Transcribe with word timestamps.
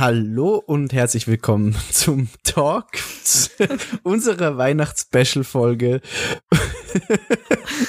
Hallo 0.00 0.62
und 0.64 0.92
herzlich 0.92 1.26
willkommen 1.26 1.74
zum 1.90 2.28
Talk 2.44 2.86
unserer 4.04 4.56
Weihnachts-Special-Folge. 4.56 6.02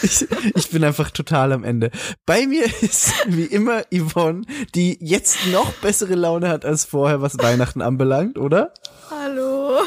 ich, 0.01 0.25
ich 0.55 0.69
bin 0.71 0.83
einfach 0.83 1.11
total 1.11 1.51
am 1.53 1.63
Ende. 1.63 1.91
Bei 2.25 2.47
mir 2.47 2.65
ist 2.81 3.13
wie 3.27 3.43
immer 3.43 3.83
Yvonne, 3.93 4.41
die 4.73 4.97
jetzt 4.99 5.37
noch 5.51 5.71
bessere 5.73 6.15
Laune 6.15 6.49
hat 6.49 6.65
als 6.65 6.83
vorher, 6.83 7.21
was 7.21 7.37
Weihnachten 7.37 7.83
anbelangt, 7.83 8.39
oder? 8.39 8.73
Hallo. 9.11 9.81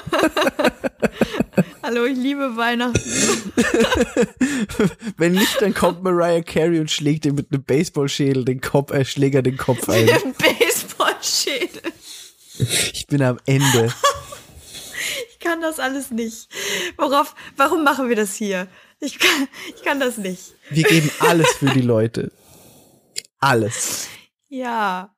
Hallo, 1.83 2.05
ich 2.05 2.17
liebe 2.17 2.57
Weihnachten. 2.57 3.01
Wenn 5.17 5.33
nicht, 5.33 5.61
dann 5.61 5.75
kommt 5.75 6.05
Mariah 6.05 6.43
Carey 6.43 6.79
und 6.79 6.89
schlägt 6.89 7.25
dir 7.25 7.33
mit 7.33 7.49
einem 7.51 7.65
Baseballschädel 7.65 8.45
den 8.45 8.61
Kopf, 8.61 8.93
äh, 8.93 9.05
Schläger 9.05 9.43
den 9.43 9.57
Kopf 9.57 9.89
ein. 9.89 10.07
Baseballschädel. 10.39 11.83
Ich 12.59 13.07
bin 13.07 13.23
am 13.23 13.39
Ende. 13.47 13.93
Ich 15.33 15.45
kann 15.49 15.61
das 15.61 15.81
alles 15.81 16.13
nicht. 16.13 16.49
Worauf, 16.97 17.35
warum 17.57 17.83
machen 17.83 18.09
wir 18.09 18.15
das 18.15 18.37
hier? 18.37 18.69
Ich 19.01 19.19
kann, 19.19 19.49
ich 19.75 19.83
kann 19.83 19.99
das 19.99 20.17
nicht. 20.17 20.55
Wir 20.71 20.85
geben 20.85 21.11
alles 21.19 21.49
für 21.55 21.71
die 21.71 21.81
Leute. 21.81 22.31
Alles. 23.41 24.07
Ja, 24.49 25.13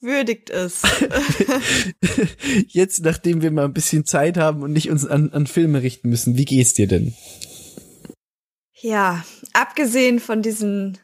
würdigt 0.00 0.50
es. 0.50 0.82
Jetzt, 2.68 3.02
nachdem 3.02 3.40
wir 3.40 3.50
mal 3.50 3.64
ein 3.64 3.72
bisschen 3.72 4.04
Zeit 4.04 4.36
haben 4.36 4.62
und 4.62 4.72
nicht 4.72 4.90
uns 4.90 5.06
an, 5.06 5.30
an 5.32 5.46
Filme 5.46 5.80
richten 5.82 6.10
müssen, 6.10 6.36
wie 6.36 6.44
geht's 6.44 6.74
dir 6.74 6.86
denn? 6.86 7.14
Ja, 8.82 9.24
abgesehen 9.54 10.20
von 10.20 10.42
diesen, 10.42 10.98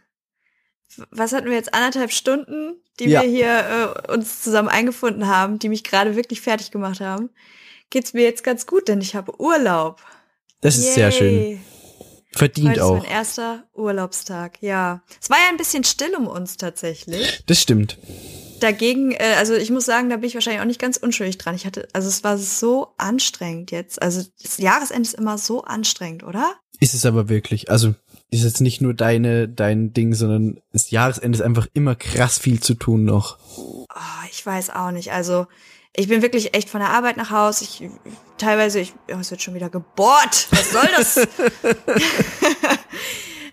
was 1.11 1.33
hatten 1.33 1.47
wir 1.47 1.55
jetzt, 1.55 1.75
anderthalb 1.75 2.13
Stunden, 2.13 2.75
die 2.99 3.09
Ja. 3.09 3.23
wir 3.23 3.29
hier 3.29 3.95
äh, 4.09 4.13
uns 4.13 4.43
zusammen 4.43 4.69
eingefunden 4.69 5.27
haben, 5.29 5.59
die 5.59 5.69
mich 5.69 5.85
gerade 5.85 6.17
wirklich 6.17 6.41
fertig 6.41 6.71
gemacht 6.71 7.01
haben, 7.01 7.31
geht's 7.91 8.13
mir 8.15 8.23
jetzt 8.25 8.45
ganz 8.45 8.67
gut, 8.67 8.89
denn 8.89 9.01
ich 9.01 9.15
habe 9.15 9.41
Urlaub. 9.41 10.01
Das 10.61 10.77
ist 10.79 10.95
sehr 10.95 11.11
schön. 11.13 11.35
Yay. 11.35 11.61
Verdient 12.33 12.69
Heute 12.71 12.81
ist 12.81 12.85
auch. 12.87 12.99
mein 12.99 13.11
erster 13.11 13.65
Urlaubstag, 13.73 14.59
ja. 14.61 15.03
Es 15.21 15.31
war 15.31 15.39
ja 15.39 15.49
ein 15.49 15.57
bisschen 15.57 15.85
still 15.85 16.15
um 16.17 16.27
uns 16.27 16.57
tatsächlich. 16.59 17.43
Das 17.47 17.61
stimmt. 17.63 17.97
Dagegen, 18.61 19.13
äh, 19.13 19.35
also 19.39 19.55
ich 19.55 19.71
muss 19.71 19.85
sagen, 19.87 20.11
da 20.11 20.17
bin 20.17 20.29
ich 20.29 20.35
wahrscheinlich 20.35 20.61
auch 20.61 20.67
nicht 20.67 20.81
ganz 20.81 20.97
unschuldig 20.99 21.39
dran. 21.39 21.55
Ich 21.55 21.65
hatte, 21.67 21.89
also 21.93 22.09
es 22.09 22.25
war 22.25 22.37
so 22.39 22.89
anstrengend 22.99 23.71
jetzt. 23.71 24.01
Also 24.03 24.23
das 24.43 24.59
Jahresende 24.59 25.03
ist 25.09 25.15
immer 25.15 25.39
so 25.39 25.63
anstrengend, 25.65 26.25
oder? 26.25 26.55
Ist 26.81 26.93
es 26.95 27.07
aber 27.07 27.29
wirklich. 27.31 27.71
Also 27.71 27.95
ist 28.31 28.45
jetzt 28.45 28.61
nicht 28.61 28.81
nur 28.81 28.95
deine, 28.95 29.49
dein 29.49 29.93
Ding, 29.93 30.15
sondern 30.15 30.61
das 30.73 30.91
Jahresende 30.91 31.37
ist 31.39 31.43
einfach 31.43 31.69
immer 31.75 31.95
krass 31.95 32.39
viel 32.39 32.61
zu 32.61 32.75
tun 32.75 33.05
noch. 33.05 33.39
Oh, 33.57 34.27
ich 34.31 34.45
weiß 34.45 34.71
auch 34.71 34.91
nicht. 34.91 35.13
Also 35.13 35.47
ich 35.95 36.09
bin 36.09 36.23
wirklich 36.23 36.55
echt 36.55 36.69
von 36.69 36.81
der 36.81 36.91
Arbeit 36.91 37.17
nach 37.17 37.31
Haus. 37.31 37.63
Ich 37.63 37.89
teilweise, 38.37 38.81
ich, 38.81 38.93
oh, 39.13 39.19
es 39.19 39.31
wird 39.31 39.43
schon 39.43 39.55
wieder 39.55 39.71
gebohrt. 39.71 40.49
Was 40.51 40.73
soll 40.73 40.89
das? 40.97 41.17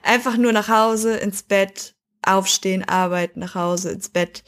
Einfach 0.04 0.36
nur 0.38 0.52
nach 0.52 0.68
Hause, 0.68 1.16
ins 1.16 1.44
Bett, 1.44 1.96
aufstehen, 2.22 2.84
arbeiten, 2.84 3.40
nach 3.40 3.56
Hause, 3.56 3.92
ins 3.92 4.10
Bett. 4.10 4.44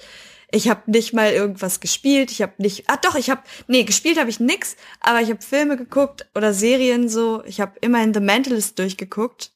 Ich 0.52 0.70
habe 0.70 0.90
nicht 0.92 1.14
mal 1.14 1.31
irgendwas 1.31 1.80
gespielt. 1.80 2.31
Ich 2.31 2.42
habe 2.42 2.53
nicht. 2.58 2.90
Ah, 2.90 2.98
doch, 2.98 3.16
ich 3.16 3.30
habe. 3.30 3.42
Nee, 3.68 3.84
gespielt 3.84 4.20
habe 4.20 4.30
ich 4.30 4.40
nix. 4.40 4.76
Aber 5.00 5.22
ich 5.22 5.30
habe 5.30 5.42
Filme 5.42 5.78
geguckt 5.78 6.28
oder 6.36 6.53
Serien 6.53 7.09
so. 7.09 7.44
Ich 7.46 7.62
habe 7.62 7.73
immerhin 7.81 8.14
The 8.14 8.20
Mentalist 8.20 8.78
durchgeguckt. 8.78 9.55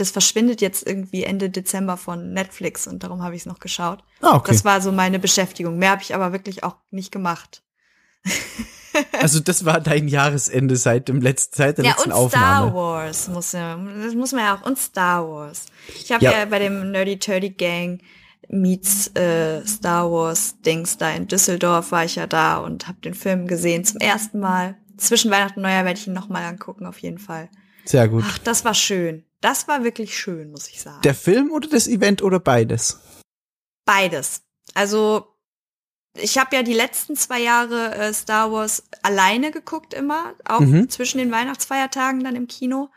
Das 0.00 0.10
verschwindet 0.10 0.60
jetzt 0.60 0.86
irgendwie 0.86 1.24
Ende 1.24 1.50
Dezember 1.50 1.96
von 1.96 2.32
Netflix 2.32 2.86
und 2.86 3.02
darum 3.04 3.22
habe 3.22 3.34
ich 3.34 3.42
es 3.42 3.46
noch 3.46 3.58
geschaut. 3.58 4.02
Ah, 4.20 4.36
okay. 4.36 4.52
Das 4.52 4.64
war 4.64 4.80
so 4.80 4.92
meine 4.92 5.18
Beschäftigung. 5.18 5.76
Mehr 5.78 5.90
habe 5.90 6.02
ich 6.02 6.14
aber 6.14 6.32
wirklich 6.32 6.64
auch 6.64 6.76
nicht 6.90 7.12
gemacht. 7.12 7.62
Also 9.20 9.38
das 9.38 9.64
war 9.64 9.80
dein 9.80 10.08
Jahresende 10.08 10.74
seit 10.76 11.08
dem 11.08 11.20
letzten, 11.20 11.56
seit 11.56 11.78
der 11.78 11.84
Ja, 11.84 11.92
letzten 11.92 12.10
und 12.10 12.16
Aufnahme. 12.16 12.70
Star 12.70 12.74
Wars 12.74 13.28
muss 13.28 13.52
ja, 13.52 13.76
das 14.02 14.14
muss 14.14 14.32
man 14.32 14.40
ja 14.44 14.56
auch. 14.56 14.66
Und 14.66 14.78
Star 14.78 15.26
Wars. 15.28 15.66
Ich 16.02 16.10
habe 16.10 16.24
Ja. 16.24 16.32
ja. 16.32 16.44
bei 16.44 16.58
dem 16.58 16.90
Nerdy 16.90 17.18
Turdy 17.18 17.50
Gang 17.50 18.00
meets 18.48 19.06
äh, 19.14 19.64
Star 19.64 20.10
Wars 20.10 20.56
Dings 20.66 20.98
da 20.98 21.10
in 21.12 21.28
Düsseldorf 21.28 21.92
war 21.92 22.04
ich 22.04 22.16
ja 22.16 22.26
da 22.26 22.58
und 22.58 22.88
habe 22.88 22.98
den 23.00 23.14
Film 23.14 23.46
gesehen 23.46 23.84
zum 23.84 24.00
ersten 24.00 24.40
Mal. 24.40 24.76
Zwischen 24.96 25.30
Weihnachten 25.30 25.60
und 25.60 25.62
Neujahr 25.62 25.84
werde 25.84 25.98
ich 26.00 26.06
ihn 26.08 26.12
noch 26.12 26.28
mal 26.28 26.42
angucken 26.44 26.84
auf 26.84 26.98
jeden 26.98 27.18
Fall. 27.18 27.48
Sehr 27.84 28.08
gut. 28.08 28.24
Ach, 28.26 28.38
das 28.38 28.64
war 28.64 28.74
schön. 28.74 29.24
Das 29.40 29.68
war 29.68 29.84
wirklich 29.84 30.18
schön, 30.18 30.50
muss 30.50 30.68
ich 30.68 30.80
sagen. 30.80 31.00
Der 31.02 31.14
Film 31.14 31.50
oder 31.50 31.68
das 31.68 31.86
Event 31.88 32.22
oder 32.22 32.40
beides? 32.40 33.00
Beides. 33.84 34.42
Also 34.74 35.26
ich 36.14 36.38
habe 36.38 36.54
ja 36.56 36.62
die 36.62 36.74
letzten 36.74 37.16
zwei 37.16 37.40
Jahre 37.40 37.94
äh, 37.94 38.12
Star 38.12 38.52
Wars 38.52 38.84
alleine 39.02 39.50
geguckt 39.50 39.94
immer, 39.94 40.34
auch 40.44 40.60
Mhm. 40.60 40.88
zwischen 40.90 41.18
den 41.18 41.30
Weihnachtsfeiertagen 41.30 42.22
dann 42.22 42.36
im 42.36 42.48
Kino. 42.48 42.90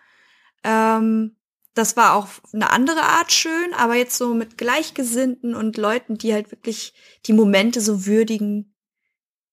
Ähm, 0.64 1.38
das 1.76 1.96
war 1.98 2.14
auch 2.16 2.28
eine 2.54 2.70
andere 2.72 3.02
Art 3.02 3.32
schön, 3.32 3.74
aber 3.76 3.96
jetzt 3.96 4.18
so 4.18 4.34
mit 4.34 4.58
Gleichgesinnten 4.58 5.56
und 5.56 5.78
Leuten, 5.78 6.18
die 6.18 6.34
halt 6.34 6.52
wirklich 6.52 6.94
die 7.26 7.34
Momente 7.34 7.82
so 7.82 8.06
würdigen, 8.06 8.76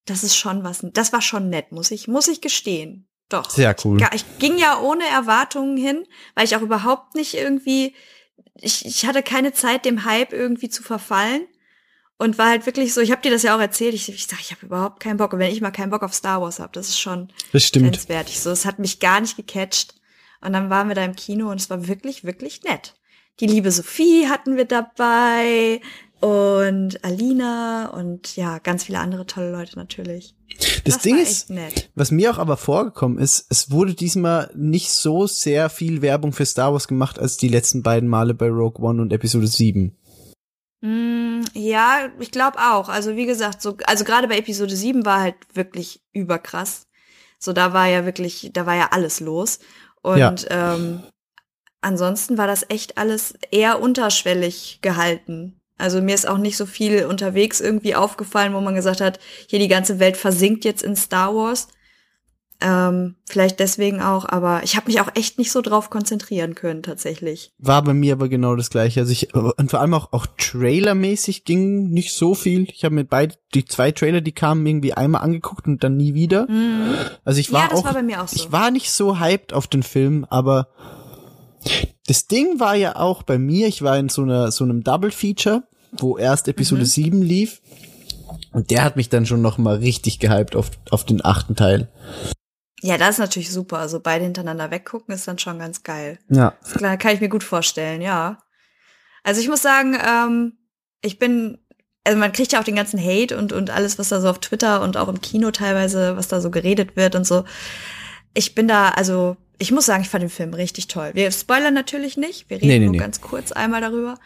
das 0.05 0.23
ist 0.23 0.35
schon 0.35 0.63
was. 0.63 0.85
Das 0.93 1.13
war 1.13 1.21
schon 1.21 1.49
nett, 1.49 1.71
muss 1.71 1.89
ich, 1.91 2.07
muss 2.07 2.27
ich 2.27 2.41
gestehen. 2.41 3.07
Doch. 3.31 3.49
Sehr 3.49 3.75
cool. 3.83 3.99
Ja, 3.99 4.09
ich 4.13 4.25
ging 4.39 4.57
ja 4.57 4.79
ohne 4.79 5.05
Erwartungen 5.05 5.77
hin, 5.77 6.05
weil 6.35 6.45
ich 6.45 6.55
auch 6.55 6.61
überhaupt 6.61 7.15
nicht 7.15 7.33
irgendwie, 7.33 7.95
ich, 8.55 8.85
ich 8.85 9.05
hatte 9.05 9.23
keine 9.23 9.53
Zeit, 9.53 9.85
dem 9.85 10.05
Hype 10.05 10.33
irgendwie 10.33 10.69
zu 10.69 10.83
verfallen. 10.83 11.47
Und 12.17 12.37
war 12.37 12.49
halt 12.49 12.67
wirklich 12.67 12.93
so, 12.93 13.01
ich 13.01 13.09
habe 13.11 13.23
dir 13.23 13.31
das 13.31 13.41
ja 13.41 13.55
auch 13.55 13.59
erzählt, 13.59 13.95
ich, 13.95 14.07
ich 14.07 14.27
sag, 14.27 14.39
ich 14.41 14.51
habe 14.51 14.63
überhaupt 14.63 14.99
keinen 14.99 15.17
Bock. 15.17 15.33
Und 15.33 15.39
wenn 15.39 15.51
ich 15.51 15.59
mal 15.59 15.71
keinen 15.71 15.89
Bock 15.89 16.03
auf 16.03 16.13
Star 16.13 16.39
Wars 16.39 16.59
habe, 16.59 16.71
das 16.73 16.89
ist 16.89 16.99
schon 16.99 17.33
Das 17.51 17.63
stimmt. 17.63 17.87
grenzwertig. 17.87 18.39
So, 18.39 18.51
es 18.51 18.63
hat 18.67 18.77
mich 18.77 18.99
gar 18.99 19.21
nicht 19.21 19.37
gecatcht. 19.37 19.95
Und 20.39 20.53
dann 20.53 20.69
waren 20.69 20.87
wir 20.87 20.93
da 20.93 21.03
im 21.03 21.15
Kino 21.15 21.49
und 21.49 21.59
es 21.59 21.71
war 21.71 21.87
wirklich, 21.87 22.23
wirklich 22.23 22.61
nett. 22.61 22.93
Die 23.39 23.47
liebe 23.47 23.71
Sophie 23.71 24.27
hatten 24.29 24.55
wir 24.55 24.65
dabei 24.65 25.81
und 26.21 27.03
Alina 27.03 27.89
und 27.89 28.35
ja, 28.35 28.59
ganz 28.59 28.83
viele 28.85 28.99
andere 28.99 29.25
tolle 29.25 29.51
Leute 29.51 29.75
natürlich. 29.77 30.35
Das, 30.85 30.99
Ding 30.99 31.15
war 31.15 31.21
ist, 31.23 31.49
nett. 31.49 31.89
was 31.95 32.11
mir 32.11 32.31
auch 32.31 32.37
aber 32.37 32.57
vorgekommen 32.57 33.17
ist, 33.17 33.45
es 33.49 33.71
wurde 33.71 33.93
diesmal 33.93 34.51
nicht 34.55 34.91
so 34.91 35.25
sehr 35.27 35.69
viel 35.69 36.01
Werbung 36.01 36.33
für 36.33 36.45
Star 36.45 36.71
Wars 36.73 36.87
gemacht 36.87 37.17
als 37.19 37.37
die 37.37 37.47
letzten 37.47 37.83
beiden 37.83 38.07
Male 38.09 38.33
bei 38.33 38.47
Rogue 38.49 38.83
One 38.85 39.01
und 39.01 39.11
Episode 39.13 39.47
7. 39.47 39.97
Mm, 40.81 41.41
ja, 41.53 42.09
ich 42.19 42.31
glaube 42.31 42.57
auch. 42.59 42.89
Also 42.89 43.15
wie 43.15 43.25
gesagt, 43.25 43.61
so, 43.61 43.77
also 43.85 44.03
gerade 44.03 44.27
bei 44.27 44.37
Episode 44.37 44.75
7 44.75 45.05
war 45.05 45.21
halt 45.21 45.35
wirklich 45.53 46.01
überkrass. 46.11 46.87
So, 47.39 47.53
da 47.53 47.73
war 47.73 47.87
ja 47.87 48.05
wirklich, 48.05 48.51
da 48.53 48.65
war 48.65 48.75
ja 48.75 48.89
alles 48.91 49.19
los. 49.19 49.59
Und 50.01 50.17
Ja. 50.17 50.35
ähm, 50.75 51.01
ansonsten 51.81 52.37
war 52.37 52.47
das 52.47 52.65
echt 52.69 52.97
alles 52.97 53.33
eher 53.51 53.81
unterschwellig 53.81 54.79
gehalten. 54.81 55.60
Also 55.81 56.01
mir 56.01 56.15
ist 56.15 56.27
auch 56.27 56.37
nicht 56.37 56.57
so 56.57 56.65
viel 56.65 57.05
unterwegs 57.05 57.59
irgendwie 57.59 57.95
aufgefallen, 57.95 58.53
wo 58.53 58.61
man 58.61 58.75
gesagt 58.75 59.01
hat, 59.01 59.19
hier 59.47 59.59
die 59.59 59.67
ganze 59.67 59.99
Welt 59.99 60.15
versinkt 60.15 60.63
jetzt 60.63 60.83
in 60.83 60.95
Star 60.95 61.35
Wars. 61.35 61.67
Ähm, 62.63 63.15
vielleicht 63.27 63.59
deswegen 63.59 64.01
auch, 64.01 64.29
aber 64.29 64.61
ich 64.63 64.75
habe 64.75 64.85
mich 64.85 65.01
auch 65.01 65.09
echt 65.15 65.39
nicht 65.39 65.51
so 65.51 65.61
drauf 65.61 65.89
konzentrieren 65.89 66.53
können 66.53 66.83
tatsächlich. 66.83 67.51
War 67.57 67.83
bei 67.83 67.95
mir 67.95 68.13
aber 68.13 68.29
genau 68.29 68.55
das 68.55 68.69
gleiche. 68.69 68.99
Also 68.99 69.11
ich, 69.11 69.33
und 69.33 69.71
vor 69.71 69.79
allem 69.79 69.95
auch, 69.95 70.13
auch 70.13 70.27
trailermäßig 70.37 71.43
ging 71.43 71.89
nicht 71.89 72.13
so 72.13 72.35
viel. 72.35 72.67
Ich 72.69 72.85
habe 72.85 72.93
mir 72.93 73.03
beide, 73.03 73.35
die 73.55 73.65
zwei 73.65 73.91
Trailer, 73.91 74.21
die 74.21 74.31
kamen, 74.31 74.63
irgendwie 74.67 74.93
einmal 74.93 75.23
angeguckt 75.23 75.65
und 75.65 75.83
dann 75.83 75.97
nie 75.97 76.13
wieder. 76.13 76.47
Also 77.25 77.39
ich 77.39 77.51
war 77.51 77.63
ja, 77.63 77.69
das 77.69 77.79
auch, 77.79 77.85
war 77.85 77.93
bei 77.95 78.03
mir 78.03 78.21
auch 78.21 78.27
so. 78.27 78.35
ich 78.35 78.51
war 78.51 78.69
nicht 78.69 78.91
so 78.91 79.19
hyped 79.19 79.53
auf 79.53 79.65
den 79.65 79.81
Film, 79.81 80.27
aber 80.29 80.67
das 82.05 82.27
Ding 82.27 82.59
war 82.59 82.75
ja 82.75 82.95
auch 82.95 83.23
bei 83.23 83.39
mir, 83.39 83.67
ich 83.67 83.81
war 83.81 83.97
in 83.97 84.09
so 84.09 84.21
einer, 84.21 84.51
so 84.51 84.63
einem 84.63 84.83
Double 84.83 85.11
Feature, 85.11 85.63
wo 85.91 86.17
erst 86.17 86.47
Episode 86.47 86.81
Mhm. 86.81 86.85
7 86.85 87.21
lief. 87.21 87.61
Und 88.53 88.71
der 88.71 88.83
hat 88.83 88.95
mich 88.95 89.09
dann 89.09 89.25
schon 89.25 89.41
noch 89.41 89.57
mal 89.57 89.77
richtig 89.77 90.19
gehypt 90.19 90.55
auf, 90.55 90.71
auf 90.89 91.05
den 91.05 91.23
achten 91.23 91.55
Teil. 91.55 91.89
Ja, 92.81 92.97
das 92.97 93.11
ist 93.11 93.19
natürlich 93.19 93.51
super. 93.51 93.77
Also 93.77 93.99
beide 93.99 94.23
hintereinander 94.23 94.71
weggucken 94.71 95.13
ist 95.13 95.27
dann 95.27 95.37
schon 95.39 95.59
ganz 95.59 95.83
geil. 95.83 96.17
Ja. 96.29 96.53
Das 96.61 96.73
klar, 96.73 96.97
kann 96.97 97.13
ich 97.13 97.21
mir 97.21 97.29
gut 97.29 97.43
vorstellen, 97.43 98.01
ja. 98.01 98.39
Also 99.23 99.39
ich 99.41 99.47
muss 99.49 99.61
sagen, 99.61 99.95
ähm, 100.03 100.53
ich 101.01 101.19
bin, 101.19 101.59
also 102.03 102.17
man 102.17 102.31
kriegt 102.31 102.51
ja 102.53 102.59
auch 102.59 102.63
den 102.63 102.75
ganzen 102.75 102.99
Hate 102.99 103.37
und, 103.37 103.53
und 103.53 103.69
alles, 103.69 103.99
was 103.99 104.09
da 104.09 104.19
so 104.19 104.29
auf 104.29 104.39
Twitter 104.39 104.81
und 104.81 104.97
auch 104.97 105.07
im 105.09 105.21
Kino 105.21 105.51
teilweise, 105.51 106.17
was 106.17 106.27
da 106.27 106.41
so 106.41 106.49
geredet 106.49 106.95
wird 106.95 107.15
und 107.15 107.25
so. 107.27 107.43
Ich 108.33 108.55
bin 108.55 108.67
da, 108.67 108.89
also 108.89 109.37
ich 109.59 109.71
muss 109.71 109.85
sagen, 109.85 110.01
ich 110.01 110.09
fand 110.09 110.23
den 110.23 110.29
Film 110.29 110.53
richtig 110.55 110.87
toll. 110.87 111.11
Wir 111.13 111.31
spoilern 111.31 111.73
natürlich 111.75 112.17
nicht. 112.17 112.49
Wir 112.49 112.57
reden 112.57 112.67
Nee, 112.67 112.79
nee, 112.79 112.85
nur 112.85 112.93
nee. 112.93 112.97
ganz 112.97 113.21
kurz 113.21 113.51
einmal 113.51 113.81
darüber. 113.81 114.17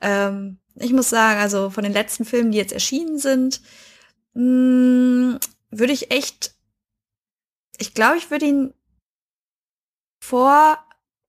Ähm, 0.00 0.58
ich 0.76 0.92
muss 0.92 1.10
sagen, 1.10 1.40
also 1.40 1.70
von 1.70 1.84
den 1.84 1.92
letzten 1.92 2.24
Filmen, 2.24 2.52
die 2.52 2.58
jetzt 2.58 2.72
erschienen 2.72 3.18
sind, 3.18 3.60
mh, 4.34 5.38
würde 5.70 5.92
ich 5.92 6.10
echt, 6.10 6.54
ich 7.78 7.94
glaube, 7.94 8.16
ich 8.16 8.30
würde 8.30 8.46
ihn 8.46 8.74
vor 10.20 10.78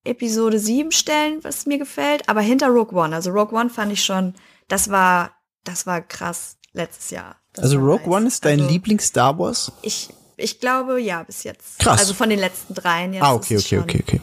Episode 0.04 0.60
7 0.60 0.92
stellen, 0.92 1.44
was 1.44 1.66
mir 1.66 1.78
gefällt, 1.78 2.28
aber 2.30 2.42
hinter 2.42 2.68
Rogue 2.68 2.98
One. 2.98 3.16
Also 3.16 3.32
Rogue 3.32 3.58
One 3.58 3.70
fand 3.70 3.92
ich 3.92 4.04
schon, 4.04 4.34
das 4.68 4.90
war, 4.90 5.32
das 5.64 5.86
war 5.86 6.02
krass 6.02 6.58
letztes 6.74 7.12
Jahr. 7.12 7.36
Das 7.54 7.66
Also 7.66 7.80
Rogue 7.80 8.06
nice. 8.06 8.08
One 8.08 8.28
ist 8.28 8.46
dein 8.46 8.60
also, 8.60 8.72
Lieblings-Star 8.72 9.38
Wars? 9.38 9.72
Ich, 9.82 10.10
ich 10.38 10.60
glaube, 10.60 11.00
ja, 11.02 11.24
bis 11.24 11.44
jetzt. 11.44 11.80
Krass. 11.80 12.00
Also 12.00 12.14
von 12.14 12.30
den 12.30 12.40
letzten 12.40 12.74
dreien 12.74 13.14
jetzt. 13.14 13.24
Ah, 13.24 13.34
okay, 13.34 13.58
okay, 13.58 13.80
okay, 13.80 14.04
okay. 14.06 14.22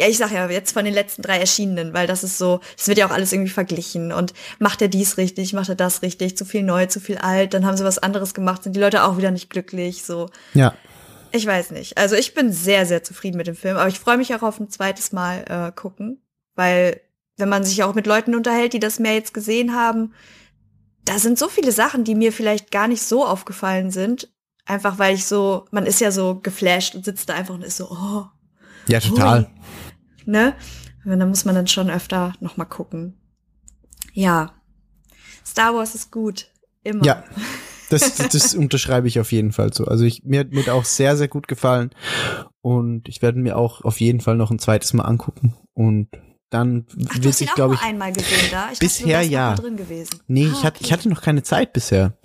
Ja, 0.00 0.08
ich 0.08 0.16
sag 0.16 0.32
ja, 0.32 0.48
jetzt 0.48 0.72
von 0.72 0.86
den 0.86 0.94
letzten 0.94 1.20
drei 1.20 1.38
erschienenen, 1.38 1.92
weil 1.92 2.06
das 2.06 2.24
ist 2.24 2.38
so, 2.38 2.60
es 2.78 2.88
wird 2.88 2.96
ja 2.96 3.06
auch 3.06 3.10
alles 3.10 3.34
irgendwie 3.34 3.50
verglichen 3.50 4.12
und 4.12 4.32
macht 4.58 4.80
er 4.80 4.88
dies 4.88 5.18
richtig, 5.18 5.52
macht 5.52 5.68
er 5.68 5.74
das 5.74 6.00
richtig, 6.00 6.38
zu 6.38 6.46
viel 6.46 6.62
neu, 6.62 6.86
zu 6.86 7.00
viel 7.00 7.18
alt, 7.18 7.52
dann 7.52 7.66
haben 7.66 7.76
sie 7.76 7.84
was 7.84 7.98
anderes 7.98 8.32
gemacht, 8.32 8.62
sind 8.62 8.74
die 8.74 8.80
Leute 8.80 9.04
auch 9.04 9.18
wieder 9.18 9.30
nicht 9.30 9.50
glücklich, 9.50 10.02
so. 10.02 10.30
Ja. 10.54 10.72
Ich 11.32 11.46
weiß 11.46 11.72
nicht. 11.72 11.98
Also 11.98 12.16
ich 12.16 12.32
bin 12.32 12.50
sehr, 12.50 12.86
sehr 12.86 13.04
zufrieden 13.04 13.36
mit 13.36 13.46
dem 13.46 13.54
Film, 13.54 13.76
aber 13.76 13.88
ich 13.88 14.00
freue 14.00 14.16
mich 14.16 14.34
auch 14.34 14.42
auf 14.42 14.58
ein 14.58 14.70
zweites 14.70 15.12
Mal 15.12 15.44
äh, 15.48 15.70
gucken, 15.78 16.22
weil 16.54 17.02
wenn 17.36 17.50
man 17.50 17.62
sich 17.62 17.82
auch 17.82 17.94
mit 17.94 18.06
Leuten 18.06 18.34
unterhält, 18.34 18.72
die 18.72 18.80
das 18.80 18.98
mehr 18.98 19.12
jetzt 19.12 19.34
gesehen 19.34 19.74
haben, 19.74 20.14
da 21.04 21.18
sind 21.18 21.38
so 21.38 21.48
viele 21.48 21.72
Sachen, 21.72 22.04
die 22.04 22.14
mir 22.14 22.32
vielleicht 22.32 22.70
gar 22.70 22.88
nicht 22.88 23.02
so 23.02 23.26
aufgefallen 23.26 23.90
sind. 23.90 24.28
Einfach 24.64 24.98
weil 24.98 25.14
ich 25.14 25.26
so, 25.26 25.66
man 25.70 25.84
ist 25.84 26.00
ja 26.00 26.10
so 26.10 26.36
geflasht 26.36 26.94
und 26.94 27.04
sitzt 27.04 27.28
da 27.28 27.34
einfach 27.34 27.54
und 27.54 27.64
ist 27.64 27.76
so, 27.76 27.90
oh, 27.90 28.24
Ja, 28.86 29.00
total. 29.00 29.40
Hui. 29.40 29.59
Ne? 30.30 30.54
Und 31.04 31.18
da 31.18 31.26
muss 31.26 31.44
man 31.44 31.54
dann 31.54 31.66
schon 31.66 31.90
öfter 31.90 32.34
noch 32.40 32.56
mal 32.56 32.64
gucken. 32.64 33.14
Ja. 34.12 34.52
Star 35.44 35.74
Wars 35.74 35.94
ist 35.94 36.10
gut. 36.10 36.48
Immer. 36.84 37.04
Ja. 37.04 37.24
Das, 37.88 38.14
das, 38.16 38.28
das 38.28 38.54
unterschreibe 38.54 39.08
ich 39.08 39.18
auf 39.18 39.32
jeden 39.32 39.50
Fall 39.50 39.72
so. 39.72 39.84
Also 39.86 40.04
ich, 40.04 40.22
mir 40.24 40.40
hat 40.40 40.52
mir 40.52 40.72
auch 40.72 40.84
sehr, 40.84 41.16
sehr 41.16 41.26
gut 41.26 41.48
gefallen. 41.48 41.90
Und 42.60 43.08
ich 43.08 43.22
werde 43.22 43.40
mir 43.40 43.56
auch 43.56 43.82
auf 43.82 43.98
jeden 44.00 44.20
Fall 44.20 44.36
noch 44.36 44.52
ein 44.52 44.60
zweites 44.60 44.92
Mal 44.92 45.04
angucken. 45.04 45.56
Und 45.74 46.08
dann 46.50 46.86
wird 46.94 47.34
sich, 47.34 47.50
auch 47.50 47.54
glaube 47.54 47.74
ich. 47.74 47.82
einmal 47.82 48.12
gesehen 48.12 48.48
da. 48.50 48.68
Ich 48.72 48.78
bisher 48.78 49.20
dachte, 49.20 49.32
ja. 49.32 49.54
drin 49.54 49.76
gewesen. 49.76 50.20
Nee, 50.28 50.46
Ah, 50.46 50.52
ich, 50.52 50.64
hatte, 50.64 50.84
ich 50.84 50.92
hatte 50.92 51.08
noch 51.08 51.22
keine 51.22 51.42
Zeit 51.42 51.72
bisher. 51.72 52.16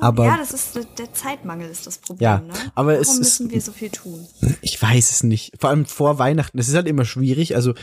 Ah, 0.00 0.08
aber- 0.08 0.26
ja, 0.26 0.36
das 0.36 0.52
ist 0.52 0.74
der- 0.98 1.12
Zeitmangel 1.12 1.68
ist 1.68 1.86
das 1.86 1.98
Problem. 1.98 2.24
Ja, 2.24 2.38
ne? 2.40 2.52
aber 2.74 2.92
Warum 2.92 3.02
es 3.02 3.08
ist- 3.10 3.18
müssen 3.18 3.50
wir 3.50 3.60
so 3.60 3.72
viel 3.72 3.90
tun? 3.90 4.26
Ich 4.60 4.80
weiß 4.80 5.10
es 5.10 5.22
nicht. 5.22 5.52
Vor 5.58 5.70
allem 5.70 5.86
vor 5.86 6.18
Weihnachten. 6.18 6.58
Es 6.58 6.68
ist 6.68 6.74
halt 6.74 6.86
immer 6.86 7.04
schwierig. 7.04 7.54
Also 7.56 7.74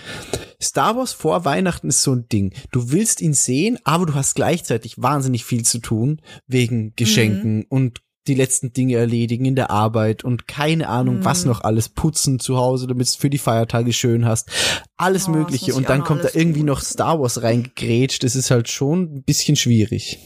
Star 0.61 0.95
Wars 0.95 1.11
vor 1.13 1.43
Weihnachten 1.45 1.89
ist 1.89 2.01
so 2.03 2.13
ein 2.13 2.27
Ding. 2.29 2.53
Du 2.71 2.91
willst 2.91 3.21
ihn 3.21 3.33
sehen, 3.33 3.77
aber 3.83 4.05
du 4.05 4.13
hast 4.13 4.35
gleichzeitig 4.35 5.01
wahnsinnig 5.01 5.43
viel 5.45 5.63
zu 5.63 5.79
tun 5.79 6.21
wegen 6.47 6.93
Geschenken 6.95 7.57
Mhm. 7.57 7.65
und 7.69 8.01
die 8.27 8.33
letzten 8.35 8.73
Dinge 8.73 8.95
erledigen 8.95 9.45
in 9.45 9.55
der 9.55 9.69
Arbeit 9.69 10.23
und 10.23 10.47
keine 10.47 10.89
Ahnung, 10.89 11.19
was 11.23 11.43
Mhm. 11.43 11.51
noch 11.51 11.61
alles 11.61 11.89
putzen 11.89 12.39
zu 12.39 12.57
Hause, 12.57 12.87
damit 12.87 13.05
es 13.07 13.15
für 13.15 13.29
die 13.29 13.37
Feiertage 13.37 13.93
schön 13.93 14.25
hast. 14.25 14.49
Alles 14.97 15.27
Oh, 15.27 15.31
Mögliche. 15.31 15.71
ich 15.71 15.77
Und 15.77 15.89
dann 15.89 16.03
kommt 16.03 16.23
da 16.23 16.29
irgendwie 16.33 16.63
noch 16.63 16.81
Star 16.81 17.19
Wars 17.19 17.43
reingegrätscht. 17.43 18.23
Das 18.23 18.35
ist 18.35 18.49
halt 18.49 18.67
schon 18.69 19.03
ein 19.17 19.23
bisschen 19.23 19.55
schwierig. 19.55 20.17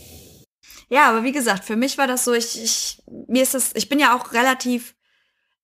Ja, 0.90 1.10
aber 1.10 1.24
wie 1.24 1.32
gesagt, 1.32 1.64
für 1.64 1.76
mich 1.76 1.98
war 1.98 2.08
das 2.08 2.26
so, 2.26 2.34
ich, 2.34 2.62
ich 2.62 3.04
mir 3.28 3.44
ist 3.44 3.54
das, 3.54 3.72
ich 3.76 3.90
bin 3.90 4.00
ja 4.00 4.18
auch 4.18 4.34
relativ 4.34 4.96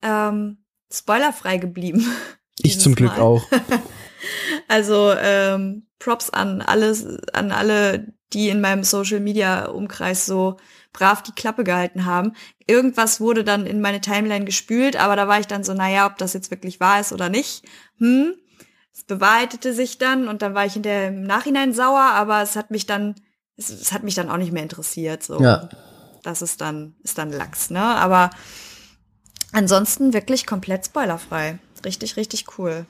ähm, 0.01 0.63
spoilerfrei 0.91 1.57
geblieben. 1.57 2.05
Ich 2.59 2.79
zum 2.79 2.95
Glück 2.95 3.17
Mal. 3.17 3.19
auch. 3.19 3.43
Also 4.69 5.11
ähm, 5.11 5.87
Props 5.99 6.29
an 6.29 6.61
alles, 6.61 7.05
an 7.33 7.51
alle, 7.51 8.13
die 8.33 8.49
in 8.49 8.61
meinem 8.61 8.83
Social 8.83 9.19
Media 9.19 9.65
Umkreis 9.65 10.25
so 10.25 10.57
brav 10.93 11.21
die 11.21 11.33
Klappe 11.33 11.63
gehalten 11.63 12.05
haben. 12.05 12.33
Irgendwas 12.65 13.19
wurde 13.19 13.43
dann 13.43 13.65
in 13.65 13.81
meine 13.81 14.01
Timeline 14.01 14.45
gespült, 14.45 14.95
aber 14.95 15.15
da 15.15 15.27
war 15.27 15.39
ich 15.39 15.47
dann 15.47 15.63
so, 15.63 15.73
naja, 15.73 16.07
ob 16.07 16.17
das 16.17 16.33
jetzt 16.33 16.51
wirklich 16.51 16.79
wahr 16.79 16.99
ist 16.99 17.11
oder 17.11 17.29
nicht. 17.29 17.63
Hm. 17.97 18.35
Es 18.93 19.03
bewahrheitete 19.03 19.73
sich 19.73 19.97
dann 19.97 20.27
und 20.27 20.41
dann 20.41 20.55
war 20.55 20.65
ich 20.65 20.73
hinterher 20.73 21.09
im 21.09 21.23
Nachhinein 21.23 21.73
sauer, 21.73 21.99
aber 22.13 22.41
es 22.41 22.55
hat 22.55 22.71
mich 22.71 22.85
dann, 22.85 23.15
es, 23.57 23.69
es 23.69 23.91
hat 23.91 24.03
mich 24.03 24.15
dann 24.15 24.29
auch 24.29 24.37
nicht 24.37 24.51
mehr 24.51 24.63
interessiert. 24.63 25.23
So. 25.23 25.39
Ja. 25.41 25.69
Das 26.23 26.41
ist 26.41 26.61
dann, 26.61 26.95
ist 27.03 27.17
dann 27.17 27.31
Lachs, 27.31 27.69
ne? 27.69 27.81
Aber 27.81 28.29
ansonsten 29.51 30.13
wirklich 30.13 30.45
komplett 30.45 30.85
spoilerfrei. 30.85 31.59
Richtig, 31.83 32.17
richtig 32.17 32.57
cool. 32.57 32.85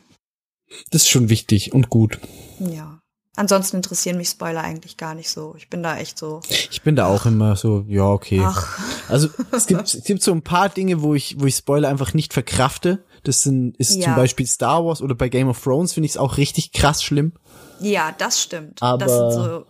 Das 0.92 1.04
ist 1.04 1.10
schon 1.10 1.30
wichtig 1.30 1.74
und 1.74 1.90
gut. 1.90 2.20
Ja. 2.60 3.00
Ansonsten 3.38 3.76
interessieren 3.78 4.16
mich 4.16 4.30
Spoiler 4.30 4.62
eigentlich 4.64 4.96
gar 4.96 5.14
nicht 5.14 5.30
so. 5.30 5.56
Ich 5.58 5.70
bin 5.70 5.84
da 5.84 5.98
echt 5.98 6.18
so. 6.18 6.40
Ich 6.72 6.82
bin 6.84 6.96
da 6.96 7.08
auch 7.08 7.26
immer 7.26 7.58
so, 7.58 7.84
ja, 7.90 8.06
okay. 8.06 8.42
Ach, 8.42 8.80
Also 9.10 9.28
es 9.52 9.68
gibt, 9.68 9.82
es 9.94 10.04
gibt 10.06 10.24
so 10.24 10.32
ein 10.32 10.42
paar 10.42 10.70
Dinge, 10.70 11.02
wo 11.02 11.14
ich, 11.14 11.38
wo 11.38 11.46
ich 11.46 11.56
Spoiler 11.58 11.90
einfach 11.90 12.14
nicht 12.14 12.32
verkrafte. 12.34 13.04
Das 13.24 13.44
sind, 13.44 13.76
ist 13.76 13.96
Ja. 13.98 14.06
zum 14.06 14.16
Beispiel 14.16 14.48
Star 14.48 14.86
Wars 14.86 15.02
oder 15.02 15.16
bei 15.16 15.28
Game 15.28 15.50
of 15.50 15.62
Thrones 15.62 15.92
finde 15.94 16.06
ich 16.06 16.14
es 16.14 16.18
auch 16.18 16.38
richtig 16.38 16.72
krass 16.72 17.04
schlimm. 17.04 17.34
ja, 17.82 18.14
das 18.18 18.42
stimmt. 18.42 18.82
Aber 18.82 18.98
das 19.06 19.12
sind 19.12 19.32
so, 19.34 19.66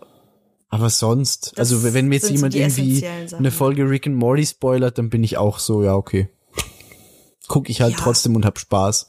Aber 0.70 0.90
sonst, 0.90 1.54
Das 1.56 1.72
also 1.72 1.94
wenn 1.94 2.08
mir 2.08 2.16
jetzt 2.16 2.28
so 2.28 2.34
jemand 2.34 2.54
die 2.54 2.60
irgendwie 2.60 3.06
eine 3.36 3.52
Folge 3.52 3.90
Rick 3.90 4.08
and 4.08 4.16
Morty 4.16 4.46
spoilert, 4.46 4.98
dann 4.98 5.10
bin 5.10 5.24
ich 5.24 5.38
auch 5.38 5.60
so, 5.60 5.84
ja, 5.84 5.96
okay. 5.96 6.30
Guck 7.48 7.70
ich 7.70 7.82
halt 7.82 7.94
Ja. 7.94 8.00
trotzdem 8.00 8.36
und 8.36 8.46
hab 8.46 8.58
Spaß. 8.58 9.08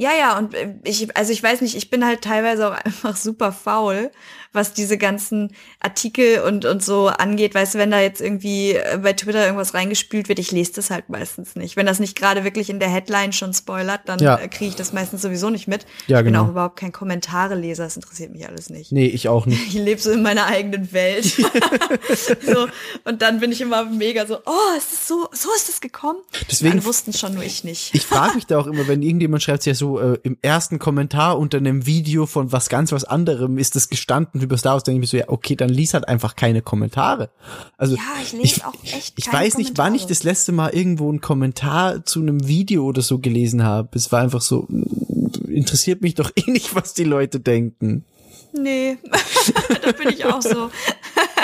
Ja, 0.00 0.10
ja, 0.16 0.38
und 0.38 0.54
äh, 0.54 0.74
ich, 0.84 1.14
also 1.16 1.32
ich 1.32 1.42
weiß 1.42 1.60
nicht, 1.60 1.74
ich 1.76 1.90
bin 1.90 2.04
halt 2.06 2.22
teilweise 2.22 2.68
auch 2.68 2.72
einfach 2.84 3.16
super 3.16 3.50
faul, 3.52 4.10
was 4.52 4.72
diese 4.72 4.96
ganzen 4.96 5.52
Artikel 5.80 6.40
und, 6.40 6.64
und 6.64 6.82
so 6.82 7.08
angeht. 7.08 7.54
Weißt 7.54 7.74
du, 7.74 7.78
wenn 7.78 7.90
da 7.90 8.00
jetzt 8.00 8.20
irgendwie 8.20 8.72
äh, 8.72 8.98
bei 9.02 9.12
Twitter 9.12 9.44
irgendwas 9.44 9.74
reingespült 9.74 10.28
wird, 10.30 10.38
ich 10.38 10.52
lese 10.52 10.72
das 10.74 10.90
halt 10.90 11.08
meistens 11.10 11.54
nicht. 11.56 11.76
Wenn 11.76 11.84
das 11.84 11.98
nicht 11.98 12.16
gerade 12.16 12.44
wirklich 12.44 12.70
in 12.70 12.78
der 12.80 12.88
Headline 12.88 13.32
schon 13.32 13.52
spoilert, 13.52 14.02
dann 14.06 14.20
Ja. 14.20 14.36
äh, 14.36 14.46
kriege 14.48 14.70
ich 14.70 14.76
das 14.76 14.92
meistens 14.92 15.20
sowieso 15.22 15.50
nicht 15.50 15.66
mit. 15.68 15.84
Ja, 16.06 16.18
ich 16.20 16.24
bin 16.24 16.32
genau. 16.32 16.46
auch 16.46 16.50
überhaupt 16.50 16.76
kein 16.78 16.92
Kommentareleser, 16.92 17.84
das 17.84 17.96
interessiert 17.96 18.30
mich 18.32 18.48
alles 18.48 18.70
nicht. 18.70 18.92
Nee, 18.92 19.06
ich 19.06 19.28
auch 19.28 19.44
nicht. 19.46 19.58
Ich 19.68 19.74
lebe 19.74 20.00
so 20.00 20.12
in 20.12 20.22
meiner 20.22 20.46
eigenen 20.46 20.92
Welt. 20.92 21.24
so, 22.46 22.66
und 23.04 23.20
dann 23.22 23.40
bin 23.40 23.52
ich 23.52 23.60
immer 23.60 23.84
mega 23.84 24.26
so, 24.26 24.38
oh, 24.46 24.76
ist 24.76 25.06
so, 25.08 25.28
so 25.32 25.48
ist 25.56 25.68
das 25.68 25.80
gekommen? 25.80 26.20
Deswegen- 26.50 26.72
Alle 26.74 26.84
wussten 26.84 27.12
schon, 27.12 27.34
nur 27.34 27.42
ich 27.42 27.64
nicht. 27.64 27.94
Ich 27.94 28.06
frage 28.06 28.34
mich 28.36 28.46
da 28.46 28.58
auch 28.58 28.66
immer, 28.66 28.86
wenn 28.88 29.02
irgendjemand 29.02 29.42
schreibt 29.42 29.66
ja 29.66 29.74
so 29.74 29.87
äh, 29.96 30.18
im 30.22 30.36
ersten 30.42 30.78
Kommentar 30.78 31.38
unter 31.38 31.56
einem 31.56 31.86
Video 31.86 32.26
von 32.26 32.52
was 32.52 32.68
ganz 32.68 32.92
was 32.92 33.04
anderem 33.04 33.56
ist 33.56 33.74
das 33.76 33.88
gestanden 33.88 34.42
über 34.42 34.58
Star 34.58 34.74
Wars, 34.74 34.84
denke 34.84 34.98
ich 34.98 35.00
mir 35.00 35.06
so, 35.06 35.16
ja, 35.16 35.28
okay, 35.28 35.56
dann 35.56 35.70
lies 35.70 35.94
halt 35.94 36.06
einfach 36.06 36.36
keine 36.36 36.60
Kommentare. 36.60 37.30
Also 37.78 37.96
Ja, 37.96 38.02
ich 38.22 38.32
lese 38.32 38.66
auch 38.66 38.74
echt 38.84 39.14
Ich 39.16 39.24
keine 39.24 39.44
weiß 39.44 39.56
nicht, 39.56 39.78
wann 39.78 39.94
ich 39.94 40.04
das 40.04 40.22
letzte 40.22 40.52
Mal 40.52 40.74
irgendwo 40.74 41.08
einen 41.08 41.22
Kommentar 41.22 42.04
zu 42.04 42.20
einem 42.20 42.46
Video 42.46 42.84
oder 42.84 43.00
so 43.00 43.18
gelesen 43.18 43.64
habe. 43.64 43.88
Es 43.94 44.12
war 44.12 44.20
einfach 44.20 44.42
so, 44.42 44.66
mm, 44.68 45.48
interessiert 45.48 46.02
mich 46.02 46.14
doch 46.14 46.30
eh 46.36 46.50
nicht, 46.50 46.74
was 46.74 46.92
die 46.92 47.04
Leute 47.04 47.40
denken. 47.40 48.04
Nee, 48.52 48.98
da 49.82 49.92
bin 49.92 50.10
ich 50.10 50.24
auch 50.24 50.42
so. 50.42 50.70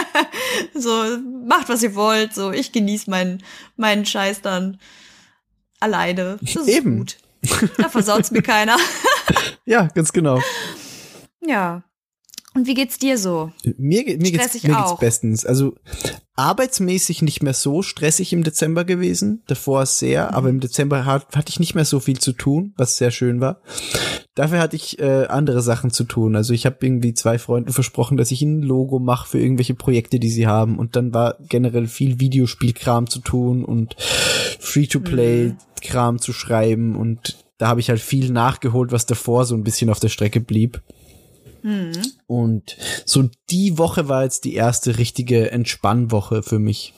so, 0.74 1.18
macht, 1.46 1.68
was 1.68 1.82
ihr 1.82 1.94
wollt. 1.94 2.34
So, 2.34 2.52
ich 2.52 2.72
genieße 2.72 3.10
meinen, 3.10 3.42
meinen 3.76 4.06
Scheiß 4.06 4.40
dann 4.40 4.78
alleine. 5.80 6.38
Das 6.40 6.56
ist 6.56 6.68
Eben. 6.68 6.98
gut. 6.98 7.16
Da 7.78 7.88
versaut's 7.88 8.30
mir 8.30 8.42
keiner. 8.42 8.76
Ja, 9.66 9.88
ganz 9.94 10.12
genau. 10.12 10.42
Ja. 11.40 11.84
Und 12.54 12.66
wie 12.66 12.74
geht's 12.74 12.98
dir 12.98 13.16
so? 13.16 13.50
Mir, 13.64 14.04
mir, 14.04 14.04
geht's, 14.30 14.62
mir 14.62 14.74
geht's 14.76 14.98
bestens. 15.00 15.46
Also 15.46 15.74
arbeitsmäßig 16.36 17.22
nicht 17.22 17.42
mehr 17.42 17.54
so 17.54 17.80
stressig 17.82 18.32
im 18.34 18.44
Dezember 18.44 18.84
gewesen. 18.84 19.42
Davor 19.46 19.86
sehr, 19.86 20.26
Mhm. 20.28 20.34
aber 20.34 20.48
im 20.50 20.60
Dezember 20.60 21.06
hat, 21.06 21.34
hatte 21.34 21.48
ich 21.48 21.60
nicht 21.60 21.74
mehr 21.74 21.86
so 21.86 21.98
viel 21.98 22.18
zu 22.18 22.32
tun, 22.32 22.74
was 22.76 22.98
sehr 22.98 23.10
schön 23.10 23.40
war. 23.40 23.62
Dafür 24.34 24.58
hatte 24.58 24.74
ich 24.74 24.98
äh, 24.98 25.26
andere 25.26 25.62
Sachen 25.62 25.90
zu 25.90 26.02
tun. 26.02 26.34
Also 26.34 26.52
ich 26.54 26.66
habe 26.66 26.76
irgendwie 26.80 27.14
zwei 27.14 27.38
Freunden 27.38 27.72
versprochen, 27.72 28.16
dass 28.16 28.32
ich 28.32 28.42
ihnen 28.42 28.60
ein 28.60 28.62
Logo 28.62 28.98
mache 28.98 29.28
für 29.28 29.38
irgendwelche 29.38 29.74
Projekte, 29.74 30.18
die 30.18 30.30
sie 30.30 30.48
haben. 30.48 30.78
Und 30.78 30.96
dann 30.96 31.14
war 31.14 31.36
generell 31.48 31.86
viel 31.86 32.18
Videospielkram 32.18 33.08
zu 33.08 33.20
tun 33.20 33.64
und 33.64 33.94
Free-to-Play-Kram 34.58 36.18
zu 36.18 36.32
schreiben. 36.32 36.96
Und 36.96 37.36
da 37.58 37.68
habe 37.68 37.78
ich 37.78 37.90
halt 37.90 38.00
viel 38.00 38.30
nachgeholt, 38.30 38.90
was 38.90 39.06
davor 39.06 39.44
so 39.44 39.54
ein 39.54 39.62
bisschen 39.62 39.88
auf 39.88 40.00
der 40.00 40.08
Strecke 40.08 40.40
blieb. 40.40 40.82
Und 42.26 42.76
so 43.06 43.28
die 43.50 43.78
Woche 43.78 44.08
war 44.08 44.24
jetzt 44.24 44.44
die 44.44 44.54
erste 44.54 44.98
richtige 44.98 45.52
Entspannwoche 45.52 46.42
für 46.42 46.58
mich. 46.58 46.92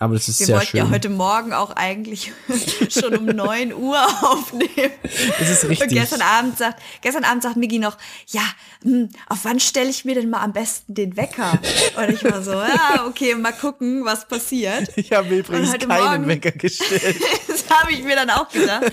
Aber 0.00 0.14
das 0.14 0.28
ist 0.28 0.40
Wir 0.40 0.46
sehr 0.46 0.56
wollten 0.56 0.70
schön. 0.70 0.80
ja 0.80 0.90
heute 0.90 1.08
Morgen 1.08 1.52
auch 1.52 1.70
eigentlich 1.76 2.32
schon 2.90 3.16
um 3.16 3.26
9 3.26 3.72
Uhr 3.72 3.96
aufnehmen. 4.22 4.90
das 5.38 5.48
ist 5.50 5.68
richtig. 5.68 5.88
Und 5.88 5.94
gestern 5.94 6.20
Abend 6.20 6.58
sagt, 6.58 6.82
gestern 7.00 7.22
Abend 7.22 7.44
sagt 7.44 7.56
Migi 7.56 7.78
noch, 7.78 7.96
ja, 8.26 8.42
hm, 8.82 9.08
auf 9.28 9.38
wann 9.44 9.60
stelle 9.60 9.88
ich 9.90 10.04
mir 10.04 10.16
denn 10.16 10.30
mal 10.30 10.40
am 10.42 10.52
besten 10.52 10.94
den 10.94 11.16
Wecker? 11.16 11.60
Und 11.96 12.10
ich 12.10 12.24
war 12.24 12.42
so, 12.42 12.52
ja, 12.54 13.04
okay, 13.06 13.36
mal 13.36 13.52
gucken, 13.52 14.04
was 14.04 14.26
passiert. 14.26 14.88
ich 14.96 15.12
habe 15.12 15.28
übrigens 15.38 15.68
Und 15.68 15.74
heute 15.74 15.86
keinen 15.86 16.04
Morgen- 16.04 16.26
Wecker 16.28 16.50
gestellt. 16.50 17.16
Das 17.46 17.64
habe 17.70 17.92
ich 17.92 18.02
mir 18.02 18.16
dann 18.16 18.30
auch 18.30 18.48
gedacht. 18.48 18.90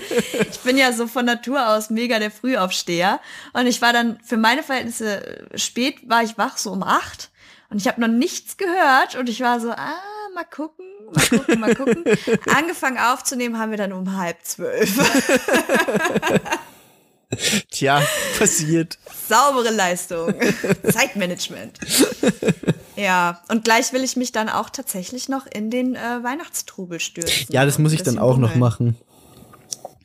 Ich 0.52 0.60
bin 0.60 0.78
ja 0.78 0.92
so 0.92 1.08
von 1.08 1.24
Natur 1.26 1.68
aus 1.70 1.90
mega 1.90 2.20
der 2.20 2.30
Frühaufsteher. 2.30 3.18
Und 3.54 3.66
ich 3.66 3.82
war 3.82 3.92
dann, 3.92 4.20
für 4.24 4.36
meine 4.36 4.62
Verhältnisse 4.62 5.50
äh, 5.50 5.58
spät, 5.58 6.08
war 6.08 6.22
ich 6.22 6.38
wach, 6.38 6.58
so 6.58 6.70
um 6.70 6.84
acht. 6.84 7.30
Und 7.70 7.78
ich 7.78 7.88
habe 7.88 8.00
noch 8.00 8.08
nichts 8.08 8.56
gehört. 8.56 9.16
Und 9.16 9.28
ich 9.28 9.40
war 9.40 9.58
so, 9.58 9.70
ah, 9.72 9.94
mal 10.34 10.44
gucken, 10.44 10.84
mal 11.12 11.26
gucken, 11.38 11.60
mal 11.60 11.74
gucken. 11.74 12.04
Angefangen 12.56 12.98
aufzunehmen 12.98 13.58
haben 13.58 13.70
wir 13.70 13.78
dann 13.78 13.92
um 13.92 14.16
halb 14.16 14.36
zwölf. 14.44 14.90
Tja, 17.70 18.02
passiert. 18.38 18.98
Saubere 19.28 19.70
Leistung. 19.70 20.34
Zeitmanagement. 20.92 21.78
Ja, 22.94 23.40
und 23.48 23.64
gleich 23.64 23.92
will 23.94 24.04
ich 24.04 24.16
mich 24.16 24.32
dann 24.32 24.50
auch 24.50 24.68
tatsächlich 24.68 25.30
noch 25.30 25.46
in 25.46 25.70
den 25.70 25.94
äh, 25.94 26.22
Weihnachtstrubel 26.22 27.00
stürzen. 27.00 27.46
Ja, 27.48 27.64
das 27.64 27.78
muss 27.78 27.92
ich 27.92 28.02
dann 28.02 28.18
auch 28.18 28.36
noch 28.36 28.52
bummeln. 28.52 28.58
machen. 28.60 28.96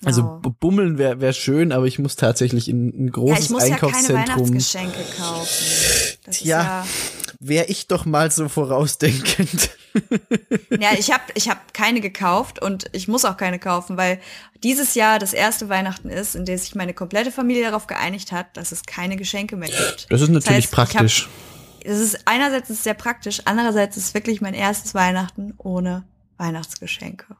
Also 0.05 0.23
bu- 0.41 0.51
bummeln 0.51 0.97
wäre 0.97 1.19
wär 1.19 1.33
schön, 1.33 1.73
aber 1.73 1.85
ich 1.85 1.99
muss 1.99 2.15
tatsächlich 2.15 2.69
in 2.69 2.87
ein 2.87 3.05
Ja, 3.07 3.11
großes 3.13 3.45
ich 3.45 3.49
muss 3.49 3.67
ja 3.67 3.75
keine 3.75 3.93
Einkaufszentrum. 3.93 4.37
Weihnachtsgeschenke 4.39 4.99
kaufen. 5.17 6.17
Das 6.25 6.37
Tja. 6.37 6.83
Ist 6.83 7.35
Wäre 7.41 7.65
ich 7.65 7.87
doch 7.87 8.05
mal 8.05 8.31
so 8.31 8.47
vorausdenkend. 8.47 9.69
ja, 10.79 10.89
ich 10.97 11.11
habe 11.11 11.23
ich 11.35 11.49
hab 11.49 11.73
keine 11.73 12.01
gekauft 12.01 12.61
und 12.61 12.85
ich 12.93 13.07
muss 13.07 13.25
auch 13.25 13.37
keine 13.37 13.59
kaufen, 13.59 13.97
weil 13.97 14.19
dieses 14.63 14.95
Jahr 14.95 15.19
das 15.19 15.33
erste 15.33 15.69
Weihnachten 15.69 16.09
ist, 16.09 16.35
in 16.35 16.45
dem 16.45 16.57
sich 16.57 16.75
meine 16.75 16.93
komplette 16.93 17.31
Familie 17.31 17.63
darauf 17.63 17.87
geeinigt 17.87 18.31
hat, 18.31 18.55
dass 18.57 18.71
es 18.71 18.83
keine 18.85 19.15
Geschenke 19.17 19.55
mehr 19.55 19.69
gibt. 19.69 20.07
Das 20.09 20.21
ist 20.21 20.29
natürlich 20.29 20.65
heißt, 20.65 20.73
ich 20.73 20.77
hab- 20.77 20.89
praktisch. 20.91 21.29
Es 21.83 21.99
ist 21.99 22.19
einerseits 22.25 22.69
ist 22.69 22.77
es 22.79 22.83
sehr 22.83 22.95
praktisch, 22.95 23.41
andererseits 23.45 23.95
ist 23.97 24.05
es 24.07 24.13
wirklich 24.13 24.41
mein 24.41 24.53
erstes 24.53 24.93
Weihnachten 24.93 25.53
ohne 25.57 26.03
Weihnachtsgeschenke. 26.37 27.35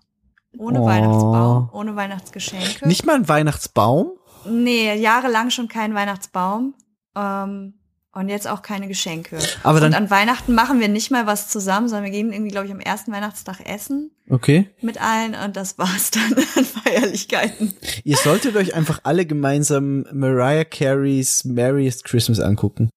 Ohne 0.58 0.82
Oh. 0.82 0.86
Weihnachtsbaum, 0.86 1.70
ohne 1.74 1.96
Weihnachtsgeschenke. 1.96 2.88
Nicht 2.88 3.06
mal 3.06 3.16
ein 3.16 3.28
Weihnachtsbaum? 3.28 4.12
Nee, 4.50 4.96
jahrelang 4.96 5.50
schon 5.50 5.68
kein 5.68 5.94
Weihnachtsbaum. 5.94 6.74
Ähm, 7.16 7.74
und 8.18 8.30
jetzt 8.30 8.48
auch 8.48 8.64
keine 8.64 8.88
Geschenke. 8.88 9.38
Aber 9.62 9.80
dann- 9.80 9.90
und 9.92 9.96
an 9.96 10.10
Weihnachten 10.10 10.56
machen 10.56 10.80
wir 10.80 10.88
nicht 10.88 11.12
mal 11.12 11.28
was 11.28 11.50
zusammen, 11.50 11.88
sondern 11.88 12.06
wir 12.06 12.12
gehen 12.12 12.34
irgendwie, 12.34 12.50
glaube 12.52 12.66
ich, 12.66 12.72
am 12.74 12.80
ersten 12.80 13.12
Weihnachtstag 13.12 13.60
essen 13.66 14.10
Okay. 14.30 14.70
mit 14.82 15.00
allen 15.00 15.36
und 15.36 15.56
das 15.56 15.78
war's 15.78 16.10
dann 16.12 16.34
an 16.56 16.66
Feierlichkeiten. 16.66 17.74
Ihr 18.04 18.18
solltet 18.18 18.56
euch 18.56 18.74
einfach 18.74 19.02
alle 19.04 19.26
gemeinsam 19.28 20.06
Mariah 20.12 20.66
Careys 20.66 21.44
Merriest 21.46 22.04
Christmas 22.06 22.40
angucken. 22.40 22.90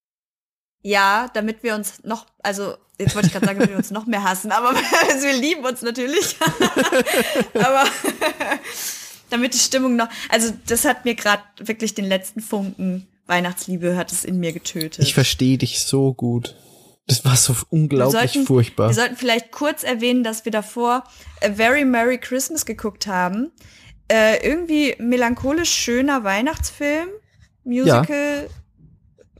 Ja, 0.82 1.28
damit 1.34 1.62
wir 1.62 1.74
uns 1.74 2.02
noch, 2.04 2.24
also 2.42 2.74
jetzt 2.98 3.14
wollte 3.14 3.26
ich 3.26 3.32
gerade 3.34 3.44
sagen, 3.44 3.58
damit 3.58 3.70
wir 3.72 3.76
uns 3.76 3.90
noch 3.90 4.06
mehr 4.06 4.24
hassen, 4.24 4.50
aber 4.52 4.70
also 5.10 5.26
wir 5.26 5.36
lieben 5.38 5.64
uns 5.66 5.82
natürlich. 5.82 6.36
aber 7.54 7.84
damit 9.28 9.52
die 9.52 9.58
Stimmung 9.58 9.96
noch, 9.96 10.08
also 10.30 10.54
das 10.66 10.86
hat 10.86 11.04
mir 11.04 11.14
gerade 11.14 11.42
wirklich 11.58 11.94
den 11.94 12.06
letzten 12.06 12.40
Funken 12.40 13.06
Weihnachtsliebe 13.30 13.96
hat 13.96 14.12
es 14.12 14.24
in 14.24 14.38
mir 14.38 14.52
getötet. 14.52 14.98
Ich 15.04 15.14
verstehe 15.14 15.56
dich 15.56 15.80
so 15.80 16.12
gut. 16.12 16.54
Das 17.06 17.24
war 17.24 17.36
so 17.36 17.56
unglaublich 17.70 18.22
wir 18.22 18.28
sollten, 18.28 18.46
furchtbar. 18.46 18.88
Wir 18.88 18.94
sollten 18.94 19.16
vielleicht 19.16 19.50
kurz 19.50 19.82
erwähnen, 19.82 20.22
dass 20.22 20.44
wir 20.44 20.52
davor 20.52 21.04
A 21.42 21.52
Very 21.52 21.84
Merry 21.84 22.18
Christmas 22.18 22.66
geguckt 22.66 23.06
haben. 23.06 23.50
Äh, 24.08 24.46
irgendwie 24.46 24.94
melancholisch 24.98 25.72
schöner 25.72 26.24
Weihnachtsfilm, 26.24 27.08
Musical 27.64 28.48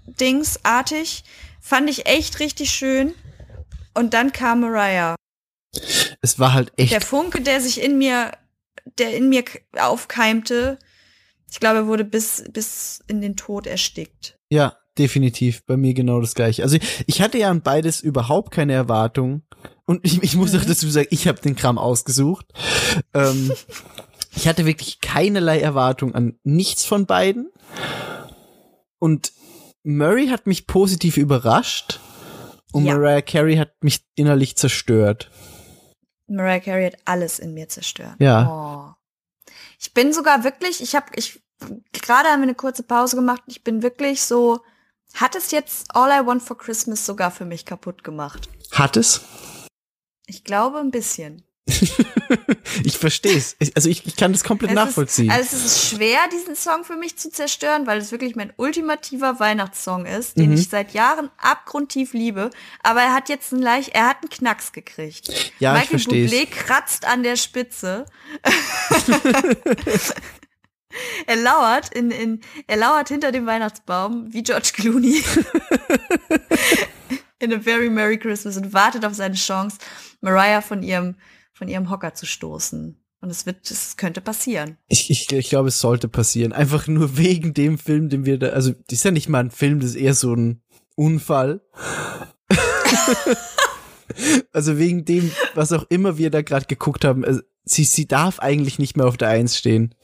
Dings 0.06 0.60
artig, 0.62 1.24
fand 1.60 1.90
ich 1.90 2.06
echt 2.06 2.40
richtig 2.40 2.70
schön. 2.70 3.14
Und 3.94 4.14
dann 4.14 4.32
kam 4.32 4.60
Mariah. 4.60 5.16
es 6.20 6.38
war 6.38 6.52
halt 6.52 6.72
echt 6.76 6.92
Der 6.92 7.00
Funke, 7.00 7.40
der 7.40 7.60
sich 7.60 7.82
in 7.82 7.98
mir, 7.98 8.32
der 8.98 9.16
in 9.16 9.28
mir 9.28 9.44
aufkeimte, 9.78 10.78
ich 11.50 11.60
glaube, 11.60 11.78
er 11.78 11.86
wurde 11.86 12.04
bis, 12.04 12.44
bis 12.52 13.00
in 13.08 13.20
den 13.20 13.36
Tod 13.36 13.66
erstickt. 13.66 14.38
Ja, 14.50 14.76
definitiv. 14.98 15.64
Bei 15.66 15.76
mir 15.76 15.94
genau 15.94 16.20
das 16.20 16.34
gleiche. 16.34 16.62
Also 16.62 16.78
ich 17.06 17.20
hatte 17.20 17.38
ja 17.38 17.50
an 17.50 17.62
beides 17.62 18.00
überhaupt 18.00 18.52
keine 18.52 18.72
Erwartung. 18.72 19.42
Und 19.84 20.04
ich, 20.04 20.22
ich 20.22 20.36
muss 20.36 20.54
auch 20.54 20.64
dazu 20.64 20.88
sagen, 20.88 21.08
ich 21.10 21.26
habe 21.26 21.40
den 21.40 21.56
Kram 21.56 21.78
ausgesucht. 21.78 22.46
Ähm, 23.14 23.52
ich 24.36 24.46
hatte 24.46 24.66
wirklich 24.66 25.00
keinerlei 25.00 25.60
Erwartung 25.60 26.14
an 26.14 26.38
nichts 26.44 26.84
von 26.84 27.06
beiden. 27.06 27.50
Und 28.98 29.32
Murray 29.82 30.28
hat 30.28 30.46
mich 30.46 30.66
positiv 30.66 31.16
überrascht. 31.16 32.00
Und 32.72 32.84
Ja. 32.84 32.94
Mariah 32.94 33.22
Carey 33.22 33.56
hat 33.56 33.72
mich 33.82 34.04
innerlich 34.14 34.56
zerstört. 34.56 35.30
Mariah 36.28 36.60
Carey 36.60 36.84
hat 36.84 36.96
alles 37.04 37.40
in 37.40 37.54
mir 37.54 37.68
zerstört. 37.68 38.14
Ja. 38.20 38.94
Oh. 38.94 38.99
Ich 39.80 39.94
bin 39.94 40.12
sogar 40.12 40.44
wirklich, 40.44 40.82
ich 40.82 40.94
habe, 40.94 41.06
ich 41.16 41.42
gerade 41.92 42.28
haben 42.28 42.40
wir 42.40 42.48
eine 42.48 42.54
kurze 42.54 42.82
Pause 42.82 43.16
gemacht. 43.16 43.42
Ich 43.46 43.64
bin 43.64 43.82
wirklich 43.82 44.22
so, 44.22 44.60
hat 45.14 45.34
es 45.34 45.50
jetzt 45.52 45.94
All 45.94 46.10
I 46.10 46.26
Want 46.26 46.42
for 46.42 46.58
Christmas 46.58 47.06
sogar 47.06 47.30
für 47.30 47.46
mich 47.46 47.64
kaputt 47.64 48.04
gemacht? 48.04 48.50
Hat 48.72 48.98
es? 48.98 49.22
Ich 50.26 50.40
Ich 50.40 50.44
glaube 50.44 50.78
ein 50.78 50.90
bisschen. 50.90 51.42
ich 52.84 52.98
verstehe 52.98 53.36
es. 53.36 53.56
Also 53.74 53.88
ich, 53.88 54.06
ich 54.06 54.16
kann 54.16 54.32
das 54.32 54.44
komplett 54.44 54.70
Es 54.70 54.74
nachvollziehen. 54.74 55.30
Ist, 55.30 55.36
also 55.36 55.56
es 55.56 55.64
ist 55.64 55.88
schwer, 55.88 56.18
diesen 56.32 56.54
Song 56.56 56.84
für 56.84 56.96
mich 56.96 57.16
zu 57.16 57.30
zerstören, 57.30 57.86
weil 57.86 57.98
es 57.98 58.12
wirklich 58.12 58.36
mein 58.36 58.52
ultimativer 58.56 59.40
Weihnachtssong 59.40 60.06
ist, 60.06 60.36
den 60.36 60.50
Mhm. 60.50 60.56
ich 60.56 60.68
seit 60.68 60.92
Jahren 60.92 61.30
abgrundtief 61.38 62.12
liebe. 62.12 62.50
Aber 62.82 63.00
er 63.00 63.14
hat 63.14 63.28
jetzt 63.28 63.52
einen 63.52 63.62
leicht, 63.62 63.90
er 63.94 64.08
hat 64.08 64.18
einen 64.22 64.30
Knacks 64.30 64.72
gekriegt. 64.72 65.28
Ja, 65.58 65.74
ich 65.74 65.80
Michael 65.90 65.98
versteh's. 66.00 66.32
Bublé 66.32 66.46
kratzt 66.46 67.04
an 67.06 67.22
der 67.22 67.36
Spitze. 67.36 68.06
er 71.26 71.36
lauert 71.36 71.94
in, 71.94 72.10
in, 72.10 72.40
er 72.66 72.76
lauert 72.76 73.08
hinter 73.08 73.32
dem 73.32 73.46
Weihnachtsbaum 73.46 74.32
wie 74.32 74.42
George 74.42 74.70
Clooney. 74.74 75.22
in 77.38 77.54
a 77.54 77.58
very 77.58 77.88
Merry 77.88 78.18
Christmas 78.18 78.56
und 78.56 78.72
wartet 78.72 79.04
auf 79.04 79.14
seine 79.14 79.34
Chance, 79.34 79.78
Mariah 80.20 80.60
von 80.60 80.82
ihrem, 80.82 81.16
von 81.60 81.68
ihrem 81.68 81.90
Hocker 81.90 82.14
zu 82.14 82.24
stoßen. 82.24 82.96
Und 83.20 83.28
es 83.28 83.44
wird, 83.44 83.70
es 83.70 83.98
könnte 83.98 84.22
passieren. 84.22 84.78
Ich, 84.88 85.10
ich, 85.10 85.30
ich 85.30 85.50
glaube, 85.50 85.68
es 85.68 85.78
sollte 85.78 86.08
passieren. 86.08 86.54
Einfach 86.54 86.86
nur 86.86 87.16
wegen 87.18 87.52
dem 87.52 87.76
Film, 87.76 88.08
den 88.08 88.24
wir 88.24 88.38
da, 88.38 88.48
also, 88.48 88.70
das 88.70 89.00
ist 89.00 89.04
ja 89.04 89.10
nicht 89.10 89.28
mal 89.28 89.40
ein 89.40 89.50
Film, 89.50 89.78
das 89.78 89.90
ist 89.90 89.96
eher 89.96 90.14
so 90.14 90.34
ein 90.34 90.62
Unfall. 90.96 91.60
also 94.54 94.78
wegen 94.78 95.04
dem, 95.04 95.30
was 95.54 95.72
auch 95.72 95.84
immer 95.90 96.16
wir 96.16 96.30
da 96.30 96.40
gerade 96.40 96.64
geguckt 96.64 97.04
haben, 97.04 97.26
also, 97.26 97.42
sie, 97.64 97.84
sie 97.84 98.08
darf 98.08 98.38
eigentlich 98.38 98.78
nicht 98.78 98.96
mehr 98.96 99.06
auf 99.06 99.18
der 99.18 99.28
Eins 99.28 99.58
stehen. 99.58 99.94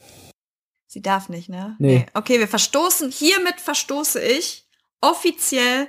Sie 0.85 1.01
darf 1.01 1.27
nicht, 1.27 1.49
ne? 1.49 1.75
Nee. 1.79 2.05
Okay, 2.13 2.37
wir 2.37 2.47
verstoßen, 2.47 3.09
hiermit 3.09 3.61
verstoße 3.61 4.21
ich 4.21 4.67
offiziell 5.01 5.87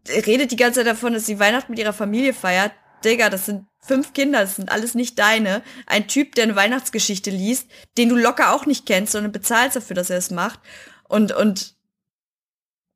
redet 0.08 0.52
die 0.52 0.56
ganze 0.56 0.80
Zeit 0.80 0.88
davon, 0.88 1.14
dass 1.14 1.26
sie 1.26 1.40
Weihnachten 1.40 1.72
mit 1.72 1.80
ihrer 1.80 1.94
Familie 1.94 2.34
feiert. 2.34 2.72
Digga, 3.04 3.30
das 3.30 3.48
sind 3.48 3.66
fünf 3.80 4.14
Kinder, 4.14 4.42
das 4.42 4.56
sind 4.56 4.72
alles 4.72 4.94
nicht 4.94 5.18
deine. 5.18 5.64
Ein 5.88 6.08
Typ, 6.08 6.36
der 6.36 6.44
eine 6.44 6.56
Weihnachtsgeschichte 6.56 7.32
liest, 7.32 7.68
den 7.98 8.10
du 8.10 8.16
locker 8.16 8.54
auch 8.54 8.66
nicht 8.66 8.86
kennst, 8.86 9.12
sondern 9.14 9.32
bezahlst 9.32 9.76
dafür, 9.76 9.96
dass 9.96 10.10
er 10.10 10.18
es 10.18 10.30
macht. 10.30 10.60
Und, 11.08 11.32
und 11.32 11.76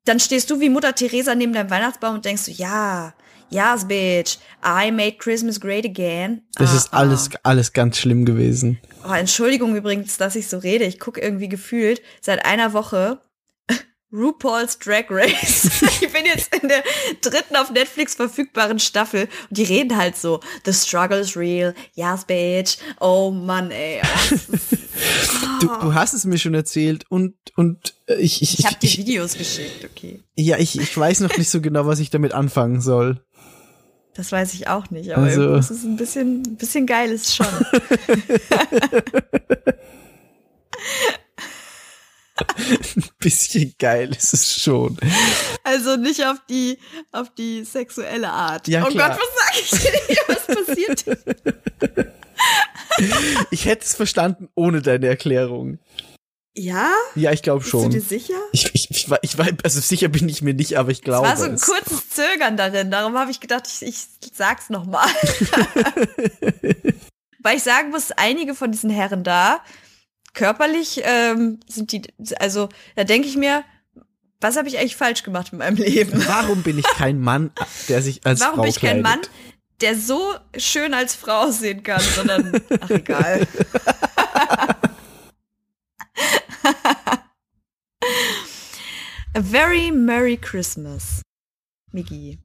dann 0.04 0.20
stehst 0.20 0.50
du 0.50 0.60
wie 0.60 0.68
Mutter 0.68 0.94
Teresa 0.94 1.34
neben 1.34 1.52
deinem 1.52 1.70
Weihnachtsbaum 1.70 2.14
und 2.14 2.24
denkst 2.24 2.42
so, 2.42 2.52
ja, 2.52 3.14
yes, 3.50 3.86
bitch, 3.86 4.38
I 4.64 4.90
made 4.90 5.18
Christmas 5.18 5.60
great 5.60 5.84
again. 5.84 6.42
Das 6.54 6.72
Ah, 6.72 6.76
ist 6.76 6.92
alles, 6.94 7.30
alles 7.42 7.72
ganz 7.72 7.98
schlimm 7.98 8.24
gewesen. 8.24 8.78
ah. 9.02 9.10
Oh, 9.10 9.14
Entschuldigung 9.14 9.76
übrigens, 9.76 10.16
dass 10.16 10.34
ich 10.36 10.48
so 10.48 10.58
rede. 10.58 10.84
Ich 10.84 10.98
gucke 10.98 11.20
irgendwie 11.20 11.48
gefühlt 11.48 12.02
seit 12.20 12.44
einer 12.44 12.72
Woche 12.72 13.20
RuPaul's 14.12 14.78
Drag 14.78 15.04
Race. 15.10 15.82
ich 16.00 16.12
bin 16.12 16.24
jetzt 16.24 16.54
in 16.54 16.68
der 16.68 16.82
dritten 17.20 17.56
auf 17.56 17.70
Netflix 17.70 18.14
verfügbaren 18.14 18.78
Staffel 18.78 19.28
und 19.50 19.58
die 19.58 19.64
reden 19.64 19.96
halt 19.96 20.16
so, 20.16 20.40
the 20.64 20.72
struggle 20.72 21.18
is 21.20 21.36
real, 21.36 21.74
yes, 21.94 22.24
bitch. 22.24 22.78
Oh 23.00 23.30
Mann, 23.30 23.70
ey. 23.70 24.00
Oh, 24.02 24.34
es 24.34 24.48
ist- 24.48 24.78
Du, 25.60 25.68
du 25.68 25.94
hast 25.94 26.12
es 26.12 26.24
mir 26.24 26.36
schon 26.38 26.52
erzählt 26.54 27.04
und, 27.08 27.34
und 27.56 27.94
äh, 28.08 28.14
ich, 28.16 28.42
ich, 28.42 28.58
ich 28.58 28.66
habe 28.66 28.76
dir 28.76 28.90
Videos 28.90 29.34
geschickt, 29.34 29.84
okay. 29.84 30.20
ja, 30.34 30.58
ich, 30.58 30.78
ich 30.78 30.96
weiß 30.96 31.20
noch 31.20 31.34
nicht 31.38 31.48
so 31.48 31.60
genau, 31.62 31.86
was 31.86 31.98
ich 31.98 32.10
damit 32.10 32.32
anfangen 32.34 32.80
soll. 32.82 33.24
Das 34.16 34.32
weiß 34.32 34.54
ich 34.54 34.66
auch 34.68 34.90
nicht, 34.90 35.12
aber 35.12 35.26
Also- 35.26 35.42
irgendwas 35.42 35.70
ist 35.70 35.84
ein 35.84 35.96
bisschen, 35.96 36.42
ein 36.46 36.56
bisschen 36.56 36.86
geil 36.86 37.10
ist 37.10 37.34
schon. 37.34 37.46
Ein 42.58 43.04
bisschen 43.18 43.74
geil 43.78 44.10
ist 44.14 44.34
es 44.34 44.60
schon. 44.60 44.98
Also 45.64 45.96
nicht 45.96 46.24
auf 46.26 46.36
die, 46.50 46.78
auf 47.12 47.30
die 47.34 47.64
sexuelle 47.64 48.28
Art. 48.30 48.68
Ja, 48.68 48.84
oh 48.86 48.90
klar. 48.90 49.10
Gott, 49.10 49.20
was 49.20 49.28
sag 49.42 49.54
ich 49.62 49.70
dir? 49.82 50.16
Was 50.28 50.46
passiert? 50.46 51.04
Ich 53.50 53.64
hätte 53.64 53.84
es 53.84 53.94
verstanden 53.94 54.48
ohne 54.54 54.82
deine 54.82 55.06
Erklärung. 55.06 55.78
Ja? 56.56 56.90
Ja, 57.14 57.32
ich 57.32 57.42
glaube 57.42 57.64
schon. 57.64 57.90
Bist 57.90 58.10
du 58.10 58.10
dir 58.16 58.20
sicher? 58.20 58.40
Ich, 58.52 58.74
ich, 58.74 58.90
ich, 58.90 59.10
war, 59.10 59.18
ich 59.22 59.36
war, 59.36 59.48
also 59.62 59.80
sicher 59.80 60.08
bin 60.08 60.26
ich 60.28 60.40
mir 60.40 60.54
nicht, 60.54 60.78
aber 60.78 60.90
ich 60.90 61.02
glaube. 61.02 61.26
Es 61.26 61.32
war 61.32 61.36
so 61.36 61.44
ein 61.44 61.54
es. 61.54 61.62
kurzes 61.62 62.08
Zögern 62.10 62.56
darin. 62.56 62.90
Darum 62.90 63.18
habe 63.18 63.30
ich 63.30 63.40
gedacht, 63.40 63.64
ich, 63.66 63.82
ich 63.82 64.06
sag's 64.32 64.70
noch 64.70 64.86
mal. 64.86 65.06
Weil 67.42 67.58
ich 67.58 67.62
sagen 67.62 67.90
muss, 67.90 68.10
einige 68.12 68.54
von 68.54 68.72
diesen 68.72 68.90
Herren 68.90 69.22
da, 69.22 69.60
körperlich 70.32 71.02
ähm, 71.04 71.60
sind 71.68 71.92
die, 71.92 72.02
also 72.40 72.70
da 72.94 73.04
denke 73.04 73.28
ich 73.28 73.36
mir, 73.36 73.62
was 74.40 74.56
habe 74.56 74.68
ich 74.68 74.78
eigentlich 74.78 74.96
falsch 74.96 75.22
gemacht 75.22 75.52
in 75.52 75.58
meinem 75.58 75.76
Leben? 75.76 76.12
Warum 76.26 76.62
bin 76.62 76.78
ich 76.78 76.84
kein 76.84 77.20
Mann, 77.20 77.50
der 77.88 78.02
sich 78.02 78.24
als 78.24 78.40
Warum 78.40 78.56
Frau 78.56 78.62
bin 78.62 78.70
ich 78.70 78.80
kein 78.80 79.00
kleidet? 79.00 79.02
Mann, 79.02 79.20
der 79.80 79.96
so 79.96 80.34
schön 80.56 80.94
als 80.94 81.14
Frau 81.14 81.44
aussehen 81.44 81.82
kann, 81.82 82.00
sondern, 82.00 82.60
ach 82.80 82.90
egal. 82.90 83.46
A 89.34 89.40
very 89.40 89.90
Merry 89.90 90.36
Christmas. 90.36 91.22
Migi. 91.92 92.38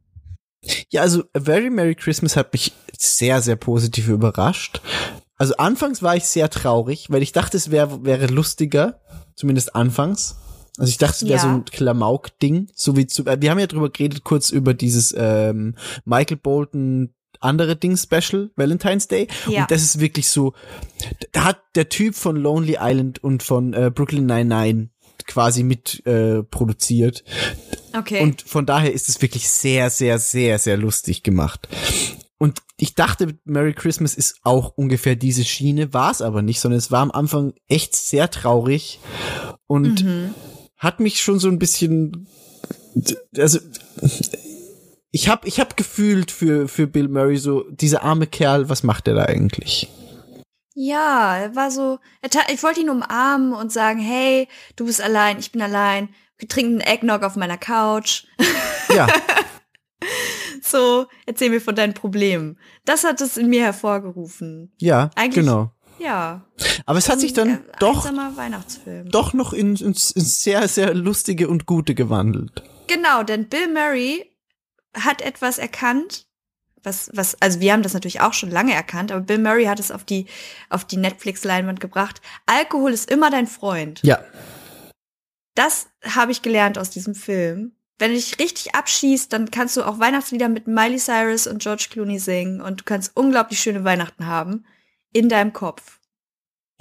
Ja, 0.90 1.02
also 1.02 1.24
A 1.34 1.40
Very 1.40 1.70
Merry 1.70 1.96
Christmas 1.96 2.36
hat 2.36 2.54
mich 2.54 2.74
sehr, 2.98 3.42
sehr 3.42 3.56
positiv 3.56 4.08
überrascht. 4.10 4.82
Also 5.38 5.56
anfangs 5.58 6.04
war 6.04 6.16
ich 6.16 6.26
sehr 6.26 6.50
traurig, 6.50 7.08
weil 7.10 7.24
ich 7.24 7.32
dachte, 7.32 7.58
es 7.58 7.72
wär, 7.72 8.04
wäre 8.06 8.28
lustiger, 8.28 9.02
zumindest 9.36 9.76
anfangs. 9.76 10.36
Also 10.78 10.90
ich 10.90 10.98
dachte, 11.00 11.16
es 11.16 11.24
wäre 11.24 11.34
Ja. 11.36 11.40
so 11.42 11.48
ein 11.48 11.66
Klamauk-Ding, 11.66 12.70
so 12.76 12.96
wie 12.96 13.08
zu, 13.08 13.26
äh, 13.26 13.38
wir 13.42 13.50
haben 13.50 13.60
ja 13.60 13.68
drüber 13.68 13.90
geredet, 13.90 14.24
kurz 14.24 14.50
über 14.52 14.74
dieses 14.74 15.14
ähm, 15.18 15.76
Michael 16.06 16.38
Bolton 16.38 17.14
andere 17.42 17.76
Ding 17.76 17.98
Special, 17.98 18.52
Valentine's 18.56 19.08
Day. 19.08 19.28
Ja. 19.48 19.62
Und 19.62 19.72
das 19.72 19.84
ist 19.84 20.00
wirklich 20.00 20.30
so, 20.30 20.54
da 21.32 21.44
hat 21.44 21.62
der 21.76 21.90
Typ 21.90 22.16
von 22.16 22.36
Lonely 22.36 22.78
Island 22.80 23.24
und 23.24 23.44
von 23.44 23.74
äh, 23.74 23.92
Brooklyn 23.94 24.26
Nine-Nine 24.26 24.90
quasi 25.28 25.64
mit 25.64 26.06
äh, 26.06 26.44
produziert. 26.44 27.24
Okay. 27.94 28.22
Und 28.22 28.42
von 28.42 28.66
daher 28.66 28.94
ist 28.94 29.10
es 29.10 29.22
wirklich 29.22 29.50
sehr, 29.50 29.90
sehr, 29.90 30.20
sehr, 30.20 30.60
sehr 30.60 30.78
lustig 30.78 31.24
gemacht. 31.24 31.68
Und 32.38 32.64
ich 32.78 32.96
dachte, 32.96 33.38
Merry 33.44 33.74
Christmas 33.74 34.16
ist 34.16 34.38
auch 34.42 34.74
ungefähr 34.76 35.16
diese 35.16 35.44
Schiene, 35.44 35.94
war 35.94 36.10
es 36.10 36.22
aber 36.22 36.42
nicht, 36.42 36.60
sondern 36.60 36.80
es 36.80 36.90
war 36.90 37.02
am 37.02 37.12
Anfang 37.12 37.54
echt 37.68 37.96
sehr 37.96 38.32
traurig 38.32 39.00
und 39.68 40.04
mhm. 40.04 40.34
hat 40.76 41.00
mich 41.00 41.22
schon 41.22 41.38
so 41.38 41.50
ein 41.50 41.60
bisschen, 41.60 42.28
also 43.38 43.60
ich 45.12 45.28
habe 45.30 45.48
ich 45.48 45.60
hab 45.60 45.78
gefühlt 45.78 46.32
für 46.32 46.68
für 46.68 46.88
Bill 46.88 47.08
Murray 47.10 47.38
so 47.38 47.64
dieser 47.70 48.04
arme 48.04 48.28
Kerl, 48.28 48.70
was 48.70 48.84
macht 48.84 49.08
er 49.08 49.16
da 49.16 49.24
eigentlich? 49.26 49.90
Ja, 50.74 51.38
er 51.38 51.56
war 51.56 51.70
so, 51.70 52.00
er 52.22 52.30
ich 52.52 52.64
wollte 52.64 52.80
ihn 52.80 52.90
umarmen 52.90 53.54
und 53.54 53.72
sagen, 53.72 54.00
hey, 54.00 54.48
du 54.78 54.86
bist 54.86 55.02
allein, 55.02 55.38
ich 55.40 55.52
bin 55.52 55.62
allein. 55.62 56.10
Wir 56.38 56.48
trinken 56.48 56.82
einen 56.82 56.94
Eggnog 56.96 57.24
auf 57.24 57.36
meiner 57.36 57.58
Couch. 57.58 58.26
Ja, 58.94 59.08
So, 60.62 61.08
erzähl 61.26 61.50
mir 61.50 61.62
von 61.62 61.76
deinen 61.76 61.94
Problemen. 61.94 62.58
Das 62.86 63.04
hat 63.04 63.22
es 63.22 63.38
in 63.38 63.48
mir 63.50 63.62
hervorgerufen. 63.64 64.74
ja, 64.80 65.10
Eigentlich- 65.16 65.46
genau. 65.46 65.72
Ja. 66.00 66.46
Aber 66.88 66.98
es 66.98 67.10
hat 67.10 67.20
sich 67.20 67.34
dann 67.34 67.50
Ein 67.50 67.66
doch 67.80 68.10
doch 69.12 69.34
noch 69.34 69.54
in, 69.54 69.76
in, 69.76 69.88
in 69.90 69.94
sehr 69.94 70.68
sehr 70.68 70.94
lustige 70.96 71.48
und 71.48 71.68
gute 71.68 71.94
gewandelt. 71.94 72.64
Genau, 72.88 73.22
denn 73.24 73.48
Bill 73.50 73.72
Murray 73.72 74.31
hat 74.94 75.22
etwas 75.22 75.58
erkannt, 75.58 76.26
was, 76.84 77.12
was, 77.14 77.40
also 77.42 77.60
wir 77.60 77.74
haben 77.74 77.84
das 77.84 77.94
natürlich 77.94 78.22
auch 78.22 78.34
schon 78.34 78.50
lange 78.50 78.74
erkannt, 78.74 79.12
aber 79.12 79.22
Bill 79.22 79.38
Murray 79.38 79.66
hat 79.66 79.80
es 79.80 79.92
auf 79.92 80.04
die, 80.04 80.26
auf 80.70 80.86
die 80.86 80.98
Netflix-Leinwand 80.98 81.80
gebracht. 81.80 82.22
Alkohol 82.48 82.92
ist 82.92 83.10
immer 83.10 83.30
dein 83.30 83.48
Freund. 83.48 84.02
Ja, 84.04 84.20
Das 85.56 85.88
habe 86.04 86.32
ich 86.32 86.42
gelernt 86.42 86.78
aus 86.78 86.90
diesem 86.90 87.14
Film. 87.14 87.74
Wenn 88.00 88.12
du 88.12 88.16
dich 88.16 88.40
richtig 88.40 88.74
abschießt, 88.74 89.32
dann 89.32 89.52
kannst 89.52 89.78
du 89.78 89.84
auch 89.84 90.00
Weihnachtslieder 90.00 90.50
mit 90.50 90.66
Miley 90.66 90.98
Cyrus 90.98 91.46
und 91.46 91.62
George 91.62 91.88
Clooney 91.92 92.18
singen 92.18 92.60
und 92.62 92.82
du 92.82 92.84
kannst 92.84 93.16
unglaublich 93.16 93.60
schöne 93.60 93.84
Weihnachten 93.84 94.26
haben 94.26 94.66
in 95.14 95.30
deinem 95.30 95.54
Kopf. 95.54 96.00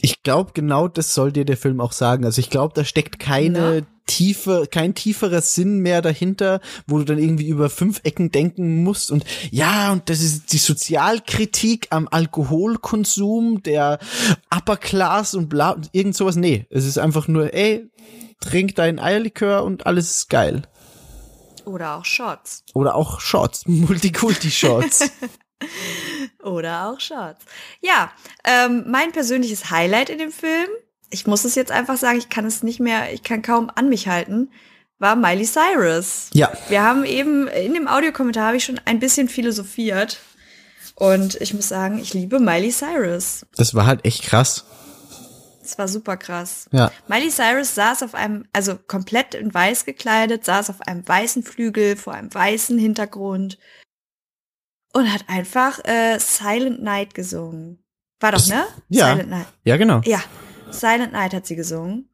Ich 0.01 0.23
glaube, 0.23 0.53
genau 0.55 0.88
das 0.88 1.12
soll 1.12 1.31
dir 1.31 1.44
der 1.44 1.59
Film 1.59 1.81
auch 1.81 1.92
sagen. 1.92 2.25
Also 2.25 2.40
ich 2.40 2.49
glaube, 2.49 2.73
da 2.75 2.85
steckt 2.85 3.18
keine 3.18 3.83
Na? 3.83 3.87
Tiefe, 4.11 4.66
kein 4.68 4.94
tieferer 4.94 5.40
Sinn 5.40 5.79
mehr 5.79 6.03
dahinter, 6.03 6.61
wo 6.88 6.99
du 6.99 7.05
dann 7.05 7.18
irgendwie 7.18 7.46
über 7.46 7.70
fünf 7.70 8.01
Ecken 8.03 8.33
denken 8.33 8.83
musst 8.83 9.12
und 9.12 9.25
ja, 9.53 9.92
und 9.92 10.11
das 10.11 10.20
ist 10.20 10.53
die 10.53 10.59
Sozialkritik 10.59 11.87
am 11.90 12.09
Alkoholkonsum 12.11 13.62
der 13.62 14.01
Upper 14.53 14.77
Class 14.77 15.35
und 15.35 15.49
bla, 15.49 15.70
und 15.70 15.90
irgend 15.92 16.16
sowas. 16.16 16.35
Nee, 16.35 16.66
es 16.70 16.85
ist 16.85 16.99
einfach 16.99 17.29
nur, 17.29 17.55
ey, 17.55 17.88
trink 18.40 18.75
dein 18.75 18.99
Eierlikör 18.99 19.62
und 19.62 19.87
alles 19.87 20.11
ist 20.11 20.29
geil. 20.29 20.62
Oder 21.64 21.96
auch 21.96 22.05
Shots. 22.05 22.64
Oder 22.75 22.96
auch 22.96 23.20
Shots, 23.20 23.64
Multikulti-Shots. 23.66 25.11
Oder 26.42 26.88
auch 26.88 26.99
Shots. 26.99 27.44
Ja, 27.81 28.11
ähm, 28.44 28.85
mein 28.88 29.12
persönliches 29.12 29.70
Highlight 29.70 30.11
in 30.11 30.18
dem 30.18 30.33
Film, 30.33 30.68
ich 31.11 31.27
muss 31.27 31.44
es 31.44 31.55
jetzt 31.55 31.73
einfach 31.73 31.96
sagen, 31.96 32.18
ich 32.18 32.29
kann 32.29 32.44
es 32.46 32.62
nicht 32.62 32.81
mehr, 32.81 33.12
ich 33.12 33.23
kann 33.23 33.42
kaum 33.42 33.70
an 33.75 33.88
mich 33.88 34.09
halten, 34.09 34.51
war 34.99 35.16
Miley 35.16 35.44
Cyrus. 35.46 36.29
ja, 36.33 36.53
Wir 36.68 36.83
haben 36.83 37.05
eben 37.05 37.46
in 37.49 37.75
dem 37.75 37.88
Audiokommentar 37.88 38.49
habe 38.49 38.57
ich 38.59 38.64
schon 38.64 38.81
ein 38.85 38.99
bisschen 39.01 39.29
philosophiert. 39.29 40.18
Und 40.94 41.40
ich 41.40 41.55
muss 41.55 41.68
sagen, 41.68 41.99
ich 41.99 42.12
liebe 42.12 42.38
Miley 42.38 42.70
Cyrus. 42.70 43.46
das 43.57 43.75
war 43.75 43.87
halt 43.87 44.05
echt 44.05 44.23
krass. 44.23 44.66
Es 45.62 45.79
war 45.79 45.88
super 45.88 46.16
krass. 46.18 46.66
Ja. 46.73 46.90
Miley 47.09 47.31
Cyrus 47.31 47.75
saß 47.75 48.03
auf 48.03 48.14
einem, 48.14 48.44
also 48.53 48.77
komplett 48.77 49.35
in 49.35 49.53
weiß 49.55 49.87
gekleidet, 49.87 50.44
saß 50.44 50.68
auf 50.68 50.83
einem 50.83 51.07
weißen 51.09 51.42
Flügel 51.42 51.96
vor 51.96 52.12
einem 52.12 52.33
weißen 52.35 52.79
Hintergrund 52.79 53.57
und 54.92 55.11
hat 55.12 55.25
einfach 55.29 55.79
äh, 55.85 56.18
Silent 56.18 56.83
Night 56.83 57.14
gesungen. 57.14 57.83
War 58.18 58.33
doch, 58.33 58.38
Das- 58.38 58.49
ne? 58.49 58.64
ja. 58.88 59.12
Silent 59.12 59.31
Night. 59.31 59.46
Ja, 59.64 59.77
genau. 59.79 60.01
Ja, 60.05 60.20
Silent 60.72 61.12
Night 61.12 61.35
hat 61.35 61.46
sie 61.46 61.56
gesungen. 61.56 62.09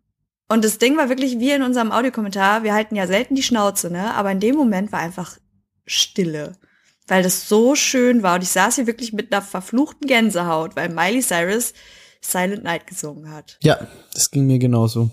Und 0.49 0.65
das 0.65 0.79
Ding 0.79 0.97
war 0.97 1.09
wirklich 1.09 1.39
wie 1.39 1.51
in 1.51 1.63
unserem 1.63 1.91
Audiokommentar, 1.91 2.63
wir 2.63 2.73
halten 2.73 2.95
ja 2.95 3.07
selten 3.07 3.35
die 3.35 3.43
Schnauze, 3.43 3.91
ne? 3.91 4.15
Aber 4.15 4.31
in 4.31 4.41
dem 4.41 4.55
Moment 4.55 4.93
war 4.93 5.01
einfach 5.01 5.39
Stille. 5.87 6.53
Weil 7.09 7.23
das 7.23 7.49
so 7.49 7.75
schön 7.75 8.23
war. 8.23 8.37
Und 8.37 8.43
ich 8.43 8.51
saß 8.51 8.77
hier 8.77 8.87
wirklich 8.87 9.13
mit 9.13 9.33
einer 9.33 9.43
verfluchten 9.43 10.07
Gänsehaut, 10.07 10.77
weil 10.77 10.89
Miley 10.89 11.21
Cyrus 11.21 11.73
Silent 12.21 12.65
Night 12.65 12.87
gesungen 12.87 13.31
hat. 13.31 13.59
Ja, 13.63 13.87
das 14.13 14.31
ging 14.31 14.47
mir 14.47 14.59
genauso. 14.59 15.11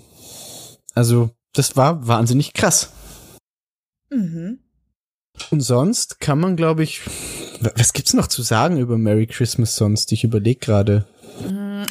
Also, 0.95 1.31
das 1.53 1.75
war 1.75 2.07
wahnsinnig 2.07 2.53
krass. 2.53 2.91
Mhm. 4.09 4.59
Und 5.49 5.61
sonst 5.61 6.19
kann 6.19 6.39
man, 6.39 6.55
glaube 6.55 6.83
ich, 6.83 7.01
was 7.75 7.93
gibt's 7.93 8.13
noch 8.13 8.27
zu 8.27 8.41
sagen 8.41 8.77
über 8.77 8.97
Merry 8.97 9.27
Christmas 9.27 9.75
sonst? 9.75 10.11
Ich 10.11 10.23
überlege 10.23 10.59
gerade. 10.59 11.07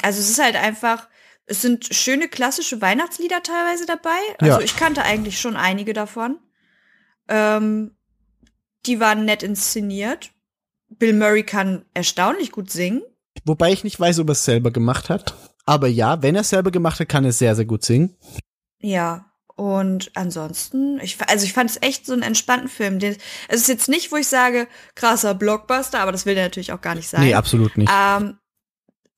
Also 0.01 0.19
es 0.19 0.29
ist 0.29 0.41
halt 0.41 0.55
einfach, 0.55 1.07
es 1.45 1.61
sind 1.61 1.93
schöne 1.93 2.27
klassische 2.27 2.81
Weihnachtslieder 2.81 3.43
teilweise 3.43 3.85
dabei. 3.85 4.17
Also 4.39 4.59
Ja. 4.59 4.61
ich 4.61 4.75
kannte 4.75 5.03
eigentlich 5.03 5.39
schon 5.39 5.55
einige 5.55 5.93
davon. 5.93 6.39
Ähm, 7.27 7.95
die 8.85 8.99
waren 8.99 9.25
nett 9.25 9.43
inszeniert. 9.43 10.31
Bill 10.89 11.13
Murray 11.13 11.43
kann 11.43 11.85
erstaunlich 11.93 12.51
gut 12.51 12.69
singen. 12.69 13.01
Wobei 13.45 13.71
ich 13.71 13.83
nicht 13.83 13.99
weiß, 13.99 14.19
ob 14.19 14.29
er 14.29 14.33
es 14.33 14.45
selber 14.45 14.71
gemacht 14.71 15.09
hat. 15.09 15.35
Aber 15.65 15.87
ja, 15.87 16.21
wenn 16.21 16.35
er 16.35 16.41
es 16.41 16.49
selber 16.49 16.71
gemacht 16.71 16.99
hat, 16.99 17.09
kann 17.09 17.25
er 17.25 17.31
sehr, 17.31 17.55
sehr 17.55 17.65
gut 17.65 17.83
singen. 17.83 18.15
Ja. 18.79 19.29
Und 19.55 20.11
ansonsten, 20.15 20.99
ich, 20.99 21.17
also 21.29 21.45
ich 21.45 21.53
fand 21.53 21.69
es 21.69 21.77
echt 21.81 22.05
so 22.05 22.13
einen 22.13 22.23
entspannten 22.23 22.69
Film. 22.69 22.99
Den- 22.99 23.17
Es 23.47 23.61
ist 23.61 23.67
jetzt 23.67 23.87
nicht, 23.87 24.11
wo 24.11 24.15
ich 24.17 24.27
sage, 24.27 24.67
krasser 24.95 25.35
Blockbuster, 25.35 25.99
aber 25.99 26.11
das 26.11 26.25
will 26.25 26.33
der 26.35 26.45
natürlich 26.45 26.71
auch 26.73 26.81
gar 26.81 26.95
nicht 26.95 27.07
sein. 27.07 27.21
Nee, 27.21 27.35
absolut 27.35 27.77
nicht. 27.77 27.91
Ähm, 27.95 28.37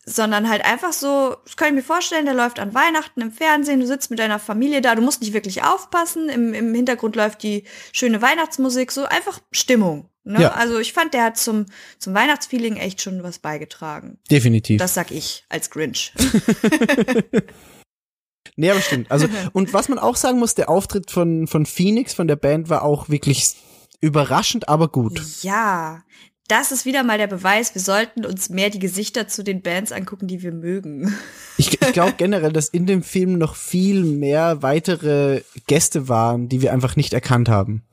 sondern 0.05 0.47
halt 0.47 0.63
einfach 0.63 0.93
so, 0.93 1.35
das 1.45 1.57
kann 1.57 1.69
ich 1.69 1.73
mir 1.73 1.83
vorstellen, 1.83 2.25
der 2.25 2.35
läuft 2.35 2.59
an 2.59 2.75
Weihnachten 2.75 3.21
im 3.21 3.31
Fernsehen, 3.31 3.79
du 3.79 3.87
sitzt 3.87 4.11
mit 4.11 4.19
deiner 4.19 4.37
Familie 4.37 4.81
da, 4.81 4.93
du 4.93 5.01
musst 5.01 5.21
nicht 5.21 5.33
wirklich 5.33 5.63
aufpassen, 5.63 6.29
im, 6.29 6.53
im 6.53 6.73
Hintergrund 6.73 7.15
läuft 7.15 7.41
die 7.41 7.63
schöne 7.91 8.21
Weihnachtsmusik, 8.21 8.91
so 8.91 9.05
einfach 9.05 9.39
Stimmung. 9.51 10.09
Ne? 10.23 10.43
Ja. 10.43 10.51
Also 10.51 10.79
ich 10.79 10.93
fand, 10.93 11.13
der 11.13 11.23
hat 11.23 11.37
zum, 11.37 11.65
zum 11.97 12.13
Weihnachtsfeeling 12.13 12.77
echt 12.77 13.01
schon 13.01 13.23
was 13.23 13.39
beigetragen. 13.39 14.19
Definitiv. 14.29 14.77
Das 14.79 14.93
sag 14.93 15.11
ich 15.11 15.43
als 15.49 15.71
Grinch. 15.71 16.13
nee, 18.55 18.69
aber 18.69 18.81
stimmt. 18.81 19.09
Also, 19.11 19.27
und 19.53 19.73
was 19.73 19.89
man 19.89 19.97
auch 19.97 20.15
sagen 20.15 20.39
muss, 20.39 20.55
der 20.55 20.69
Auftritt 20.69 21.09
von, 21.09 21.47
von 21.47 21.65
Phoenix, 21.65 22.13
von 22.13 22.27
der 22.27 22.37
Band, 22.37 22.69
war 22.69 22.83
auch 22.83 23.09
wirklich 23.09 23.55
überraschend, 24.01 24.69
aber 24.69 24.87
gut. 24.87 25.21
ja, 25.41 26.03
das 26.47 26.71
ist 26.71 26.85
wieder 26.85 27.03
mal 27.03 27.17
der 27.17 27.27
Beweis, 27.27 27.73
wir 27.73 27.81
sollten 27.81 28.25
uns 28.25 28.49
mehr 28.49 28.69
die 28.69 28.79
Gesichter 28.79 29.27
zu 29.27 29.43
den 29.43 29.61
Bands 29.61 29.91
angucken, 29.91 30.27
die 30.27 30.43
wir 30.43 30.51
mögen. 30.51 31.15
Ich, 31.57 31.73
ich 31.81 31.93
glaube 31.93 32.13
generell, 32.17 32.53
dass 32.53 32.69
in 32.69 32.85
dem 32.85 33.01
Film 33.01 33.37
noch 33.37 33.55
viel 33.55 34.03
mehr 34.03 34.61
weitere 34.61 35.41
Gäste 35.67 36.07
waren, 36.07 36.47
die 36.47 36.61
wir 36.61 36.71
einfach 36.71 36.95
nicht 36.95 37.13
erkannt 37.13 37.49
haben. 37.49 37.83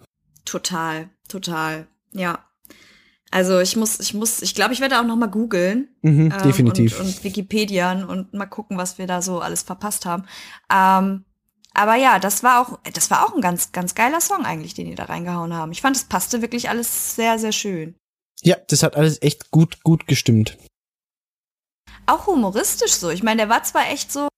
Total, 0.45 1.09
total, 1.29 1.87
ja. 2.13 2.45
Also 3.31 3.61
ich 3.61 3.77
muss, 3.77 3.99
ich 3.99 4.13
muss, 4.13 4.43
ich 4.43 4.55
glaube, 4.55 4.75
ich 4.75 4.81
werde 4.81 5.01
auch 5.01 5.07
noch 5.07 5.17
mal 5.17 5.29
googeln. 5.31 5.89
Mhm, 6.03 6.35
definitiv. 6.45 7.01
Und, 7.01 7.07
und 7.07 7.25
Wikipedian 7.25 8.05
und 8.05 8.35
mal 8.35 8.45
gucken, 8.45 8.77
was 8.77 8.99
wir 8.99 9.07
da 9.07 9.23
so 9.23 9.41
alles 9.41 9.63
verpasst 9.63 10.05
haben. 10.05 10.25
Ähm, 10.71 11.25
aber 11.73 11.95
ja, 11.95 12.19
das 12.19 12.43
war 12.43 12.61
auch, 12.61 12.79
das 12.93 13.11
war 13.11 13.25
auch 13.25 13.35
ein 13.35 13.41
ganz, 13.41 13.73
ganz 13.73 13.95
geiler 13.95 14.21
Song 14.21 14.45
eigentlich, 14.45 14.75
den 14.75 14.87
die 14.87 14.95
da 14.95 15.05
reingehauen 15.05 15.55
haben. 15.55 15.73
Ich 15.73 15.81
fand, 15.81 15.97
es 15.97 16.05
passte 16.05 16.43
wirklich 16.43 16.69
alles 16.69 17.17
sehr, 17.17 17.39
sehr 17.39 17.53
schön. 17.53 17.95
Ja, 18.43 18.57
das 18.69 18.83
hat 18.83 18.97
alles 18.97 19.23
echt 19.23 19.51
gut, 19.51 19.83
gut 19.85 20.07
gestimmt. 20.07 20.59
Auch 22.07 22.27
humoristisch 22.27 22.93
so. 22.93 23.11
Ich 23.11 23.23
meine, 23.23 23.39
der 23.43 23.49
war 23.49 23.63
zwar 23.63 23.89
echt 23.89 24.11
so 24.11 24.29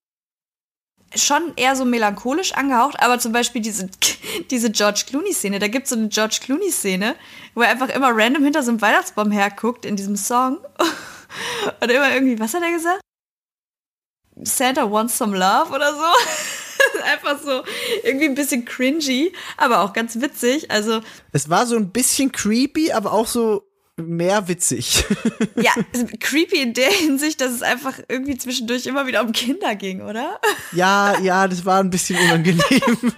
schon 1.16 1.52
eher 1.56 1.76
so 1.76 1.84
melancholisch 1.84 2.52
angehaucht, 2.52 3.00
aber 3.00 3.18
zum 3.18 3.32
Beispiel 3.32 3.62
diese, 3.62 3.88
diese 4.50 4.70
George 4.70 5.04
Clooney-Szene, 5.06 5.58
da 5.58 5.68
gibt 5.68 5.84
es 5.84 5.90
so 5.90 5.96
eine 5.96 6.08
George 6.08 6.38
Clooney-Szene, 6.42 7.14
wo 7.54 7.62
er 7.62 7.70
einfach 7.70 7.88
immer 7.88 8.10
random 8.12 8.44
hinter 8.44 8.62
so 8.62 8.70
einem 8.70 8.82
Weihnachtsbaum 8.82 9.30
herguckt 9.30 9.84
in 9.84 9.96
diesem 9.96 10.16
Song. 10.16 10.58
Und 11.80 11.90
immer 11.90 12.12
irgendwie, 12.12 12.38
was 12.38 12.54
hat 12.54 12.62
er 12.62 12.72
gesagt? 12.72 13.00
Santa 14.42 14.90
wants 14.90 15.16
some 15.16 15.36
love 15.36 15.72
oder 15.72 15.94
so. 15.94 16.02
einfach 17.04 17.40
so 17.40 17.62
irgendwie 18.02 18.26
ein 18.26 18.34
bisschen 18.34 18.64
cringy, 18.64 19.32
aber 19.56 19.80
auch 19.80 19.92
ganz 19.92 20.20
witzig. 20.20 20.70
Also 20.70 21.00
es 21.32 21.48
war 21.48 21.66
so 21.66 21.76
ein 21.76 21.90
bisschen 21.90 22.32
creepy, 22.32 22.92
aber 22.92 23.12
auch 23.12 23.26
so 23.26 23.64
mehr 23.96 24.48
witzig. 24.48 25.04
ja, 25.56 25.72
creepy 26.20 26.60
in 26.60 26.74
der 26.74 26.90
Hinsicht, 26.90 27.40
dass 27.40 27.52
es 27.52 27.62
einfach 27.62 27.98
irgendwie 28.08 28.36
zwischendurch 28.36 28.86
immer 28.86 29.06
wieder 29.06 29.22
um 29.22 29.32
Kinder 29.32 29.74
ging, 29.74 30.02
oder? 30.02 30.40
ja, 30.72 31.18
ja, 31.20 31.48
das 31.48 31.64
war 31.64 31.80
ein 31.80 31.90
bisschen 31.90 32.18
unangenehm. 32.18 32.62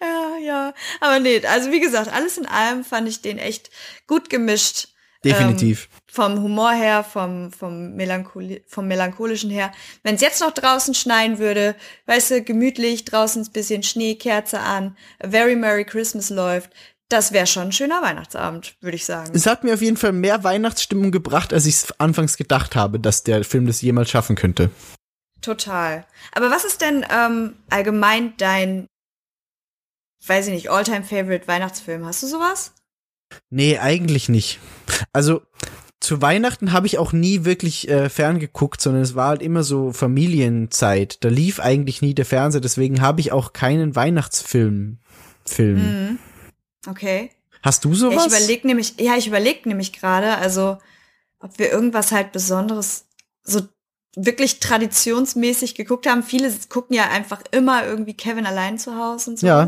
ja, 0.00 0.36
ja. 0.42 0.74
Aber 1.00 1.20
nee, 1.20 1.44
also 1.46 1.70
wie 1.70 1.80
gesagt, 1.80 2.12
alles 2.12 2.38
in 2.38 2.46
allem 2.46 2.84
fand 2.84 3.08
ich 3.08 3.22
den 3.22 3.38
echt 3.38 3.70
gut 4.06 4.28
gemischt. 4.30 4.88
Definitiv. 5.24 5.88
Ähm, 5.90 5.98
vom 6.10 6.42
Humor 6.42 6.72
her, 6.72 7.02
vom, 7.02 7.50
vom, 7.50 7.94
Melancholi 7.94 8.62
vom 8.68 8.86
Melancholischen 8.86 9.50
her. 9.50 9.72
Wenn 10.04 10.14
es 10.14 10.20
jetzt 10.20 10.40
noch 10.40 10.52
draußen 10.52 10.94
schneien 10.94 11.38
würde, 11.38 11.74
weißt 12.06 12.30
du, 12.30 12.42
gemütlich, 12.42 13.04
draußen 13.04 13.42
ein 13.42 13.52
bisschen 13.52 13.82
Schnee, 13.82 14.14
Kerze 14.14 14.60
an, 14.60 14.96
A 15.18 15.28
Very 15.28 15.56
Merry 15.56 15.84
Christmas 15.84 16.30
läuft, 16.30 16.70
das 17.08 17.32
wäre 17.32 17.46
schon 17.46 17.64
ein 17.64 17.72
schöner 17.72 18.02
Weihnachtsabend, 18.02 18.76
würde 18.80 18.96
ich 18.96 19.04
sagen. 19.04 19.32
Es 19.34 19.46
hat 19.46 19.64
mir 19.64 19.74
auf 19.74 19.82
jeden 19.82 19.96
Fall 19.96 20.12
mehr 20.12 20.44
Weihnachtsstimmung 20.44 21.10
gebracht, 21.10 21.52
als 21.52 21.66
ich 21.66 21.74
es 21.76 22.00
anfangs 22.00 22.36
gedacht 22.36 22.76
habe, 22.76 23.00
dass 23.00 23.22
der 23.22 23.44
Film 23.44 23.66
das 23.66 23.80
jemals 23.80 24.10
schaffen 24.10 24.36
könnte. 24.36 24.70
Total. 25.40 26.04
Aber 26.32 26.50
was 26.50 26.64
ist 26.64 26.80
denn 26.80 27.06
ähm, 27.10 27.54
allgemein 27.70 28.34
dein, 28.36 28.86
weiß 30.26 30.48
ich 30.48 30.52
nicht, 30.52 30.70
Alltime 30.70 31.04
favorite 31.04 31.48
Weihnachtsfilm? 31.48 32.04
Hast 32.04 32.22
du 32.22 32.26
sowas? 32.26 32.72
Nee, 33.50 33.78
eigentlich 33.78 34.28
nicht. 34.28 34.58
Also 35.12 35.42
zu 36.00 36.20
Weihnachten 36.22 36.72
habe 36.72 36.86
ich 36.86 36.98
auch 36.98 37.12
nie 37.12 37.44
wirklich 37.44 37.88
äh, 37.88 38.08
ferngeguckt, 38.08 38.80
sondern 38.80 39.02
es 39.02 39.14
war 39.14 39.28
halt 39.28 39.42
immer 39.42 39.62
so 39.62 39.92
Familienzeit. 39.92 41.24
Da 41.24 41.28
lief 41.28 41.60
eigentlich 41.60 42.02
nie 42.02 42.14
der 42.14 42.26
Fernseher, 42.26 42.60
deswegen 42.60 43.00
habe 43.00 43.20
ich 43.20 43.32
auch 43.32 43.52
keinen 43.52 43.96
Weihnachtsfilm. 43.96 44.98
Film. 45.44 45.78
Mhm. 45.78 46.18
Okay. 46.86 47.30
Hast 47.62 47.84
du 47.84 47.94
sowas? 47.94 48.26
Ich 48.26 48.32
überlege 48.32 48.66
nämlich, 48.66 48.94
ja, 49.00 49.16
ich 49.16 49.26
überlege 49.26 49.68
nämlich 49.68 49.92
gerade, 49.92 50.36
also 50.36 50.78
ob 51.40 51.58
wir 51.58 51.70
irgendwas 51.70 52.12
halt 52.12 52.32
Besonderes, 52.32 53.06
so 53.42 53.62
wirklich 54.16 54.60
traditionsmäßig 54.60 55.74
geguckt 55.74 56.06
haben. 56.06 56.22
Viele 56.22 56.52
gucken 56.68 56.96
ja 56.96 57.08
einfach 57.08 57.42
immer 57.50 57.84
irgendwie 57.84 58.14
Kevin 58.14 58.46
allein 58.46 58.78
zu 58.78 58.96
Hause 58.96 59.30
und 59.30 59.38
so. 59.38 59.46
Ja. 59.46 59.66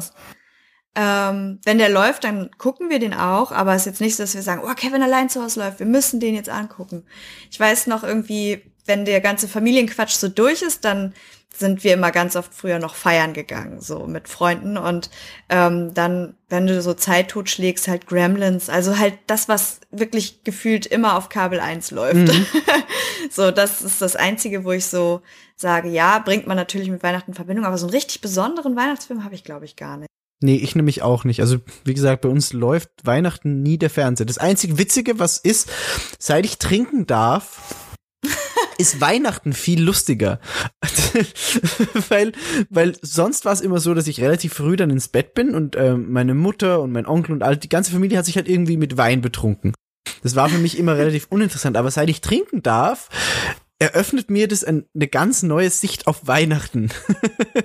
Ähm, 0.96 1.60
wenn 1.64 1.78
der 1.78 1.88
läuft, 1.88 2.24
dann 2.24 2.50
gucken 2.58 2.90
wir 2.90 2.98
den 2.98 3.14
auch, 3.14 3.52
aber 3.52 3.74
es 3.74 3.82
ist 3.82 3.86
jetzt 3.86 4.00
nicht 4.00 4.16
so, 4.16 4.24
dass 4.24 4.34
wir 4.34 4.42
sagen, 4.42 4.62
oh, 4.64 4.74
Kevin 4.74 5.02
allein 5.02 5.28
zu 5.28 5.42
Hause 5.42 5.60
läuft, 5.60 5.78
wir 5.78 5.86
müssen 5.86 6.18
den 6.18 6.34
jetzt 6.34 6.48
angucken. 6.48 7.04
Ich 7.50 7.60
weiß 7.60 7.86
noch 7.86 8.02
irgendwie, 8.02 8.62
wenn 8.86 9.04
der 9.04 9.20
ganze 9.20 9.46
Familienquatsch 9.46 10.14
so 10.14 10.28
durch 10.28 10.62
ist, 10.62 10.84
dann 10.84 11.14
sind 11.54 11.84
wir 11.84 11.94
immer 11.94 12.10
ganz 12.10 12.36
oft 12.36 12.54
früher 12.54 12.78
noch 12.78 12.94
feiern 12.94 13.34
gegangen, 13.34 13.80
so 13.80 14.06
mit 14.06 14.28
Freunden. 14.28 14.76
Und 14.76 15.10
ähm, 15.48 15.92
dann, 15.94 16.34
wenn 16.48 16.66
du 16.66 16.80
so 16.80 16.94
Zeit 16.94 17.28
totschlägst, 17.28 17.86
halt 17.86 18.06
Gremlins, 18.06 18.68
also 18.68 18.98
halt 18.98 19.14
das, 19.26 19.48
was 19.48 19.80
wirklich 19.90 20.42
gefühlt 20.42 20.86
immer 20.86 21.16
auf 21.16 21.28
Kabel 21.28 21.60
1 21.60 21.90
läuft. 21.90 22.14
Mhm. 22.14 22.46
so, 23.30 23.50
das 23.50 23.82
ist 23.82 24.00
das 24.00 24.16
Einzige, 24.16 24.64
wo 24.64 24.72
ich 24.72 24.86
so 24.86 25.22
sage, 25.56 25.88
ja, 25.88 26.18
bringt 26.20 26.46
man 26.46 26.56
natürlich 26.56 26.88
mit 26.88 27.02
Weihnachten 27.02 27.32
in 27.32 27.34
Verbindung, 27.36 27.66
aber 27.66 27.78
so 27.78 27.86
einen 27.86 27.94
richtig 27.94 28.20
besonderen 28.20 28.76
Weihnachtsfilm 28.76 29.24
habe 29.24 29.34
ich, 29.34 29.44
glaube 29.44 29.66
ich, 29.66 29.76
gar 29.76 29.96
nicht. 29.96 30.08
Nee, 30.42 30.56
ich 30.56 30.74
nämlich 30.74 31.02
auch 31.02 31.24
nicht. 31.24 31.40
Also, 31.40 31.58
wie 31.84 31.94
gesagt, 31.94 32.22
bei 32.22 32.28
uns 32.28 32.52
läuft 32.52 32.90
Weihnachten 33.04 33.62
nie 33.62 33.76
der 33.76 33.90
Fernseher. 33.90 34.26
Das 34.26 34.38
einzige 34.38 34.78
Witzige, 34.78 35.18
was 35.18 35.36
ist, 35.36 35.70
seit 36.18 36.46
ich 36.46 36.58
trinken 36.58 37.06
darf, 37.06 37.86
ist 38.78 39.02
Weihnachten 39.02 39.52
viel 39.52 39.82
lustiger. 39.82 40.40
weil, 42.08 42.32
weil 42.70 42.96
sonst 43.02 43.44
war 43.44 43.52
es 43.52 43.60
immer 43.60 43.80
so, 43.80 43.92
dass 43.92 44.06
ich 44.06 44.20
relativ 44.20 44.54
früh 44.54 44.76
dann 44.76 44.88
ins 44.88 45.08
Bett 45.08 45.34
bin 45.34 45.54
und 45.54 45.76
äh, 45.76 45.94
meine 45.94 46.34
Mutter 46.34 46.80
und 46.80 46.92
mein 46.92 47.06
Onkel 47.06 47.32
und 47.32 47.42
all, 47.42 47.58
die 47.58 47.68
ganze 47.68 47.92
Familie 47.92 48.16
hat 48.16 48.24
sich 48.24 48.36
halt 48.36 48.48
irgendwie 48.48 48.78
mit 48.78 48.96
Wein 48.96 49.20
betrunken. 49.20 49.74
Das 50.22 50.36
war 50.36 50.48
für 50.48 50.58
mich 50.58 50.78
immer 50.78 50.96
relativ 50.96 51.26
uninteressant. 51.28 51.76
Aber 51.76 51.90
seit 51.90 52.08
ich 52.08 52.22
trinken 52.22 52.62
darf, 52.62 53.08
eröffnet 53.80 54.30
mir 54.30 54.46
das 54.46 54.62
eine 54.62 54.84
ganz 55.10 55.42
neue 55.42 55.70
Sicht 55.70 56.06
auf 56.06 56.26
Weihnachten. 56.26 56.90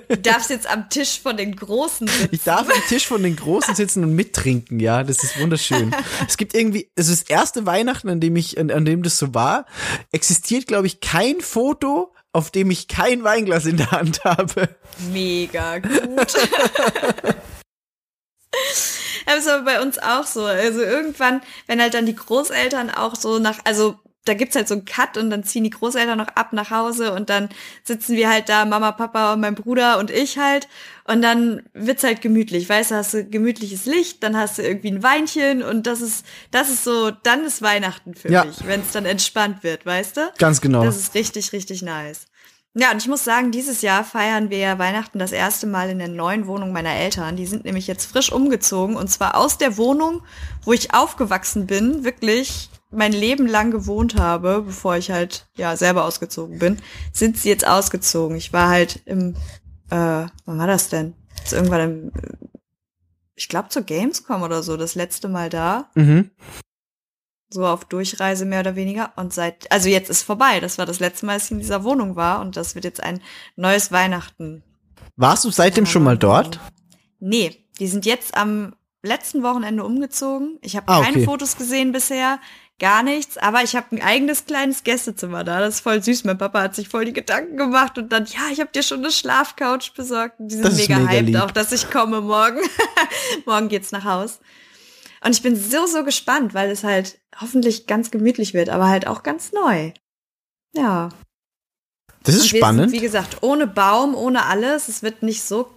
Du 0.08 0.16
darfst 0.16 0.48
jetzt 0.48 0.68
am 0.68 0.88
Tisch 0.88 1.20
von 1.20 1.36
den 1.36 1.54
Großen 1.54 2.08
sitzen. 2.08 2.28
Ich 2.32 2.42
darf 2.42 2.68
am 2.68 2.82
Tisch 2.88 3.06
von 3.06 3.22
den 3.22 3.36
Großen 3.36 3.74
sitzen 3.74 4.02
und 4.02 4.14
mittrinken, 4.14 4.80
ja, 4.80 5.04
das 5.04 5.22
ist 5.22 5.38
wunderschön. 5.38 5.94
Es 6.26 6.38
gibt 6.38 6.54
irgendwie, 6.54 6.90
es 6.94 7.08
ist 7.08 7.24
das 7.24 7.30
erste 7.30 7.66
Weihnachten, 7.66 8.08
an 8.08 8.20
dem 8.20 8.34
ich, 8.34 8.58
an, 8.58 8.70
an 8.70 8.86
dem 8.86 9.02
das 9.02 9.18
so 9.18 9.34
war, 9.34 9.66
existiert, 10.10 10.66
glaube 10.66 10.86
ich, 10.86 11.00
kein 11.00 11.42
Foto, 11.42 12.14
auf 12.32 12.50
dem 12.50 12.70
ich 12.70 12.88
kein 12.88 13.22
Weinglas 13.22 13.66
in 13.66 13.76
der 13.76 13.90
Hand 13.90 14.24
habe. 14.24 14.70
Mega 15.12 15.78
gut. 15.78 15.92
Das 19.26 19.38
ist 19.38 19.48
aber 19.48 19.64
bei 19.64 19.82
uns 19.82 19.98
auch 19.98 20.24
so. 20.24 20.44
Also 20.44 20.80
irgendwann, 20.80 21.42
wenn 21.66 21.80
halt 21.80 21.94
dann 21.94 22.06
die 22.06 22.14
Großeltern 22.14 22.90
auch 22.90 23.16
so 23.16 23.40
nach, 23.40 23.58
also 23.64 23.98
da 24.28 24.34
gibt's 24.34 24.56
halt 24.56 24.68
so 24.68 24.74
einen 24.74 24.84
Cut 24.84 25.16
und 25.16 25.30
dann 25.30 25.44
ziehen 25.44 25.64
die 25.64 25.70
Großeltern 25.70 26.18
noch 26.18 26.28
ab 26.28 26.52
nach 26.52 26.70
Hause 26.70 27.12
und 27.12 27.30
dann 27.30 27.48
sitzen 27.84 28.16
wir 28.16 28.28
halt 28.28 28.48
da, 28.48 28.64
Mama, 28.64 28.92
Papa 28.92 29.32
und 29.32 29.40
mein 29.40 29.54
Bruder 29.54 29.98
und 29.98 30.10
ich 30.10 30.38
halt. 30.38 30.68
Und 31.04 31.22
dann 31.22 31.62
wird's 31.72 32.02
halt 32.02 32.20
gemütlich. 32.20 32.68
Weißt 32.68 32.90
du, 32.90 32.96
hast 32.96 33.14
du 33.14 33.24
gemütliches 33.24 33.86
Licht, 33.86 34.22
dann 34.24 34.36
hast 34.36 34.58
du 34.58 34.62
irgendwie 34.62 34.90
ein 34.90 35.02
Weinchen 35.02 35.62
und 35.62 35.86
das 35.86 36.00
ist, 36.00 36.26
das 36.50 36.68
ist 36.68 36.82
so, 36.82 37.10
dann 37.10 37.44
ist 37.44 37.62
Weihnachten 37.62 38.14
für 38.14 38.30
ja. 38.30 38.44
mich, 38.44 38.66
wenn 38.66 38.80
es 38.80 38.90
dann 38.92 39.04
entspannt 39.04 39.62
wird, 39.62 39.86
weißt 39.86 40.16
du? 40.16 40.32
Ganz 40.38 40.60
genau. 40.60 40.84
Das 40.84 40.96
ist 40.96 41.14
richtig, 41.14 41.52
richtig 41.52 41.82
nice. 41.82 42.26
Ja, 42.78 42.92
und 42.92 42.98
ich 42.98 43.08
muss 43.08 43.24
sagen, 43.24 43.52
dieses 43.52 43.80
Jahr 43.80 44.04
feiern 44.04 44.50
wir 44.50 44.58
ja 44.58 44.78
Weihnachten 44.78 45.18
das 45.18 45.32
erste 45.32 45.66
Mal 45.66 45.88
in 45.88 45.98
der 45.98 46.08
neuen 46.08 46.46
Wohnung 46.46 46.72
meiner 46.72 46.94
Eltern. 46.94 47.34
Die 47.34 47.46
sind 47.46 47.64
nämlich 47.64 47.86
jetzt 47.86 48.04
frisch 48.04 48.30
umgezogen 48.30 48.96
und 48.96 49.08
zwar 49.08 49.34
aus 49.34 49.56
der 49.56 49.78
Wohnung, 49.78 50.20
wo 50.62 50.74
ich 50.74 50.92
aufgewachsen 50.92 51.66
bin, 51.66 52.04
wirklich 52.04 52.68
mein 52.90 53.12
Leben 53.12 53.46
lang 53.46 53.70
gewohnt 53.70 54.20
habe, 54.20 54.60
bevor 54.60 54.94
ich 54.96 55.10
halt 55.10 55.48
ja 55.56 55.74
selber 55.74 56.04
ausgezogen 56.04 56.58
bin, 56.58 56.76
sind 57.14 57.38
sie 57.38 57.48
jetzt 57.48 57.66
ausgezogen. 57.66 58.36
Ich 58.36 58.52
war 58.52 58.68
halt 58.68 59.00
im, 59.06 59.36
äh, 59.88 60.26
wann 60.44 60.58
war 60.58 60.66
das 60.66 60.90
denn? 60.90 61.14
Jetzt 61.38 61.54
irgendwann 61.54 61.80
im, 61.80 62.12
ich 63.36 63.48
glaube 63.48 63.70
zur 63.70 63.84
Gamescom 63.84 64.42
oder 64.42 64.62
so, 64.62 64.76
das 64.76 64.94
letzte 64.94 65.28
Mal 65.28 65.48
da. 65.48 65.88
Mhm. 65.94 66.30
So 67.56 67.66
auf 67.66 67.86
Durchreise 67.86 68.44
mehr 68.44 68.60
oder 68.60 68.76
weniger. 68.76 69.14
Und 69.16 69.32
seit, 69.32 69.72
also 69.72 69.88
jetzt 69.88 70.10
ist 70.10 70.22
vorbei. 70.22 70.60
Das 70.60 70.76
war 70.76 70.84
das 70.84 71.00
letzte 71.00 71.24
Mal, 71.24 71.32
als 71.32 71.46
ich 71.46 71.52
in 71.52 71.58
dieser 71.58 71.84
Wohnung 71.84 72.14
war. 72.14 72.42
Und 72.42 72.54
das 72.58 72.74
wird 72.74 72.84
jetzt 72.84 73.02
ein 73.02 73.22
neues 73.56 73.90
Weihnachten. 73.90 74.62
Warst 75.16 75.46
du 75.46 75.50
seitdem 75.50 75.84
ja, 75.84 75.90
schon 75.90 76.02
mal 76.02 76.18
dort? 76.18 76.60
Nee, 77.18 77.64
die 77.78 77.86
sind 77.86 78.04
jetzt 78.04 78.36
am 78.36 78.74
letzten 79.02 79.42
Wochenende 79.42 79.84
umgezogen. 79.84 80.58
Ich 80.60 80.76
habe 80.76 80.86
ah, 80.88 81.02
keine 81.02 81.24
Fotos 81.24 81.56
gesehen 81.56 81.92
bisher 81.92 82.40
gar 82.78 83.02
nichts, 83.02 83.38
aber 83.38 83.62
ich 83.62 83.74
habe 83.74 83.86
ein 83.96 84.02
eigenes 84.02 84.44
kleines 84.44 84.84
Gästezimmer 84.84 85.42
da. 85.42 85.60
Das 85.60 85.76
ist 85.76 85.80
voll 85.80 86.02
süß. 86.02 86.24
Mein 86.24 86.36
Papa 86.36 86.60
hat 86.60 86.74
sich 86.74 86.90
voll 86.90 87.06
die 87.06 87.14
Gedanken 87.14 87.56
gemacht 87.56 87.96
und 87.96 88.12
dann, 88.12 88.26
ja, 88.26 88.52
ich 88.52 88.60
habe 88.60 88.68
dir 88.70 88.82
schon 88.82 88.98
eine 88.98 89.10
Schlafcouch 89.10 89.94
besorgt. 89.96 90.34
Die 90.40 90.56
sind 90.56 90.66
das 90.66 90.76
mega, 90.76 90.98
mega 90.98 91.10
hyped 91.10 91.36
auch, 91.38 91.50
dass 91.52 91.72
ich 91.72 91.90
komme 91.90 92.20
morgen. 92.20 92.60
morgen 93.46 93.70
geht's 93.70 93.92
nach 93.92 94.04
Haus. 94.04 94.40
Und 95.24 95.32
ich 95.32 95.42
bin 95.42 95.56
so, 95.56 95.86
so 95.86 96.04
gespannt, 96.04 96.54
weil 96.54 96.70
es 96.70 96.84
halt 96.84 97.18
hoffentlich 97.40 97.86
ganz 97.86 98.10
gemütlich 98.10 98.54
wird, 98.54 98.68
aber 98.68 98.88
halt 98.88 99.06
auch 99.06 99.22
ganz 99.22 99.52
neu. 99.52 99.92
Ja. 100.74 101.08
Das 102.22 102.34
ist 102.34 102.48
spannend. 102.48 102.90
Sind, 102.90 102.92
wie 102.92 103.04
gesagt, 103.04 103.38
ohne 103.42 103.66
Baum, 103.66 104.14
ohne 104.14 104.46
alles. 104.46 104.88
Es 104.88 105.02
wird 105.02 105.22
nicht 105.22 105.42
so 105.42 105.70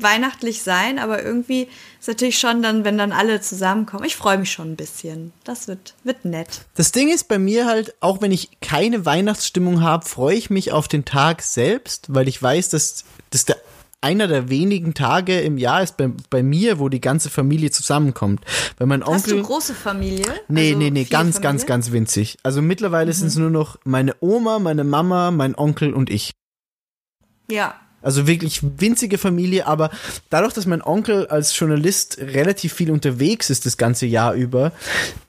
weihnachtlich 0.00 0.62
sein, 0.62 0.98
aber 0.98 1.22
irgendwie 1.22 1.68
ist 2.00 2.08
natürlich 2.08 2.38
schon 2.38 2.62
dann, 2.62 2.84
wenn 2.84 2.98
dann 2.98 3.12
alle 3.12 3.40
zusammenkommen. 3.40 4.04
Ich 4.04 4.16
freue 4.16 4.38
mich 4.38 4.50
schon 4.50 4.72
ein 4.72 4.76
bisschen. 4.76 5.32
Das 5.44 5.68
wird, 5.68 5.94
wird 6.04 6.24
nett. 6.24 6.66
Das 6.74 6.92
Ding 6.92 7.10
ist 7.10 7.28
bei 7.28 7.38
mir 7.38 7.66
halt, 7.66 7.94
auch 8.00 8.20
wenn 8.20 8.32
ich 8.32 8.60
keine 8.60 9.04
Weihnachtsstimmung 9.04 9.82
habe, 9.82 10.06
freue 10.06 10.36
ich 10.36 10.50
mich 10.50 10.72
auf 10.72 10.88
den 10.88 11.04
Tag 11.04 11.42
selbst, 11.42 12.14
weil 12.14 12.28
ich 12.28 12.42
weiß, 12.42 12.70
dass, 12.70 13.04
dass 13.30 13.44
der 13.44 13.56
einer 14.02 14.26
der 14.28 14.50
wenigen 14.50 14.94
Tage 14.94 15.40
im 15.40 15.58
Jahr 15.58 15.82
ist 15.82 15.96
bei, 15.96 16.10
bei 16.28 16.42
mir, 16.42 16.78
wo 16.78 16.88
die 16.88 17.00
ganze 17.00 17.30
Familie 17.30 17.70
zusammenkommt. 17.70 18.44
Weil 18.78 18.86
mein 18.88 19.02
Onkel. 19.02 19.14
Hast 19.14 19.30
du 19.30 19.42
große 19.42 19.74
Familie? 19.74 20.26
Nee, 20.48 20.68
Also 20.68 20.78
nee, 20.78 20.90
nee, 20.90 21.04
ganz, 21.04 21.36
Familie? 21.36 21.38
Mhm. 21.38 21.42
ganz, 21.42 21.66
ganz 21.66 21.92
winzig. 21.92 22.38
Also 22.42 22.62
mittlerweile 22.62 23.12
sind 23.12 23.28
es 23.28 23.36
nur 23.36 23.50
noch 23.50 23.78
meine 23.84 24.14
Oma, 24.20 24.58
meine 24.58 24.84
Mama, 24.84 25.30
mein 25.30 25.54
Onkel 25.56 25.94
und 25.94 26.10
ich. 26.10 26.32
Ja. 27.50 27.74
Also 28.02 28.26
wirklich 28.26 28.60
winzige 28.78 29.18
Familie, 29.18 29.66
aber 29.66 29.90
dadurch, 30.30 30.52
dass 30.52 30.66
mein 30.66 30.82
Onkel 30.82 31.26
als 31.28 31.56
Journalist 31.58 32.18
relativ 32.18 32.72
viel 32.72 32.90
unterwegs 32.90 33.50
ist 33.50 33.64
das 33.66 33.76
ganze 33.76 34.06
Jahr 34.06 34.34
über, 34.34 34.72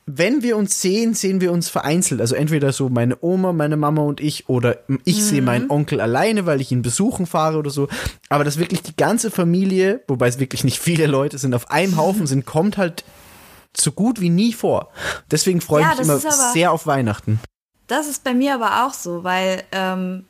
wenn 0.06 0.44
wir 0.44 0.58
uns 0.58 0.82
sehen, 0.82 1.14
sehen 1.14 1.40
wir 1.40 1.52
uns 1.52 1.70
vereinzelt. 1.70 2.20
Also 2.20 2.36
entweder 2.36 2.74
so 2.74 2.90
meine 2.90 3.18
Oma, 3.22 3.54
meine 3.54 3.78
Mama 3.78 4.02
und 4.02 4.20
ich 4.20 4.50
oder 4.50 4.80
ich 5.06 5.24
sehe 5.24 5.42
meinen 5.42 5.70
Onkel 5.70 6.02
alleine, 6.02 6.46
weil 6.46 6.60
ich 6.60 6.72
ihn 6.72 6.82
besuchen 6.82 7.26
fahre 7.26 7.58
oder 7.58 7.70
so. 7.70 7.88
Aber 8.30 8.44
dass 8.44 8.58
wirklich 8.58 8.82
die 8.82 8.96
ganze 8.96 9.32
Familie, 9.32 10.02
wobei 10.08 10.28
es 10.28 10.40
wirklich 10.40 10.64
nicht 10.64 10.80
viele 10.80 11.08
Leute 11.08 11.38
sind, 11.38 11.54
auf 11.54 11.72
einem 11.72 11.96
Haufen 11.96 12.28
sind, 12.28 12.46
kommt 12.46 12.78
halt 12.78 13.04
so 13.76 13.92
gut 13.92 14.20
wie 14.20 14.30
nie 14.30 14.54
vor. 14.54 14.90
Deswegen 15.32 15.62
freue 15.62 15.82
ich 15.84 15.88
Ja, 15.88 15.96
mich 15.96 16.04
immer 16.04 16.20
sehr 16.20 16.72
auf 16.72 16.86
Weihnachten. 16.86 17.40
Das 17.88 18.08
ist 18.08 18.24
bei 18.24 18.34
mir 18.34 18.56
aber 18.56 18.86
auch 18.86 18.94
so, 18.94 19.24
weil 19.24 19.64
ähm, 19.72 20.26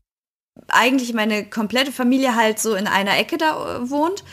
eigentlich 0.68 1.13
meine 1.13 1.46
komplette 1.46 1.92
Familie 1.92 2.36
halt 2.36 2.60
so 2.60 2.76
in 2.76 2.88
einer 2.88 3.18
Ecke 3.18 3.38
da 3.38 3.78
äh, 3.78 3.89
wohnt 3.89 4.24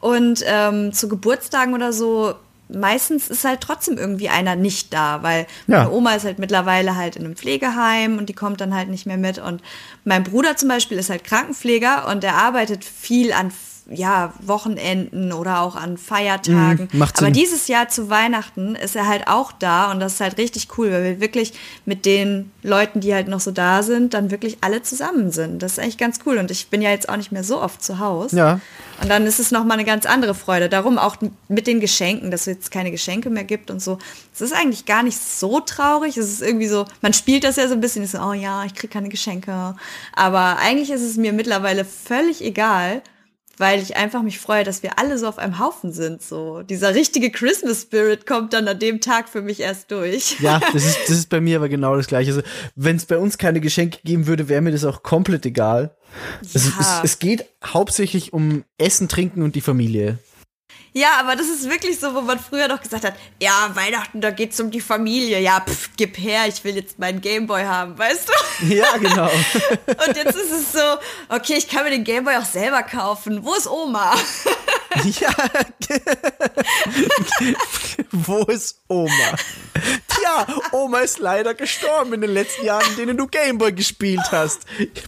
und 0.00 0.42
ähm, 0.46 0.92
zu 0.92 1.08
Geburtstagen 1.08 1.74
oder 1.74 1.92
so 1.92 2.34
meistens 2.68 3.28
ist 3.28 3.44
halt 3.44 3.60
trotzdem 3.62 3.98
irgendwie 3.98 4.28
einer 4.28 4.54
nicht 4.54 4.92
da, 4.92 5.22
weil 5.22 5.46
Ja. 5.66 5.78
meine 5.78 5.90
Oma 5.90 6.14
ist 6.14 6.24
halt 6.24 6.38
mittlerweile 6.38 6.94
halt 6.94 7.16
in 7.16 7.24
einem 7.24 7.34
Pflegeheim 7.34 8.16
und 8.18 8.28
die 8.28 8.32
kommt 8.34 8.60
dann 8.60 8.74
halt 8.74 8.88
nicht 8.88 9.06
mehr 9.06 9.16
mit 9.16 9.38
und 9.38 9.60
mein 10.04 10.22
Bruder 10.22 10.56
zum 10.56 10.68
Beispiel 10.68 10.98
ist 10.98 11.10
halt 11.10 11.24
Krankenpfleger 11.24 12.06
und 12.08 12.22
der 12.22 12.34
arbeitet 12.36 12.84
viel 12.84 13.32
an 13.32 13.50
ja, 13.92 14.32
Wochenenden 14.40 15.32
oder 15.32 15.60
auch 15.60 15.74
an 15.74 15.98
Feiertagen. 15.98 16.88
Mhm, 16.92 16.98
macht 16.98 17.18
Aber 17.18 17.26
Sinn. 17.26 17.34
dieses 17.34 17.66
Jahr 17.66 17.88
zu 17.88 18.08
Weihnachten 18.08 18.76
ist 18.76 18.94
er 18.94 19.08
halt 19.08 19.26
auch 19.26 19.50
da 19.50 19.90
und 19.90 19.98
das 19.98 20.14
ist 20.14 20.20
halt 20.20 20.38
richtig 20.38 20.68
cool, 20.78 20.92
weil 20.92 21.04
wir 21.04 21.20
wirklich 21.20 21.52
mit 21.86 22.06
den 22.06 22.52
Leuten, 22.62 23.00
die 23.00 23.12
halt 23.12 23.26
noch 23.26 23.40
so 23.40 23.50
da 23.50 23.82
sind, 23.82 24.14
dann 24.14 24.30
wirklich 24.30 24.58
alle 24.60 24.82
zusammen 24.82 25.32
sind. 25.32 25.60
Das 25.60 25.72
ist 25.72 25.78
eigentlich 25.80 25.98
ganz 25.98 26.20
cool 26.24 26.38
und 26.38 26.52
ich 26.52 26.68
bin 26.68 26.82
ja 26.82 26.90
jetzt 26.90 27.08
auch 27.08 27.16
nicht 27.16 27.32
mehr 27.32 27.42
so 27.42 27.60
oft 27.60 27.82
zu 27.82 27.98
Hause. 27.98 28.36
Ja. 28.36 28.60
Und 29.02 29.08
dann 29.08 29.26
ist 29.26 29.40
es 29.40 29.50
nochmal 29.50 29.78
eine 29.78 29.86
ganz 29.86 30.06
andere 30.06 30.34
Freude. 30.34 30.68
Darum 30.68 30.98
auch 30.98 31.16
mit 31.48 31.66
den 31.66 31.80
Geschenken, 31.80 32.30
dass 32.30 32.42
es 32.42 32.46
jetzt 32.46 32.70
keine 32.70 32.90
Geschenke 32.90 33.28
mehr 33.30 33.44
gibt 33.44 33.70
und 33.70 33.82
so. 33.82 33.98
Es 34.32 34.40
ist 34.40 34.52
eigentlich 34.52 34.84
gar 34.84 35.02
nicht 35.02 35.18
so 35.18 35.58
traurig. 35.60 36.16
Es 36.16 36.28
ist 36.28 36.42
irgendwie 36.42 36.68
so, 36.68 36.84
man 37.00 37.12
spielt 37.12 37.42
das 37.42 37.56
ja 37.56 37.66
so 37.66 37.74
ein 37.74 37.80
bisschen, 37.80 38.04
ist 38.04 38.12
so, 38.12 38.20
oh 38.20 38.34
ja, 38.34 38.64
ich 38.64 38.74
krieg 38.74 38.90
keine 38.90 39.08
Geschenke. 39.08 39.74
Aber 40.12 40.58
eigentlich 40.58 40.90
ist 40.90 41.02
es 41.02 41.16
mir 41.16 41.32
mittlerweile 41.32 41.84
völlig 41.84 42.44
egal, 42.44 43.02
weil 43.60 43.82
ich 43.82 43.96
einfach 43.96 44.22
mich 44.22 44.38
freue, 44.38 44.64
dass 44.64 44.82
wir 44.82 44.98
alle 44.98 45.18
so 45.18 45.28
auf 45.28 45.38
einem 45.38 45.58
Haufen 45.58 45.92
sind. 45.92 46.22
So 46.22 46.62
dieser 46.62 46.94
richtige 46.94 47.30
Christmas 47.30 47.82
Spirit 47.82 48.26
kommt 48.26 48.54
dann 48.54 48.66
an 48.66 48.78
dem 48.78 49.00
Tag 49.00 49.28
für 49.28 49.42
mich 49.42 49.60
erst 49.60 49.90
durch. 49.90 50.40
Ja, 50.40 50.60
das 50.72 50.84
ist, 50.84 50.98
das 51.06 51.10
ist 51.18 51.28
bei 51.28 51.40
mir 51.40 51.58
aber 51.58 51.68
genau 51.68 51.94
das 51.94 52.06
gleiche. 52.06 52.30
Also, 52.30 52.42
wenn 52.74 52.96
es 52.96 53.04
bei 53.04 53.18
uns 53.18 53.36
keine 53.38 53.60
Geschenke 53.60 53.98
geben 54.02 54.26
würde, 54.26 54.48
wäre 54.48 54.62
mir 54.62 54.72
das 54.72 54.84
auch 54.84 55.02
komplett 55.02 55.44
egal. 55.44 55.94
Es, 56.42 56.64
Ja. 56.64 56.72
es, 56.80 57.12
es 57.12 57.18
geht 57.18 57.44
hauptsächlich 57.64 58.32
um 58.32 58.64
Essen, 58.78 59.08
Trinken 59.08 59.42
und 59.42 59.54
die 59.54 59.60
Familie. 59.60 60.18
Ja, 60.92 61.20
aber 61.20 61.36
das 61.36 61.48
ist 61.48 61.70
wirklich 61.70 62.00
so, 62.00 62.14
wo 62.14 62.20
man 62.20 62.40
früher 62.40 62.66
doch 62.66 62.80
gesagt 62.80 63.04
hat, 63.04 63.14
ja, 63.40 63.70
Weihnachten, 63.74 64.20
da 64.20 64.30
geht's 64.30 64.58
um 64.58 64.70
die 64.70 64.80
Familie. 64.80 65.38
Ja, 65.40 65.60
pff, 65.60 65.90
gib 65.96 66.18
her, 66.18 66.46
ich 66.48 66.64
will 66.64 66.74
jetzt 66.74 66.98
meinen 66.98 67.20
Gameboy 67.20 67.62
haben, 67.62 67.96
weißt 67.96 68.28
du? 68.28 68.32
Ja, 68.74 68.96
genau. 68.96 69.26
Und 69.86 70.16
jetzt 70.16 70.36
ist 70.36 70.50
es 70.50 70.72
so, 70.72 70.98
okay, 71.28 71.54
ich 71.58 71.68
kann 71.68 71.84
mir 71.84 71.90
den 71.90 72.02
Gameboy 72.02 72.34
auch 72.36 72.44
selber 72.44 72.82
kaufen. 72.82 73.44
Wo 73.44 73.54
ist 73.54 73.68
Oma? 73.68 74.14
ja. 75.20 75.30
Wo 78.10 78.42
ist 78.44 78.80
Oma? 78.88 79.34
Tja, 80.08 80.46
Oma 80.72 80.98
ist 80.98 81.20
leider 81.20 81.54
gestorben 81.54 82.14
in 82.14 82.20
den 82.22 82.34
letzten 82.34 82.66
Jahren, 82.66 82.84
in 82.90 82.96
denen 82.96 83.16
du 83.16 83.28
Gameboy 83.28 83.72
gespielt 83.72 84.20
hast. 84.32 84.62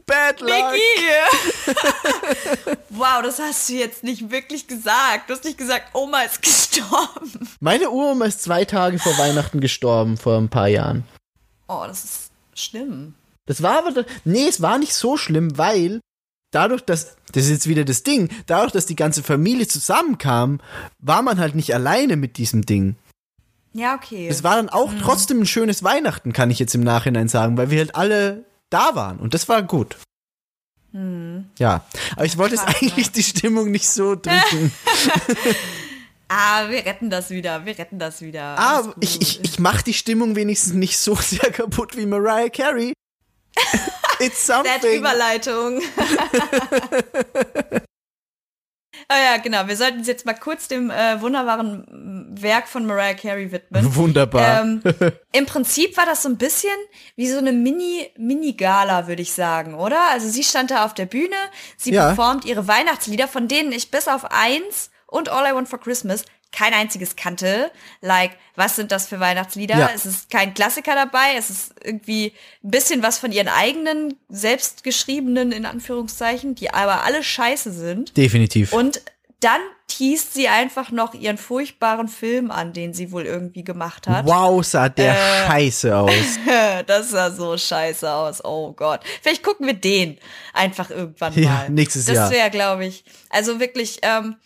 Bad 0.07 0.40
luck. 0.40 0.73
Wow, 2.90 3.23
das 3.23 3.38
hast 3.38 3.68
du 3.68 3.75
jetzt 3.75 4.05
nicht 4.05 4.31
wirklich 4.31 4.66
gesagt. 4.66 5.29
Du 5.29 5.35
hast 5.35 5.45
nicht 5.45 5.59
gesagt, 5.59 5.72
Oma 5.93 6.23
ist 6.23 6.43
gestorben. 6.43 7.49
Meine 7.61 7.91
Uroma 7.91 8.27
ist 8.27 8.43
zwei 8.43 8.65
Tage 8.65 8.99
vor 8.99 9.17
Weihnachten 9.19 9.61
gestorben, 9.61 10.17
vor 10.17 10.39
ein 10.39 10.49
paar 10.49 10.69
Jahren. 10.69 11.05
Oh, 11.69 11.85
das 11.87 12.05
ist 12.05 12.31
schlimm. 12.55 13.15
Das 13.47 13.63
war 13.63 13.79
aber, 13.79 14.05
nee, 14.25 14.47
es 14.47 14.63
war 14.63 14.79
nicht 14.79 14.95
so 14.95 15.17
schlimm, 15.17 15.59
weil 15.59 16.01
dadurch, 16.53 16.83
dass, 16.83 17.17
das 17.33 17.45
ist 17.45 17.51
jetzt 17.51 17.69
wieder 17.69 17.85
das 17.85 18.03
Ding, 18.03 18.29
dadurch, 18.47 18.73
dass 18.73 18.87
die 18.87 18.97
ganze 18.97 19.23
Familie 19.23 19.67
zusammenkam, 19.67 20.61
war 20.99 21.23
man 21.23 21.39
halt 21.39 21.55
nicht 21.55 21.75
alleine 21.75 22.17
mit 22.17 22.37
diesem 22.37 22.65
Ding. 22.65 22.97
Ja, 23.73 23.95
okay. 23.95 24.29
Es 24.29 24.45
war 24.45 24.57
dann 24.57 24.69
auch 24.69 24.93
trotzdem 25.01 25.41
ein 25.41 25.47
schönes 25.47 25.83
Weihnachten, 25.83 26.33
kann 26.33 26.51
ich 26.51 26.59
jetzt 26.59 26.75
im 26.75 26.83
Nachhinein 26.83 27.29
sagen, 27.29 27.57
weil 27.57 27.71
wir 27.71 27.79
halt 27.79 27.97
alle 27.97 28.45
da 28.71 28.95
waren 28.95 29.19
und 29.19 29.35
das 29.35 29.49
war 29.49 29.63
gut. 29.63 29.97
Ja, 31.59 31.85
aber 32.16 32.24
ich 32.24 32.37
wollte 32.37 32.57
jetzt 32.57 32.66
Krass, 32.66 32.83
eigentlich 32.83 33.11
die 33.12 33.22
Stimmung 33.22 33.70
nicht 33.70 33.88
so 33.88 34.14
drücken. 34.14 34.72
ah, 36.28 36.68
wir 36.68 36.85
retten 36.85 37.09
das 37.09 37.31
wieder. 37.31 37.64
Wir 37.64 37.78
retten 37.78 37.98
das 37.98 38.20
wieder. 38.20 38.59
ah, 38.59 38.92
ich, 39.00 39.22
ich, 39.22 39.42
ich 39.42 39.59
mach 39.59 39.81
die 39.83 39.94
Stimmung 39.94 40.37
wenigstens 40.37 40.74
nicht 40.74 40.98
so 40.98 41.14
sehr 41.14 41.50
kaputt 41.50 41.96
wie 41.96 42.05
Mariah 42.05 42.50
Carey. 42.50 42.92
It's 44.20 44.46
something. 44.46 44.98
Überleitung. 44.98 45.81
Ah 49.14 49.33
ja, 49.35 49.37
genau. 49.42 49.66
Wir 49.66 49.77
sollten 49.77 49.98
uns 49.98 50.07
jetzt 50.07 50.25
mal 50.25 50.33
kurz 50.33 50.68
dem 50.68 50.90
äh, 50.90 51.20
wunderbaren 51.20 52.29
Werk 52.40 52.66
von 52.66 52.87
Mariah 52.87 53.12
Carey 53.14 53.53
widmen. 53.53 53.94
Wunderbar. 53.94 54.62
Ähm, 54.62 54.83
Im 55.33 55.44
Prinzip 55.44 55.96
war 55.98 56.07
das 56.07 56.22
so 56.22 56.31
ein 56.31 56.38
bisschen 56.38 56.70
wie 57.16 57.29
so 57.29 57.37
eine 57.38 57.53
Mini, 57.53 58.11
Mini-Gala, 58.16 59.09
würde 59.09 59.20
ich 59.20 59.33
sagen, 59.35 59.75
oder? 59.75 60.01
Also 60.12 60.29
sie 60.29 60.42
stand 60.42 60.70
da 60.70 60.85
auf 60.87 60.94
der 60.94 61.07
Bühne, 61.07 61.37
sie 61.77 61.92
Ja. 61.92 62.07
performt 62.07 62.46
ihre 62.46 62.66
Weihnachtslieder, 62.68 63.29
von 63.29 63.48
denen 63.48 63.72
ich 63.72 63.90
bis 63.90 64.09
auf 64.09 64.31
eins 64.31 64.90
und 65.07 65.29
All 65.29 65.51
I 65.51 65.55
Want 65.55 65.68
for 65.68 65.79
Christmas 65.81 66.25
kein 66.53 66.75
einziges 66.75 67.17
kannte. 67.17 67.71
Like, 68.01 68.33
was 68.57 68.77
sind 68.77 68.93
das 68.93 69.07
für 69.09 69.19
Weihnachtslieder? 69.21 69.77
Ja. 69.79 69.91
Es 69.95 70.05
ist 70.07 70.31
kein 70.31 70.55
Klassiker 70.55 70.95
dabei, 70.95 71.35
es 71.37 71.51
ist 71.51 71.75
irgendwie 71.83 72.33
ein 72.62 72.71
bisschen 72.71 73.03
was 73.03 73.19
von 73.19 73.33
ihren 73.33 73.49
eigenen, 73.49 74.15
selbstgeschriebenen, 74.29 75.53
in 75.53 75.67
Anführungszeichen, 75.67 76.55
die 76.55 76.73
aber 76.73 77.05
alle 77.05 77.23
scheiße 77.23 77.73
sind. 77.73 78.17
Definitiv. 78.17 78.73
Und 78.73 79.03
dann 79.41 79.61
teast 79.88 80.35
sie 80.35 80.49
einfach 80.49 80.91
noch 80.93 81.15
ihren 81.15 81.37
furchtbaren 81.37 82.07
Film 82.09 82.51
an, 82.53 82.73
den 82.73 82.95
sie 82.95 83.11
wohl 83.11 83.27
irgendwie 83.27 83.65
gemacht 83.65 84.07
hat. 84.07 84.25
Wow, 84.25 84.65
sah 84.65 84.88
der 84.88 85.15
Äh. 85.15 85.47
scheiße 85.47 85.97
aus. 85.97 86.12
Das 86.87 87.11
sah 87.11 87.31
so 87.31 87.57
scheiße 87.59 88.11
aus. 88.11 88.45
Oh 88.45 88.73
Gott. 88.73 89.01
Vielleicht 89.21 89.43
gucken 89.43 89.67
wir 89.67 89.75
den 89.75 90.19
einfach 90.53 90.91
irgendwann 90.91 91.35
mal. 91.35 91.41
Ja, 91.43 91.67
nächstes 91.69 92.07
das 92.07 92.15
Jahr. 92.17 92.31
wäre, 92.31 92.51
glaube 92.51 92.87
ich. 92.87 93.05
Also 93.31 93.61
wirklich, 93.61 93.99
ähm, 94.03 94.37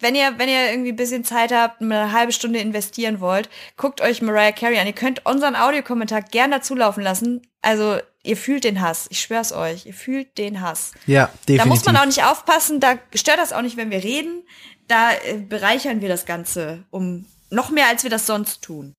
wenn 0.00 0.14
ihr, 0.14 0.38
wenn 0.38 0.48
ihr 0.48 0.70
irgendwie 0.70 0.92
ein 0.92 0.96
bisschen 0.96 1.24
Zeit 1.24 1.52
habt, 1.52 1.80
eine 1.80 2.12
halbe 2.12 2.32
Stunde 2.32 2.58
investieren 2.58 3.20
wollt, 3.20 3.48
guckt 3.76 4.00
euch 4.00 4.22
Mariah 4.22 4.52
Carey 4.52 4.78
an. 4.78 4.86
Ihr 4.86 4.92
könnt 4.92 5.26
unseren 5.26 5.56
Audiokommentar 5.56 6.22
gern 6.22 6.50
dazu 6.50 6.74
laufen 6.74 7.02
lassen. 7.02 7.42
Also, 7.62 7.98
ihr 8.22 8.36
fühlt 8.36 8.64
den 8.64 8.80
Hass. 8.80 9.06
Ich 9.10 9.20
schwör's 9.20 9.52
euch. 9.52 9.86
Ihr 9.86 9.94
fühlt 9.94 10.38
den 10.38 10.60
Hass. 10.60 10.92
Ja, 11.06 11.26
definitiv. 11.48 11.58
Da 11.58 11.66
muss 11.66 11.84
man 11.84 11.96
auch 11.96 12.06
nicht 12.06 12.24
aufpassen, 12.24 12.80
da 12.80 12.98
stört 13.14 13.38
das 13.38 13.52
auch 13.52 13.62
nicht, 13.62 13.76
wenn 13.76 13.90
wir 13.90 14.02
reden. 14.02 14.42
Da 14.88 15.12
äh, 15.12 15.36
bereichern 15.38 16.00
wir 16.00 16.08
das 16.08 16.26
Ganze 16.26 16.84
um 16.90 17.26
noch 17.50 17.70
mehr, 17.70 17.86
als 17.88 18.02
wir 18.02 18.10
das 18.10 18.26
sonst 18.26 18.62
tun. 18.62 18.94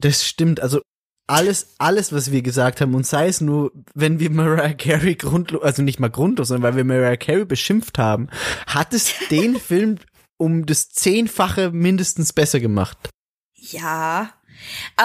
Das 0.00 0.24
stimmt, 0.24 0.60
also 0.60 0.80
alles, 1.26 1.74
alles, 1.78 2.12
was 2.12 2.30
wir 2.30 2.42
gesagt 2.42 2.80
haben, 2.80 2.94
und 2.94 3.06
sei 3.06 3.28
es 3.28 3.40
nur, 3.40 3.72
wenn 3.94 4.20
wir 4.20 4.30
Mariah 4.30 4.74
Carey 4.74 5.16
grundlos, 5.16 5.62
also 5.62 5.82
nicht 5.82 5.98
mal 5.98 6.10
grundlos, 6.10 6.48
sondern 6.48 6.62
weil 6.62 6.76
wir 6.76 6.84
Mariah 6.84 7.16
Carey 7.16 7.44
beschimpft 7.44 7.98
haben, 7.98 8.28
hat 8.66 8.94
es 8.94 9.12
den 9.30 9.58
Film 9.58 9.98
um 10.38 10.66
das 10.66 10.88
Zehnfache 10.90 11.70
mindestens 11.70 12.32
besser 12.32 12.60
gemacht. 12.60 13.08
Ja. 13.54 14.32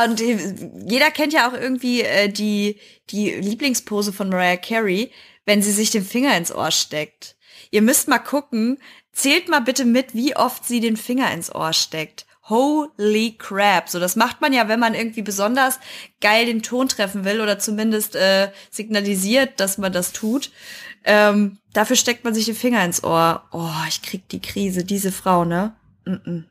Und 0.05 0.21
äh, 0.21 0.55
jeder 0.87 1.11
kennt 1.11 1.33
ja 1.33 1.49
auch 1.49 1.53
irgendwie 1.53 2.01
äh, 2.01 2.29
die, 2.29 2.79
die 3.09 3.31
Lieblingspose 3.31 4.13
von 4.13 4.29
Mariah 4.29 4.57
Carey, 4.57 5.11
wenn 5.45 5.61
sie 5.61 5.71
sich 5.71 5.91
den 5.91 6.05
Finger 6.05 6.35
ins 6.37 6.53
Ohr 6.53 6.71
steckt. 6.71 7.35
Ihr 7.71 7.81
müsst 7.81 8.07
mal 8.07 8.19
gucken, 8.19 8.79
zählt 9.11 9.49
mal 9.49 9.61
bitte 9.61 9.85
mit, 9.85 10.13
wie 10.13 10.35
oft 10.35 10.65
sie 10.65 10.79
den 10.79 10.97
Finger 10.97 11.31
ins 11.31 11.53
Ohr 11.53 11.73
steckt. 11.73 12.25
Holy 12.51 13.35
crap. 13.39 13.89
So, 13.89 13.99
das 13.99 14.15
macht 14.15 14.41
man 14.41 14.51
ja, 14.53 14.67
wenn 14.67 14.79
man 14.79 14.93
irgendwie 14.93 15.21
besonders 15.21 15.79
geil 16.19 16.45
den 16.45 16.61
Ton 16.61 16.89
treffen 16.89 17.23
will 17.23 17.41
oder 17.41 17.57
zumindest 17.57 18.15
äh, 18.15 18.51
signalisiert, 18.69 19.59
dass 19.59 19.77
man 19.77 19.93
das 19.93 20.11
tut. 20.11 20.51
Ähm, 21.03 21.57
dafür 21.73 21.95
steckt 21.95 22.25
man 22.25 22.33
sich 22.33 22.45
den 22.45 22.55
Finger 22.55 22.83
ins 22.83 23.03
Ohr. 23.03 23.43
Oh, 23.51 23.69
ich 23.87 24.01
krieg 24.01 24.27
die 24.29 24.41
Krise, 24.41 24.83
diese 24.83 25.11
Frau, 25.11 25.45
ne? 25.45 25.73
Mm 26.05 26.11
-mm. 26.11 26.43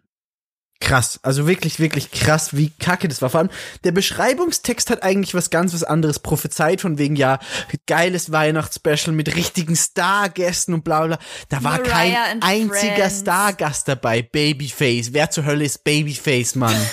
Krass. 0.81 1.21
Also 1.23 1.47
wirklich, 1.47 1.79
wirklich 1.79 2.11
krass, 2.11 2.57
wie 2.57 2.71
kacke 2.71 3.07
das 3.07 3.23
war. 3.23 3.31
Vor 3.31 3.41
allem, 3.41 3.51
der 3.85 3.93
Beschreibungstext 3.93 4.91
hat 4.91 5.03
eigentlich 5.03 5.35
was 5.35 5.51
ganz 5.51 5.73
was 5.75 5.85
anderes 5.85 6.19
prophezeit, 6.19 6.81
von 6.81 6.99
wegen, 6.99 7.17
ja, 7.17 7.39
geiles 7.87 8.33
Weihnachtsspecial 8.33 9.15
mit 9.15 9.37
richtigen 9.37 9.77
Stargästen 9.77 10.75
und 10.75 10.83
bla 10.83 11.07
bla. 11.07 11.19
Da 11.49 11.63
war 11.63 11.79
Mariah 11.79 12.25
kein 12.25 12.43
einziger 12.43 12.95
Friends. 12.95 13.21
Stargast 13.21 13.89
dabei. 13.89 14.23
Babyface. 14.23 15.13
Wer 15.13 15.31
zur 15.31 15.45
Hölle 15.45 15.65
ist 15.65 15.85
Babyface, 15.85 16.57
Mann? 16.57 16.77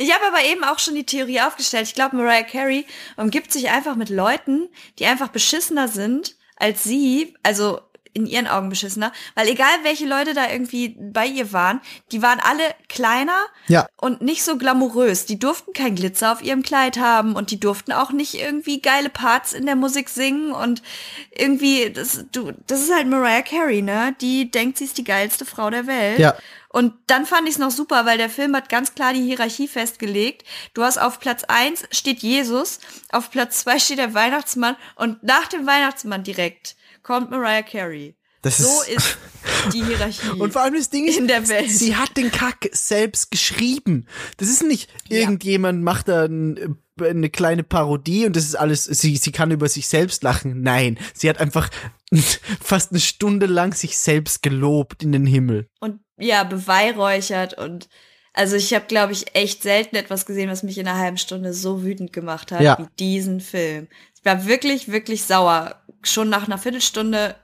Ich 0.00 0.14
habe 0.14 0.26
aber 0.28 0.44
eben 0.44 0.62
auch 0.62 0.78
schon 0.78 0.94
die 0.94 1.04
Theorie 1.04 1.40
aufgestellt. 1.40 1.88
Ich 1.88 1.94
glaube, 1.94 2.14
Mariah 2.14 2.44
Carey 2.44 2.86
umgibt 3.16 3.52
sich 3.52 3.68
einfach 3.68 3.96
mit 3.96 4.10
Leuten, 4.10 4.68
die 5.00 5.06
einfach 5.06 5.26
beschissener 5.26 5.88
sind 5.88 6.36
als 6.58 6.84
sie, 6.84 7.34
also 7.42 7.80
in 8.18 8.26
ihren 8.26 8.46
Augen 8.46 8.68
beschissener, 8.68 9.12
weil 9.34 9.48
egal 9.48 9.70
welche 9.82 10.06
Leute 10.06 10.34
da 10.34 10.50
irgendwie 10.50 10.96
bei 10.98 11.26
ihr 11.26 11.52
waren, 11.52 11.80
die 12.12 12.22
waren 12.22 12.40
alle 12.40 12.62
kleiner 12.88 13.38
Ja. 13.68 13.86
und 13.96 14.20
nicht 14.22 14.44
so 14.44 14.56
glamourös. 14.58 15.26
Die 15.26 15.38
durften 15.38 15.72
kein 15.72 15.94
Glitzer 15.94 16.32
auf 16.32 16.42
ihrem 16.42 16.62
Kleid 16.62 16.98
haben 16.98 17.34
und 17.36 17.50
die 17.50 17.60
durften 17.60 17.92
auch 17.92 18.10
nicht 18.10 18.34
irgendwie 18.34 18.80
geile 18.80 19.08
Parts 19.10 19.52
in 19.52 19.66
der 19.66 19.76
Musik 19.76 20.08
singen 20.08 20.52
und 20.52 20.82
irgendwie 21.30 21.90
das 21.90 22.24
du 22.32 22.52
das 22.66 22.80
ist 22.82 22.94
halt 22.94 23.06
Mariah 23.06 23.42
Carey, 23.42 23.82
ne? 23.82 24.14
Die 24.20 24.50
denkt, 24.50 24.78
sie 24.78 24.84
ist 24.84 24.98
die 24.98 25.04
geilste 25.04 25.44
Frau 25.44 25.70
der 25.70 25.86
Welt. 25.86 26.18
Ja. 26.18 26.34
Und 26.70 26.92
dann 27.06 27.24
fand 27.24 27.48
ich 27.48 27.54
es 27.54 27.58
noch 27.58 27.70
super, 27.70 28.04
weil 28.04 28.18
der 28.18 28.28
Film 28.28 28.54
hat 28.54 28.68
ganz 28.68 28.94
klar 28.94 29.14
die 29.14 29.22
Hierarchie 29.22 29.68
festgelegt. 29.68 30.44
Du 30.74 30.82
hast 30.82 30.98
auf 30.98 31.18
Platz 31.18 31.44
eins 31.44 31.84
steht 31.90 32.18
Jesus, 32.18 32.80
auf 33.10 33.30
Platz 33.30 33.60
zwei 33.60 33.78
steht 33.78 33.98
der 33.98 34.12
Weihnachtsmann 34.12 34.76
und 34.96 35.22
nach 35.22 35.46
dem 35.46 35.66
Weihnachtsmann 35.66 36.24
direkt 36.24 36.76
kommt 37.08 37.30
Mariah 37.30 37.62
Carey. 37.62 38.14
Das 38.42 38.58
so 38.58 38.82
ist- 38.82 38.96
ist 38.96 39.18
die 39.72 39.82
Hierarchie. 39.84 40.28
Und 40.38 40.52
vor 40.52 40.62
allem 40.62 40.74
das 40.74 40.90
Ding 40.90 41.08
ist, 41.08 41.18
In 41.18 41.26
der 41.26 41.48
Welt. 41.48 41.70
sie 41.70 41.96
hat 41.96 42.16
den 42.16 42.30
Kack 42.30 42.68
selbst 42.72 43.30
geschrieben. 43.30 44.06
Das 44.36 44.48
ist 44.48 44.62
nicht, 44.62 44.88
Ja. 45.08 45.18
irgendjemand 45.20 45.82
macht 45.82 46.06
da 46.08 46.24
ein, 46.26 46.76
eine 47.00 47.30
kleine 47.30 47.62
Parodie 47.64 48.26
und 48.26 48.36
das 48.36 48.44
ist 48.44 48.56
alles, 48.56 48.84
sie, 48.84 49.16
sie 49.16 49.32
kann 49.32 49.50
über 49.50 49.68
sich 49.68 49.88
selbst 49.88 50.22
lachen. 50.22 50.62
Nein, 50.62 50.98
sie 51.14 51.28
hat 51.30 51.38
einfach 51.40 51.70
fast 52.60 52.90
eine 52.92 53.00
Stunde 53.00 53.46
lang 53.46 53.72
sich 53.74 53.98
selbst 53.98 54.42
gelobt 54.42 55.02
in 55.02 55.12
den 55.12 55.26
Himmel. 55.26 55.66
und 55.80 56.00
ja, 56.20 56.42
beweihräuchert 56.44 57.54
und 57.54 57.88
also 58.34 58.54
ich 58.56 58.72
habe, 58.74 58.84
glaube 58.86 59.12
ich, 59.12 59.34
echt 59.34 59.62
selten 59.62 59.96
etwas 59.96 60.26
gesehen, 60.26 60.50
was 60.50 60.62
mich 60.62 60.78
in 60.78 60.86
einer 60.86 60.98
halben 60.98 61.16
Stunde 61.16 61.52
so 61.54 61.82
wütend 61.82 62.12
gemacht 62.12 62.52
hat 62.52 62.60
Ja. 62.60 62.76
wie 62.78 62.86
diesen 62.98 63.40
Film. 63.40 63.88
Ich 64.16 64.24
war 64.24 64.46
wirklich, 64.46 64.88
wirklich 64.90 65.22
sauer. 65.24 65.80
Schon 66.02 66.28
nach 66.28 66.46
einer 66.46 66.58
Viertelstunde. 66.58 67.34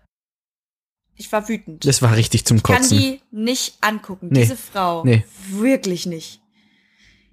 Ich 1.16 1.30
war 1.32 1.48
wütend. 1.48 1.86
Das 1.86 2.02
war 2.02 2.16
richtig 2.16 2.44
zum 2.44 2.56
Ich 2.58 2.62
kann 2.62 2.76
Kotzen. 2.76 2.98
die 2.98 3.20
nicht 3.30 3.76
angucken, 3.80 4.28
Nee. 4.30 4.42
diese 4.42 4.56
Frau. 4.56 5.04
Nee. 5.04 5.24
Wirklich 5.50 6.06
nicht. 6.06 6.40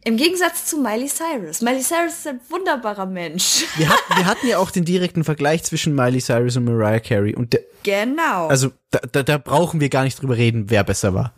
Im 0.04 0.18
Gegensatz 0.18 0.66
zu 0.66 0.78
Miley 0.82 1.08
Cyrus. 1.08 1.62
Miley 1.62 1.82
Cyrus 1.82 2.14
ist 2.20 2.28
ein 2.28 2.40
wunderbarer 2.50 3.06
Mensch. 3.06 3.66
Wir, 3.78 3.90
hat, 3.90 4.00
wir 4.16 4.26
hatten 4.26 4.48
ja 4.48 4.58
auch 4.58 4.72
den 4.72 4.84
direkten 4.84 5.24
Vergleich 5.24 5.64
zwischen 5.64 5.94
Miley 5.94 6.20
Cyrus 6.20 6.58
und 6.58 6.66
Mariah 6.66 7.00
Carey 7.00 7.36
und 7.36 7.54
der, 7.54 7.62
genau. 7.84 8.48
also 8.48 8.72
da, 8.90 9.00
da, 9.12 9.22
da 9.24 9.38
brauchen 9.38 9.80
wir 9.80 9.90
gar 9.90 10.04
nicht 10.04 10.20
drüber 10.20 10.38
reden, 10.38 10.70
wer 10.72 10.84
besser 10.84 11.14
war. 11.14 11.36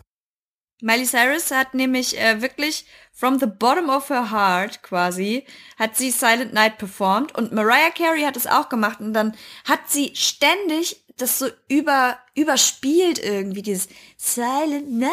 Miley 0.83 1.05
Cyrus 1.05 1.49
hat 1.51 1.73
nämlich 1.73 2.19
äh, 2.19 2.41
wirklich 2.41 2.85
from 3.13 3.39
the 3.39 3.45
bottom 3.45 3.89
of 3.89 4.09
her 4.09 4.31
heart 4.31 4.83
quasi 4.83 5.45
hat 5.79 5.95
sie 5.95 6.11
Silent 6.11 6.53
Night 6.53 6.77
performt 6.77 7.33
und 7.35 7.53
Mariah 7.53 7.91
Carey 7.97 8.23
hat 8.23 8.35
es 8.35 8.47
auch 8.47 8.67
gemacht 8.67 8.99
und 8.99 9.13
dann 9.13 9.33
hat 9.63 9.79
sie 9.87 10.11
ständig 10.13 11.05
das 11.15 11.39
so 11.39 11.47
über 11.69 12.17
überspielt 12.35 13.17
irgendwie 13.17 13.61
dieses 13.61 13.87
Silent 14.17 14.91
Night. 14.91 15.11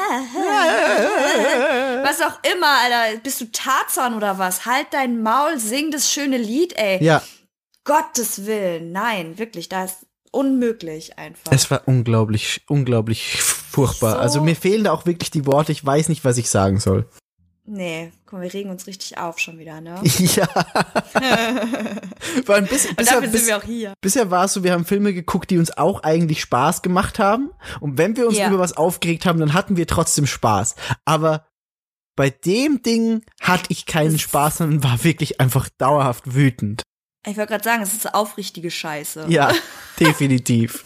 Was 2.02 2.20
auch 2.20 2.38
immer 2.52 2.66
Alter 2.66 3.18
bist 3.18 3.40
du 3.40 3.52
Tarzan 3.52 4.14
oder 4.14 4.38
was? 4.38 4.66
Halt 4.66 4.88
dein 4.90 5.22
Maul 5.22 5.60
sing 5.60 5.92
das 5.92 6.10
schöne 6.10 6.38
Lied 6.38 6.72
ey. 6.76 7.00
Ja, 7.04 7.22
Gottes 7.84 8.44
Willen 8.44 8.90
nein 8.90 9.38
wirklich 9.38 9.68
das 9.68 9.92
ist 9.92 10.09
unmöglich 10.32 11.18
einfach 11.18 11.52
es 11.52 11.70
war 11.70 11.82
unglaublich, 11.86 12.62
unglaublich 12.68 13.42
furchtbar. 13.42 14.12
So- 14.14 14.18
Also 14.18 14.40
mir 14.42 14.56
fehlen 14.56 14.84
da 14.84 14.92
auch 14.92 15.06
wirklich 15.06 15.30
die 15.30 15.46
Worte, 15.46 15.72
ich 15.72 15.84
weiß 15.84 16.08
nicht, 16.08 16.24
was 16.24 16.38
ich 16.38 16.48
sagen 16.50 16.78
soll. 16.80 17.08
nee 17.66 18.10
komm 18.26 18.40
wir 18.40 18.52
regen 18.52 18.70
uns 18.70 18.86
richtig 18.86 19.18
auf 19.18 19.38
schon 19.38 19.58
wieder 19.58 19.80
ne 19.80 20.00
Ja. 20.18 20.46
Vor 22.44 22.54
allem 22.54 22.66
bis, 22.66 22.86
und 22.86 22.96
bisher, 22.96 23.14
dafür 23.14 23.20
sind 23.22 23.32
bis, 23.32 23.46
wir 23.46 23.56
auch 23.58 23.62
hier 23.64 23.94
bisher 24.00 24.30
war 24.30 24.44
es 24.44 24.52
so, 24.52 24.62
wir 24.64 24.72
haben 24.72 24.84
Filme 24.84 25.12
geguckt, 25.12 25.50
die 25.50 25.58
uns 25.58 25.76
auch 25.76 26.02
eigentlich 26.02 26.40
Spaß 26.40 26.82
gemacht 26.82 27.18
haben. 27.18 27.50
Und 27.80 27.98
wenn 27.98 28.16
wir 28.16 28.26
uns 28.26 28.38
Ja. 28.38 28.48
über 28.48 28.58
was 28.58 28.76
aufgeregt 28.76 29.26
haben, 29.26 29.40
dann 29.40 29.52
hatten 29.52 29.76
wir 29.76 29.86
trotzdem 29.86 30.26
Spaß. 30.26 30.74
Aber 31.04 31.46
bei 32.16 32.30
dem 32.30 32.82
Ding 32.82 33.22
hatte 33.40 33.64
ich 33.68 33.86
keinen 33.86 34.18
Spaß, 34.18 34.58
sondern 34.58 34.84
war 34.84 35.02
wirklich 35.04 35.40
einfach 35.40 35.68
dauerhaft 35.78 36.34
wütend. 36.34 36.82
Ich 37.26 37.36
wollte 37.36 37.50
gerade 37.52 37.64
sagen, 37.64 37.82
es 37.82 37.92
ist 37.92 38.14
aufrichtige 38.14 38.70
Scheiße. 38.70 39.26
Ja, 39.28 39.52
definitiv. 40.00 40.84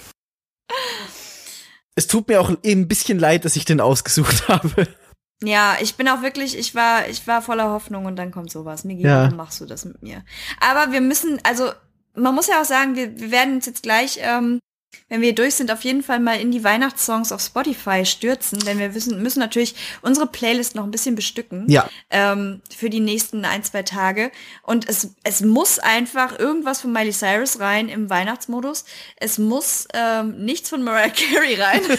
Es 1.95 2.07
tut 2.09 2.29
mir 2.29 2.41
auch 2.41 2.51
eben 2.63 2.83
ein 2.83 2.89
bisschen 2.89 3.19
leid, 3.19 3.45
dass 3.45 3.57
ich 3.57 3.65
den 3.65 3.81
ausgesucht 3.81 4.49
habe. 4.49 4.89
Ja, 5.43 5.77
ich 5.81 5.95
bin 5.97 6.09
auch 6.09 6.23
wirklich, 6.23 6.57
ich 6.59 6.75
war, 6.75 7.09
ich 7.09 7.27
war 7.27 7.43
voller 7.43 7.71
Hoffnung 7.71 8.07
und 8.07 8.17
dann 8.17 8.31
kommt 8.33 8.51
sowas. 8.51 8.85
Migi, 8.85 9.03
Ja. 9.03 9.25
warum 9.25 9.37
machst 9.37 9.61
du 9.61 9.67
das 9.67 9.85
mit 9.85 10.03
mir? 10.03 10.25
Aber 10.61 10.93
wir 10.93 11.01
müssen, 11.01 11.39
also 11.45 11.71
man 12.15 12.35
muss 12.35 12.47
ja 12.47 12.61
auch 12.61 12.65
sagen, 12.65 12.97
wir, 12.97 13.19
wir 13.19 13.31
werden 13.31 13.55
uns 13.57 13.67
jetzt 13.67 13.83
gleich, 13.83 14.19
ähm, 14.21 14.59
wenn 15.09 15.21
wir 15.21 15.35
durch 15.35 15.55
sind, 15.55 15.71
auf 15.71 15.83
jeden 15.83 16.03
Fall 16.03 16.21
mal 16.21 16.41
in 16.41 16.51
die 16.51 16.65
Weihnachtssongs 16.65 17.33
auf 17.33 17.41
Spotify 17.41 18.05
stürzen, 18.05 18.59
denn 18.61 18.79
wir 18.79 18.91
müssen, 18.91 19.23
müssen 19.23 19.39
natürlich 19.39 19.75
unsere 20.03 20.27
Playlist 20.27 20.75
noch 20.75 20.85
ein 20.85 20.91
bisschen 20.91 21.15
bestücken. 21.15 21.69
Ja, 21.69 21.89
ähm, 22.11 22.63
für 22.75 22.91
die 22.91 23.01
nächsten 23.01 23.45
ein, 23.45 23.63
zwei 23.63 23.83
Tage. 23.83 24.31
Und 24.63 24.89
es, 24.89 25.15
es 25.23 25.41
muss 25.41 25.79
einfach 25.79 26.39
irgendwas 26.39 26.81
von 26.81 26.93
Miley 26.93 27.13
Cyrus 27.13 27.61
rein 27.61 27.89
im 27.89 28.11
Weihnachtsmodus. 28.11 28.85
Es 29.17 29.39
muss 29.39 29.87
ähm, 29.95 30.45
nichts 30.45 30.69
von 30.69 30.83
Mariah 30.83 31.11
Carey 31.11 31.55
rein. 31.55 31.83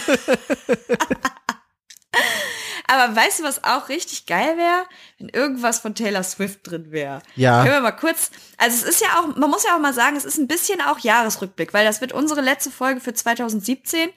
Aber 2.88 3.16
weißt 3.16 3.40
du, 3.40 3.44
was 3.44 3.64
auch 3.64 3.88
richtig 3.88 4.26
geil 4.26 4.56
wäre? 4.56 4.84
Wenn 5.18 5.28
irgendwas 5.28 5.80
von 5.80 5.94
Taylor 5.94 6.22
Swift 6.22 6.60
drin 6.62 6.90
wäre. 6.90 7.20
Ja. 7.34 7.62
Können 7.62 7.74
wir 7.74 7.80
mal 7.80 7.92
kurz, 7.92 8.30
also 8.58 8.76
es 8.76 8.82
ist 8.82 9.00
ja 9.00 9.08
auch, 9.18 9.36
man 9.36 9.50
muss 9.50 9.64
ja 9.64 9.74
auch 9.74 9.80
mal 9.80 9.94
sagen, 9.94 10.16
es 10.16 10.24
ist 10.24 10.38
ein 10.38 10.46
bisschen 10.46 10.80
auch 10.80 10.98
Jahresrückblick, 10.98 11.74
weil 11.74 11.84
das 11.84 12.00
wird 12.00 12.12
unsere 12.12 12.40
letzte 12.40 12.70
Folge 12.70 13.00
für 13.00 13.14
2017 13.14 14.10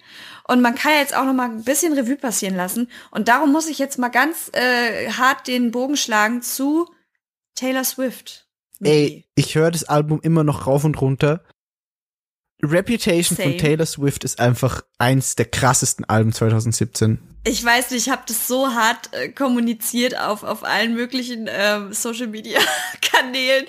und 0.47 0.61
man 0.61 0.75
kann 0.75 0.93
ja 0.93 0.99
jetzt 0.99 1.15
auch 1.15 1.25
noch 1.25 1.33
mal 1.33 1.49
ein 1.49 1.63
bisschen 1.63 1.93
Revue 1.93 2.17
passieren 2.17 2.55
lassen 2.55 2.89
und 3.11 3.27
darum 3.27 3.51
muss 3.51 3.67
ich 3.67 3.79
jetzt 3.79 3.97
mal 3.97 4.09
ganz 4.09 4.51
äh, 4.53 5.09
hart 5.11 5.47
den 5.47 5.71
Bogen 5.71 5.97
schlagen 5.97 6.41
zu 6.41 6.87
Taylor 7.55 7.83
Swift. 7.83 8.47
ey, 8.81 9.25
ich 9.35 9.55
höre 9.55 9.71
das 9.71 9.83
Album 9.83 10.19
immer 10.21 10.43
noch 10.43 10.67
rauf 10.67 10.83
und 10.83 10.99
runter. 11.01 11.43
Reputation 12.61 13.37
Same. 13.37 13.51
von 13.51 13.57
Taylor 13.57 13.85
Swift 13.85 14.23
ist 14.23 14.39
einfach 14.39 14.81
eins 14.97 15.35
der 15.35 15.45
krassesten 15.45 16.05
Alben 16.05 16.33
2017. 16.33 17.19
Ich 17.45 17.63
weiß 17.63 17.91
nicht, 17.91 18.05
ich 18.05 18.11
habe 18.11 18.23
das 18.27 18.49
so 18.49 18.73
hart 18.73 19.13
äh, 19.13 19.29
kommuniziert 19.29 20.19
auf, 20.19 20.43
auf 20.43 20.65
allen 20.65 20.93
möglichen 20.93 21.49
ähm, 21.49 21.93
Social 21.93 22.27
Media 22.27 22.59
Kanälen. 23.01 23.65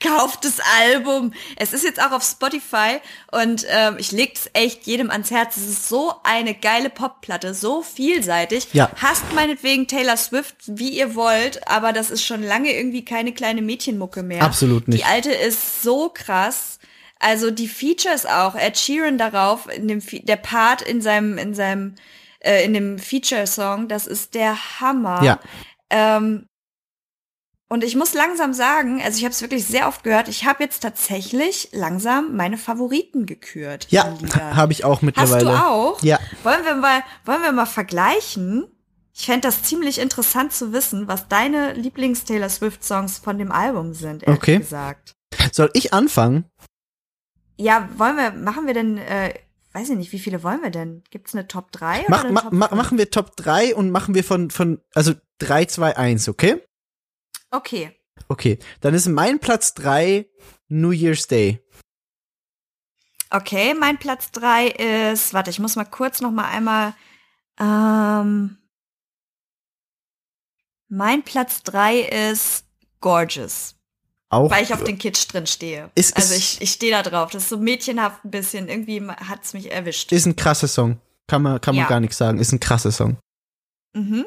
Kauft 0.00 0.44
das 0.44 0.58
Album. 0.80 1.32
Es 1.56 1.72
ist 1.72 1.84
jetzt 1.84 2.02
auch 2.02 2.10
auf 2.10 2.24
Spotify 2.24 2.98
und 3.30 3.64
ähm, 3.70 3.94
ich 3.98 4.10
leg 4.10 4.34
es 4.34 4.50
echt 4.54 4.88
jedem 4.88 5.10
ans 5.12 5.30
Herz. 5.30 5.56
Es 5.56 5.68
ist 5.68 5.88
so 5.88 6.12
eine 6.24 6.52
geile 6.52 6.90
Popplatte, 6.90 7.54
so 7.54 7.82
vielseitig. 7.82 8.66
Ja. 8.72 8.90
Hasst 9.00 9.32
meinetwegen 9.34 9.86
Taylor 9.86 10.16
Swift, 10.16 10.56
wie 10.66 10.90
ihr 10.90 11.14
wollt, 11.14 11.68
aber 11.68 11.92
das 11.92 12.10
ist 12.10 12.24
schon 12.24 12.42
lange 12.42 12.76
irgendwie 12.76 13.04
keine 13.04 13.32
kleine 13.32 13.62
Mädchenmucke 13.62 14.24
mehr. 14.24 14.42
Absolut 14.42 14.88
nicht. 14.88 15.00
Die 15.00 15.04
alte 15.04 15.30
ist 15.30 15.84
so 15.84 16.10
krass. 16.12 16.80
Also 17.22 17.52
die 17.52 17.68
Features 17.68 18.26
auch, 18.26 18.56
Ed 18.56 18.76
Sheeran 18.76 19.16
darauf, 19.16 19.68
in 19.68 19.86
dem 19.86 20.02
der 20.24 20.36
Part 20.36 20.82
in 20.82 21.00
seinem, 21.00 21.38
in 21.38 21.54
seinem, 21.54 21.94
äh, 22.40 22.64
in 22.64 22.74
dem 22.74 22.98
Feature-Song, 22.98 23.86
das 23.86 24.08
ist 24.08 24.34
der 24.34 24.80
Hammer. 24.80 25.22
Ja. 25.22 25.40
Ähm, 25.88 26.46
und 27.68 27.84
ich 27.84 27.94
muss 27.96 28.12
langsam 28.12 28.52
sagen, 28.52 29.00
also 29.02 29.16
ich 29.18 29.24
habe 29.24 29.32
es 29.32 29.40
wirklich 29.40 29.64
sehr 29.64 29.86
oft 29.88 30.02
gehört, 30.02 30.26
ich 30.28 30.44
habe 30.44 30.62
jetzt 30.64 30.80
tatsächlich 30.80 31.68
langsam 31.72 32.36
meine 32.36 32.58
Favoriten 32.58 33.24
gekürt. 33.24 33.86
Ja, 33.90 34.12
habe 34.54 34.72
ich 34.72 34.84
auch 34.84 34.96
Hast 34.96 35.02
mittlerweile. 35.02 35.44
du 35.44 35.50
auch? 35.52 36.02
Ja. 36.02 36.18
Wollen 36.42 36.64
wir 36.64 36.74
mal, 36.74 37.02
wollen 37.24 37.42
wir 37.42 37.52
mal 37.52 37.66
vergleichen? 37.66 38.66
Ich 39.14 39.26
fände 39.26 39.42
das 39.42 39.62
ziemlich 39.62 40.00
interessant 40.00 40.52
zu 40.52 40.72
wissen, 40.72 41.06
was 41.06 41.28
deine 41.28 41.72
Lieblings-Taylor 41.74 42.48
Swift-Songs 42.48 43.18
von 43.18 43.38
dem 43.38 43.52
Album 43.52 43.94
sind, 43.94 44.24
ehrlich 44.24 44.38
Okay. 44.42 44.58
gesagt. 44.58 45.12
Soll 45.52 45.70
ich 45.74 45.94
anfangen? 45.94 46.46
Ja, 47.62 47.88
wollen 47.96 48.16
wir, 48.16 48.32
machen 48.32 48.66
wir 48.66 48.74
denn, 48.74 48.98
äh, 48.98 49.34
weiß 49.72 49.90
ich 49.90 49.96
nicht, 49.96 50.12
wie 50.12 50.18
viele 50.18 50.42
wollen 50.42 50.62
wir 50.62 50.70
denn? 50.70 51.04
Gibt's 51.10 51.34
eine 51.34 51.46
Top 51.46 51.70
3 51.70 52.06
Mach, 52.08 52.28
ma, 52.28 52.40
Top 52.40 52.52
ma, 52.52 52.68
5? 52.68 52.76
machen 52.80 52.98
wir 52.98 53.10
Top 53.10 53.36
3 53.36 53.74
und 53.76 53.90
machen 53.90 54.14
wir 54.14 54.24
von, 54.24 54.50
von, 54.50 54.80
also 54.94 55.14
3, 55.38 55.66
2, 55.66 55.96
1, 55.96 56.28
okay? 56.28 56.60
Okay. 57.50 57.96
Okay, 58.28 58.58
dann 58.80 58.94
ist 58.94 59.06
mein 59.06 59.38
Platz 59.38 59.74
3 59.74 60.26
New 60.68 60.90
Year's 60.90 61.28
Day. 61.28 61.62
Okay, 63.30 63.74
mein 63.74 63.98
Platz 63.98 64.30
3 64.32 65.12
ist, 65.12 65.32
warte, 65.32 65.50
ich 65.50 65.58
muss 65.60 65.76
mal 65.76 65.84
kurz 65.84 66.20
noch 66.20 66.32
mal 66.32 66.48
einmal, 66.48 66.94
ähm, 67.60 68.58
Mein 70.94 71.22
Platz 71.22 71.62
drei 71.62 72.00
ist 72.00 72.66
Gorgeous. 73.00 73.76
Auch 74.32 74.50
Weil 74.50 74.64
ich 74.64 74.72
auf 74.72 74.82
den 74.82 74.96
Kitsch 74.98 75.26
drin 75.30 75.46
stehe. 75.46 75.90
Ist- 75.94 76.16
also 76.16 76.34
ich, 76.34 76.60
ich 76.62 76.72
stehe 76.72 76.90
da 76.90 77.02
drauf. 77.02 77.30
Das 77.30 77.42
ist 77.44 77.48
so 77.50 77.58
mädchenhaft 77.58 78.24
ein 78.24 78.30
bisschen. 78.30 78.68
Irgendwie 78.68 79.06
hat's 79.06 79.52
mich 79.52 79.70
erwischt. 79.70 80.10
ist 80.10 80.24
ein 80.26 80.36
krasser 80.36 80.68
Song. 80.68 80.98
Kann 81.28 81.42
man, 81.42 81.60
kann 81.60 81.74
man 81.74 81.82
Ja. 81.84 81.88
gar 81.88 82.00
nichts 82.00 82.16
sagen. 82.16 82.38
Ist 82.38 82.50
ein 82.52 82.58
krasser 82.60 82.92
Song. 82.92 83.18
Mhm. 83.94 84.24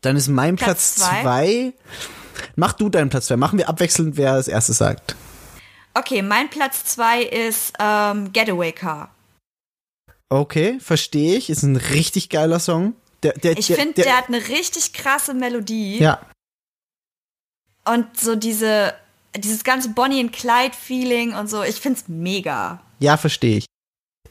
Dann 0.00 0.16
ist 0.16 0.26
mein 0.28 0.56
Platz, 0.56 0.96
zwei. 0.96 1.72
Mach 2.56 2.72
du 2.72 2.88
deinen 2.88 3.08
Platz 3.08 3.26
zwei. 3.26 3.36
Machen 3.36 3.58
wir 3.58 3.68
abwechselnd, 3.68 4.16
wer 4.16 4.32
als 4.32 4.48
erstes 4.48 4.78
sagt. 4.78 5.14
Okay, 5.94 6.20
mein 6.22 6.50
Platz 6.50 6.84
zwei 6.84 7.22
ist 7.22 7.72
ähm, 7.78 8.32
Getaway 8.32 8.72
Car. 8.72 9.14
Okay, 10.28 10.80
verstehe 10.80 11.36
ich. 11.36 11.50
Ist 11.50 11.62
ein 11.62 11.76
richtig 11.76 12.30
geiler 12.30 12.58
Song. 12.58 12.94
Der, 13.22 13.32
der, 13.34 13.56
Ich 13.56 13.68
der, 13.68 13.76
finde, 13.76 14.02
der, 14.02 14.16
hat 14.16 14.26
eine 14.26 14.48
richtig 14.48 14.92
krasse 14.92 15.34
Melodie. 15.34 15.98
Ja, 15.98 16.20
Und 17.86 18.18
so 18.18 18.34
diese, 18.34 18.94
dieses 19.36 19.64
ganze 19.64 19.90
Bonnie 19.90 20.20
and 20.20 20.32
Clyde-Feeling 20.32 21.34
und 21.34 21.48
so. 21.48 21.62
Ich 21.62 21.80
find's 21.80 22.04
mega. 22.08 22.80
ja, 22.98 23.16
verstehe 23.16 23.58
ich. 23.58 23.66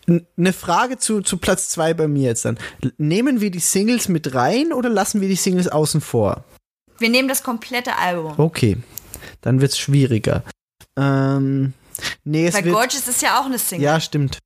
Eine 0.07 0.51
Frage 0.51 0.97
zu, 0.97 1.21
zu 1.21 1.37
Platz 1.37 1.69
zwei 1.69 1.93
bei 1.93 2.09
mir 2.09 2.23
jetzt 2.29 2.43
dann. 2.43 2.57
Nehmen 2.97 3.39
wir 3.39 3.51
die 3.51 3.59
Singles 3.59 4.09
mit 4.09 4.35
rein 4.35 4.73
oder 4.73 4.89
lassen 4.89 5.21
wir 5.21 5.29
die 5.29 5.35
Singles 5.37 5.69
außen 5.69 6.01
vor? 6.01 6.43
Wir 6.99 7.09
nehmen 7.09 7.29
das 7.29 7.41
komplette 7.41 7.95
Album. 7.97 8.33
Okay, 8.37 8.77
dann 9.41 9.61
wird's 9.61 9.77
schwieriger. 9.77 10.43
Ähm, 10.97 11.73
nee, 12.25 12.47
es 12.47 12.53
Weil 12.53 12.65
wird. 12.65 12.75
Gorgeous 12.75 13.07
ist 13.07 13.21
ja 13.21 13.39
auch 13.39 13.45
eine 13.45 13.57
Single. 13.57 13.85
Ja, 13.85 14.01
stimmt. 14.01 14.39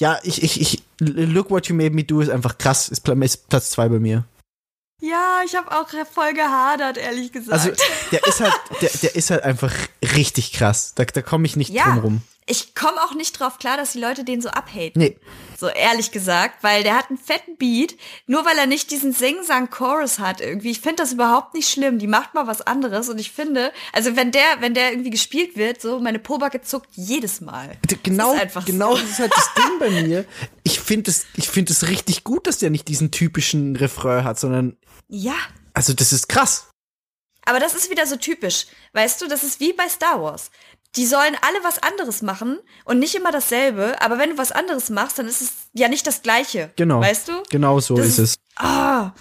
Ja, 0.00 0.18
ich, 0.22 0.42
ich, 0.42 0.60
ich, 0.60 0.82
Look 1.00 1.50
What 1.50 1.68
You 1.68 1.74
Made 1.74 1.94
Me 1.94 2.04
Do 2.04 2.20
ist 2.20 2.30
einfach 2.30 2.58
krass. 2.58 2.88
Ist, 2.88 3.08
ist 3.08 3.48
Platz 3.48 3.70
zwei 3.70 3.88
bei 3.88 3.98
mir. 3.98 4.24
Ja, 5.00 5.42
ich 5.46 5.54
habe 5.54 5.70
auch 5.70 5.88
voll 6.12 6.34
gehadert, 6.34 6.96
ehrlich 6.96 7.30
gesagt. 7.30 7.52
Also, 7.52 7.70
der 8.10 8.26
ist 8.26 8.40
halt, 8.40 8.52
der, 8.80 8.90
der 9.02 9.14
ist 9.14 9.30
halt 9.30 9.44
einfach 9.44 9.72
richtig 10.16 10.52
krass. 10.52 10.92
Da, 10.94 11.04
da 11.04 11.22
komme 11.22 11.46
ich 11.46 11.56
nicht 11.56 11.70
Ja. 11.70 11.84
drum 11.84 11.98
rum. 11.98 12.20
ich 12.46 12.74
komme 12.74 12.96
auch 13.02 13.14
nicht 13.14 13.38
drauf 13.38 13.58
klar, 13.58 13.76
dass 13.76 13.92
die 13.92 14.00
Leute 14.00 14.24
den 14.24 14.40
so 14.40 14.48
abhaten. 14.48 14.92
Nee, 15.02 15.16
So 15.58 15.68
ehrlich 15.68 16.12
gesagt, 16.12 16.62
weil 16.62 16.82
der 16.82 16.94
hat 16.96 17.10
einen 17.10 17.18
fetten 17.18 17.56
Beat, 17.58 17.96
nur 18.26 18.44
weil 18.46 18.56
er 18.56 18.66
nicht 18.66 18.90
diesen 18.90 19.12
Sing-Sang-Chorus 19.12 20.18
hat 20.18 20.40
irgendwie. 20.40 20.70
Ich 20.70 20.80
finde 20.80 21.02
das 21.02 21.12
überhaupt 21.12 21.52
nicht 21.54 21.68
schlimm. 21.68 21.98
Die 21.98 22.06
macht 22.06 22.32
mal 22.34 22.46
was 22.46 22.62
anderes 22.62 23.08
und 23.08 23.18
ich 23.18 23.32
finde, 23.32 23.72
also 23.92 24.16
wenn 24.16 24.30
der, 24.32 24.44
wenn 24.60 24.72
der 24.74 24.92
irgendwie 24.92 25.10
gespielt 25.10 25.56
wird, 25.56 25.80
so 25.82 26.00
meine 26.00 26.18
Pobacke 26.18 26.60
zuckt 26.62 26.88
jedes 26.94 27.40
Mal. 27.40 27.76
Genau, 28.02 28.32
ist 28.34 28.40
einfach 28.40 28.64
genau 28.64 28.94
so. 28.94 29.02
das 29.02 29.10
ist 29.10 29.18
halt 29.18 29.32
das 29.34 29.54
Ding 29.54 29.78
bei 29.78 29.90
mir. 29.90 30.24
Ich 30.62 30.80
finde 30.80 31.10
es, 31.10 31.26
ich 31.34 31.48
finde 31.48 31.72
es 31.72 31.88
richtig 31.88 32.24
gut, 32.24 32.46
dass 32.46 32.58
der 32.58 32.70
nicht 32.70 32.88
diesen 32.88 33.10
typischen 33.10 33.76
Refrain 33.76 34.24
hat, 34.24 34.38
sondern, 34.38 34.76
Ja, 35.08 35.34
also 35.74 35.92
das 35.92 36.12
ist 36.12 36.28
krass. 36.28 36.68
Aber 37.48 37.60
das 37.60 37.74
ist 37.74 37.90
wieder 37.90 38.06
so 38.06 38.16
typisch. 38.16 38.66
Weißt 38.92 39.22
du, 39.22 39.26
das 39.26 39.42
ist 39.42 39.58
wie 39.58 39.72
bei 39.72 39.88
Star 39.88 40.22
Wars. 40.22 40.50
Die 40.96 41.06
sollen 41.06 41.36
alle 41.40 41.64
was 41.64 41.82
anderes 41.82 42.22
machen 42.22 42.58
und 42.84 42.98
nicht 42.98 43.14
immer 43.14 43.32
dasselbe, 43.32 44.00
aber 44.00 44.18
wenn 44.18 44.30
du 44.30 44.38
was 44.38 44.52
anderes 44.52 44.90
machst, 44.90 45.18
dann 45.18 45.26
ist 45.28 45.40
es 45.40 45.52
ja 45.72 45.88
nicht 45.88 46.06
das 46.06 46.22
Gleiche. 46.22 46.70
Genau. 46.76 47.00
Weißt 47.00 47.28
du? 47.28 47.42
Genau 47.50 47.80
so 47.80 47.96
Das 47.96 48.06
ist 48.06 48.18
es. 48.18 48.38
Ah, 48.56 49.12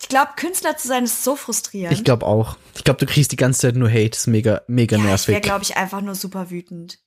ich 0.00 0.08
glaube, 0.08 0.32
Künstler 0.36 0.76
zu 0.78 0.88
sein 0.88 1.04
ist 1.04 1.22
so 1.22 1.36
frustrierend. 1.36 1.92
Ich 1.96 2.04
glaube 2.04 2.26
auch. 2.26 2.56
Ich 2.74 2.84
glaube, 2.84 2.98
du 2.98 3.06
kriegst 3.06 3.32
die 3.32 3.36
ganze 3.36 3.60
Zeit 3.60 3.76
nur 3.76 3.90
Hate. 3.90 4.10
Das 4.10 4.20
ist 4.20 4.26
mega, 4.28 4.62
mega 4.66 4.96
ja, 4.96 5.02
ich 5.02 5.28
wäre, 5.28 5.32
nervig. 5.32 5.42
glaube 5.42 5.62
ich, 5.62 5.76
einfach 5.76 6.00
nur 6.00 6.14
super 6.14 6.50
wütend. 6.50 6.98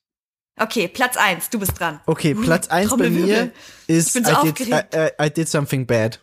Okay, 0.60 0.88
Platz 0.88 1.18
eins, 1.18 1.50
du 1.50 1.58
bist 1.58 1.80
dran. 1.80 2.00
Okay, 2.06 2.36
Platz 2.36 2.68
eins 2.68 2.96
bei 2.96 3.10
mir 3.10 3.52
ist 3.88 4.14
bin 4.14 4.24
so 4.24 4.32
I, 4.32 4.52
did. 4.52 4.68
I, 4.68 4.82
I, 4.94 5.26
I 5.26 5.30
did 5.32 5.50
something 5.50 5.88
bad. 5.88 6.20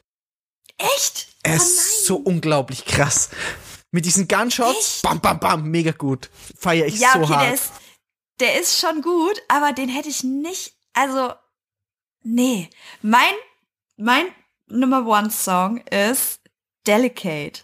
Echt? 0.79 1.29
Er 1.43 1.55
Oh 1.55 1.57
ist 1.57 2.07
so 2.07 2.17
unglaublich 2.17 2.85
krass. 2.85 3.31
Mit 3.93 4.05
diesen 4.05 4.29
Gunshots, 4.29 4.95
Echt? 4.97 5.03
bam, 5.03 5.21
bam, 5.21 5.41
bam, 5.41 5.71
mega 5.71 5.91
gut. 5.93 6.31
Feier 6.59 6.87
ich 6.87 7.01
ja, 7.01 7.13
so 7.15 7.21
okay, 7.21 7.33
hart. 7.35 7.43
der 7.47 7.55
ist, 7.55 7.73
der 8.41 8.61
ist 8.61 8.79
schon 8.79 9.03
gut, 9.03 9.43
aber 9.49 9.73
den 9.73 9.89
hätte 9.89 10.09
ich 10.09 10.23
nicht, 10.23 10.75
also, 10.93 11.33
nee. 12.23 12.71
Mein, 13.03 13.35
mein 13.97 14.27
Number 14.69 15.05
One 15.07 15.31
Song 15.31 15.79
ist 15.89 16.41
Delicate. 16.87 17.63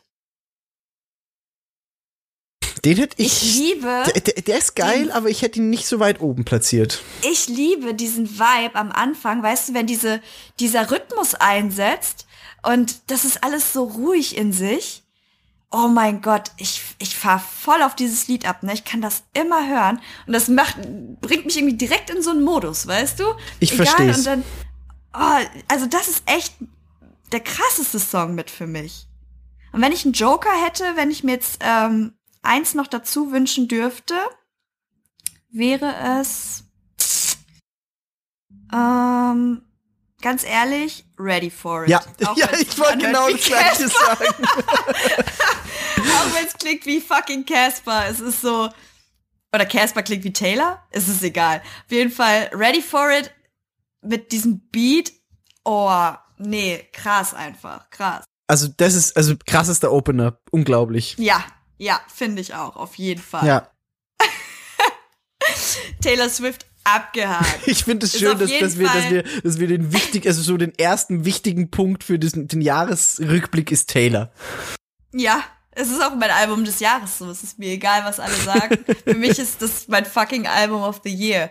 Den 2.85 2.97
hätte 2.99 3.21
Ich 3.21 3.43
ich. 3.43 3.55
liebe, 3.57 4.03
der, 4.07 4.21
der, 4.21 4.43
der 4.43 4.59
ist 4.59 4.77
geil, 4.77 5.11
aber 5.11 5.29
ich 5.29 5.43
hätte 5.43 5.59
ihn 5.59 5.71
nicht 5.71 5.87
so 5.87 5.99
weit 5.99 6.21
oben 6.21 6.45
platziert. 6.45 7.03
ich 7.23 7.49
liebe 7.49 7.95
diesen 7.95 8.39
Vibe 8.39 8.75
am 8.77 8.93
Anfang, 8.93 9.43
weißt 9.43 9.69
du, 9.71 9.75
wenn 9.75 9.87
diese, 9.87 10.21
dieser 10.61 10.91
Rhythmus 10.91 11.35
einsetzt 11.35 12.27
und 12.63 13.11
das 13.11 13.25
ist 13.25 13.43
alles 13.43 13.73
so 13.73 13.85
ruhig 13.85 14.37
in 14.37 14.53
sich. 14.53 15.03
Oh 15.71 15.89
mein 15.89 16.23
Gott, 16.23 16.53
ich, 16.59 16.81
ich 16.99 17.17
fahr 17.17 17.41
voll 17.41 17.83
auf 17.83 17.97
dieses 17.97 18.29
Lied 18.29 18.49
ab, 18.49 18.63
ne? 18.63 18.73
Ich 18.73 18.85
kann 18.85 19.01
das 19.01 19.25
immer 19.33 19.69
hören 19.69 20.01
und 20.27 20.33
das 20.33 20.49
macht, 20.49 20.77
bringt 21.21 21.45
mich 21.47 21.57
irgendwie 21.57 21.77
direkt 21.77 22.09
in 22.11 22.23
so 22.23 22.31
einen 22.31 22.45
Modus, 22.45 22.87
weißt 22.87 23.19
du? 23.19 23.25
Ich 23.59 23.73
Egal, 23.73 23.87
versteh's. 23.87 24.19
Und 24.19 24.27
dann, 24.27 24.45
oh, 25.15 25.47
also 25.69 25.87
das 25.87 26.09
ist 26.09 26.23
echt 26.27 26.55
der 27.33 27.41
krasseste 27.41 27.99
Song 27.99 28.35
mit 28.35 28.51
für 28.51 28.67
mich. 28.67 29.09
Und 29.73 29.83
wenn 29.83 29.93
ich 29.93 30.05
einen 30.05 30.15
Joker 30.15 30.53
hätte, 30.65 30.85
wenn 30.95 31.11
ich 31.11 31.25
mir 31.25 31.33
jetzt 31.33 31.59
ähm, 31.61 32.15
eins 32.43 32.75
noch 32.75 32.87
dazu 32.87 33.33
wünschen 33.33 33.67
dürfte, 33.67 34.15
wäre 35.51 36.21
es 36.21 36.65
ähm, 38.73 39.63
ganz 40.21 40.45
ehrlich, 40.45 41.05
ready 41.19 41.51
for 41.51 41.85
it. 41.85 41.91
Ja, 41.91 42.03
ja 42.37 42.49
ich 42.59 42.79
wollte 42.79 42.99
genau 42.99 43.29
das 43.29 43.45
gleiche 43.45 43.89
sagen. 43.89 44.35
Es 46.45 46.55
klingt 46.59 46.87
wie 46.87 47.01
fucking 47.01 47.45
Casper, 47.45 48.07
es 48.09 48.21
ist 48.21 48.41
so. 48.41 48.69
Oder 49.55 49.67
Casper 49.67 50.03
klingt 50.03 50.25
wie 50.25 50.33
Taylor, 50.33 50.83
es 50.91 51.09
ist 51.09 51.23
egal. 51.23 51.63
Auf 51.85 51.93
jeden 51.93 52.11
Fall, 52.11 52.51
ready 52.53 52.83
for 52.83 53.11
it 53.11 53.33
mit 54.03 54.33
diesem 54.33 54.61
Beat. 54.71 55.13
Oh, 55.65 56.13
nee, 56.39 56.87
krass 56.93 57.35
einfach, 57.35 57.91
krass. 57.91 58.25
Also, 58.49 58.69
das 58.77 58.95
ist, 58.95 59.17
also 59.17 59.35
krassester 59.47 59.93
Opener. 59.93 60.39
Unglaublich. 60.51 61.17
Ja, 61.19 61.45
ja, 61.79 62.01
finde 62.13 62.43
ich 62.43 62.55
auch, 62.55 62.77
auf 62.77 62.97
jeden 62.97 63.21
Fall. 63.21 63.47
Ja. 63.47 63.71
Taylor 66.01 66.29
Swift 66.29 66.67
abgehakt. 66.87 67.47
Ich 67.67 67.85
finde 67.85 68.07
es 68.07 68.15
Ist 68.15 68.21
schön, 68.21 68.39
dass, 68.39 68.51
dass, 68.51 68.79
wir, 68.79 68.87
dass, 68.87 69.11
wir, 69.11 69.23
dass 69.43 69.59
wir 69.59 69.67
den 69.67 69.93
wichtig, 69.93 70.27
also 70.27 70.43
so 70.43 70.57
den 70.57 70.77
ersten 70.79 71.25
wichtigen 71.25 71.71
Punkt 71.71 72.05
für 72.05 72.19
diesen, 72.19 72.49
den 72.49 72.61
Jahresrückblick 72.61 73.73
ist 73.73 73.91
Taylor. 73.91 74.33
ja, 75.13 75.43
es 75.77 75.91
ist 75.91 76.03
auch 76.03 76.15
mein 76.15 76.31
Album 76.31 76.65
des 76.65 76.81
Jahres 76.81 77.19
so. 77.19 77.31
Es 77.31 77.43
ist 77.43 77.59
mir 77.59 77.71
egal, 77.71 78.05
was 78.05 78.19
alle 78.19 78.35
sagen. 78.35 78.85
Für 79.05 79.15
mich 79.15 79.39
ist 79.39 79.61
das 79.63 79.89
mein 79.89 80.07
fucking 80.07 80.47
Album 80.47 80.83
of 80.83 81.01
the 81.05 81.15
Year. 81.15 81.51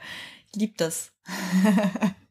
Ich 0.51 0.59
lieb 0.59 0.77
das. 0.77 1.11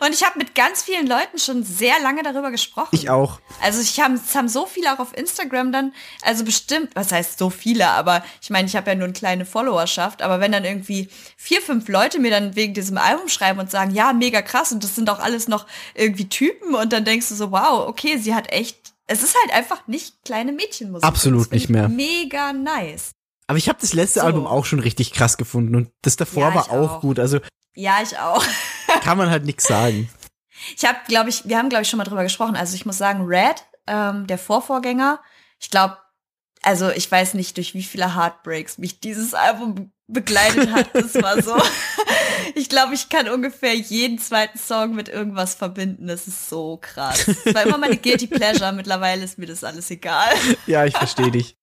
Und 0.00 0.14
ich 0.14 0.24
habe 0.24 0.38
mit 0.38 0.54
ganz 0.54 0.82
vielen 0.82 1.06
Leuten 1.06 1.38
schon 1.38 1.62
sehr 1.62 2.00
lange 2.00 2.22
darüber 2.22 2.50
gesprochen. 2.50 2.88
Ich 2.92 3.10
auch. 3.10 3.38
Also 3.60 3.82
ich 3.82 4.00
haben, 4.00 4.14
es 4.14 4.34
haben 4.34 4.48
so 4.48 4.64
viele 4.64 4.94
auch 4.94 4.98
auf 4.98 5.14
Instagram 5.14 5.72
dann, 5.72 5.92
also 6.22 6.42
bestimmt, 6.42 6.88
was 6.94 7.12
heißt 7.12 7.38
so 7.38 7.50
viele, 7.50 7.88
aber 7.88 8.24
ich 8.40 8.48
meine, 8.48 8.66
ich 8.66 8.76
habe 8.76 8.90
ja 8.90 8.96
nur 8.96 9.04
eine 9.04 9.12
kleine 9.12 9.44
Followerschaft, 9.44 10.22
aber 10.22 10.40
wenn 10.40 10.52
dann 10.52 10.64
irgendwie 10.64 11.10
vier, 11.36 11.60
fünf 11.60 11.88
Leute 11.88 12.18
mir 12.18 12.30
dann 12.30 12.56
wegen 12.56 12.72
diesem 12.72 12.96
Album 12.96 13.28
schreiben 13.28 13.60
und 13.60 13.70
sagen, 13.70 13.90
ja, 13.90 14.14
mega 14.14 14.40
krass 14.40 14.72
und 14.72 14.82
das 14.82 14.94
sind 14.94 15.10
auch 15.10 15.18
alles 15.18 15.48
noch 15.48 15.66
irgendwie 15.94 16.30
Typen 16.30 16.74
und 16.74 16.92
dann 16.92 17.04
denkst 17.04 17.28
du 17.28 17.34
so, 17.34 17.50
wow, 17.50 17.86
okay, 17.86 18.16
sie 18.16 18.34
hat 18.34 18.50
echt, 18.50 18.94
es 19.08 19.22
ist 19.22 19.34
halt 19.42 19.52
einfach 19.54 19.86
nicht 19.88 20.24
kleine 20.24 20.52
Mädchenmusik. 20.52 21.04
Absolut 21.06 21.50
nicht 21.50 21.68
mehr. 21.68 21.88
Mega 21.88 22.52
nice. 22.52 23.10
Aber 23.48 23.58
ich 23.58 23.68
habe 23.68 23.78
das 23.80 23.94
letzte 23.94 24.20
So. 24.20 24.26
Album 24.26 24.46
auch 24.46 24.64
schon 24.66 24.78
richtig 24.80 25.12
krass 25.12 25.36
gefunden 25.38 25.74
und 25.74 25.90
das 26.02 26.16
davor 26.16 26.50
Ja, 26.50 26.54
war 26.54 26.70
auch, 26.70 26.90
auch. 26.96 27.00
gut. 27.00 27.18
Also 27.18 27.40
Ja, 27.74 27.98
ich 28.02 28.16
auch. 28.18 28.44
kann 29.02 29.18
man 29.18 29.30
halt 29.30 29.44
nichts 29.44 29.64
sagen. 29.64 30.08
Ich 30.76 30.84
habe, 30.84 30.98
glaube 31.08 31.30
ich, 31.30 31.48
wir 31.48 31.56
haben, 31.58 31.68
glaube 31.68 31.82
ich, 31.82 31.88
schon 31.88 31.98
mal 31.98 32.04
drüber 32.04 32.22
gesprochen. 32.24 32.56
Also 32.56 32.74
ich 32.74 32.84
muss 32.84 32.98
sagen, 32.98 33.24
Red, 33.26 33.64
ähm, 33.86 34.26
der 34.26 34.38
Vorvorgänger, 34.38 35.20
ich 35.60 35.70
glaube, 35.70 35.96
also 36.62 36.90
ich 36.90 37.10
weiß 37.10 37.34
nicht, 37.34 37.56
durch 37.56 37.74
wie 37.74 37.82
viele 37.84 38.14
Heartbreaks 38.16 38.78
mich 38.78 39.00
dieses 39.00 39.32
Album 39.34 39.92
begleitet 40.08 40.72
hat. 40.72 40.88
Das 40.98 41.14
war 41.22 41.40
so. 41.42 41.56
ich 42.54 42.68
glaube, 42.68 42.94
ich 42.94 43.08
kann 43.08 43.28
ungefähr 43.28 43.74
jeden 43.74 44.18
zweiten 44.18 44.58
Song 44.58 44.94
mit 44.94 45.08
irgendwas 45.08 45.54
verbinden. 45.54 46.06
Das 46.06 46.26
ist 46.26 46.48
so 46.48 46.78
krass. 46.80 47.24
Das 47.44 47.54
war 47.54 47.62
immer 47.62 47.78
meine 47.78 47.96
Guilty 47.96 48.26
Pleasure. 48.26 48.72
Mittlerweile 48.72 49.22
ist 49.22 49.38
mir 49.38 49.46
das 49.46 49.64
alles 49.64 49.90
egal. 49.90 50.34
Ja, 50.66 50.84
ich 50.84 50.96
verstehe 50.96 51.30
dich. 51.30 51.56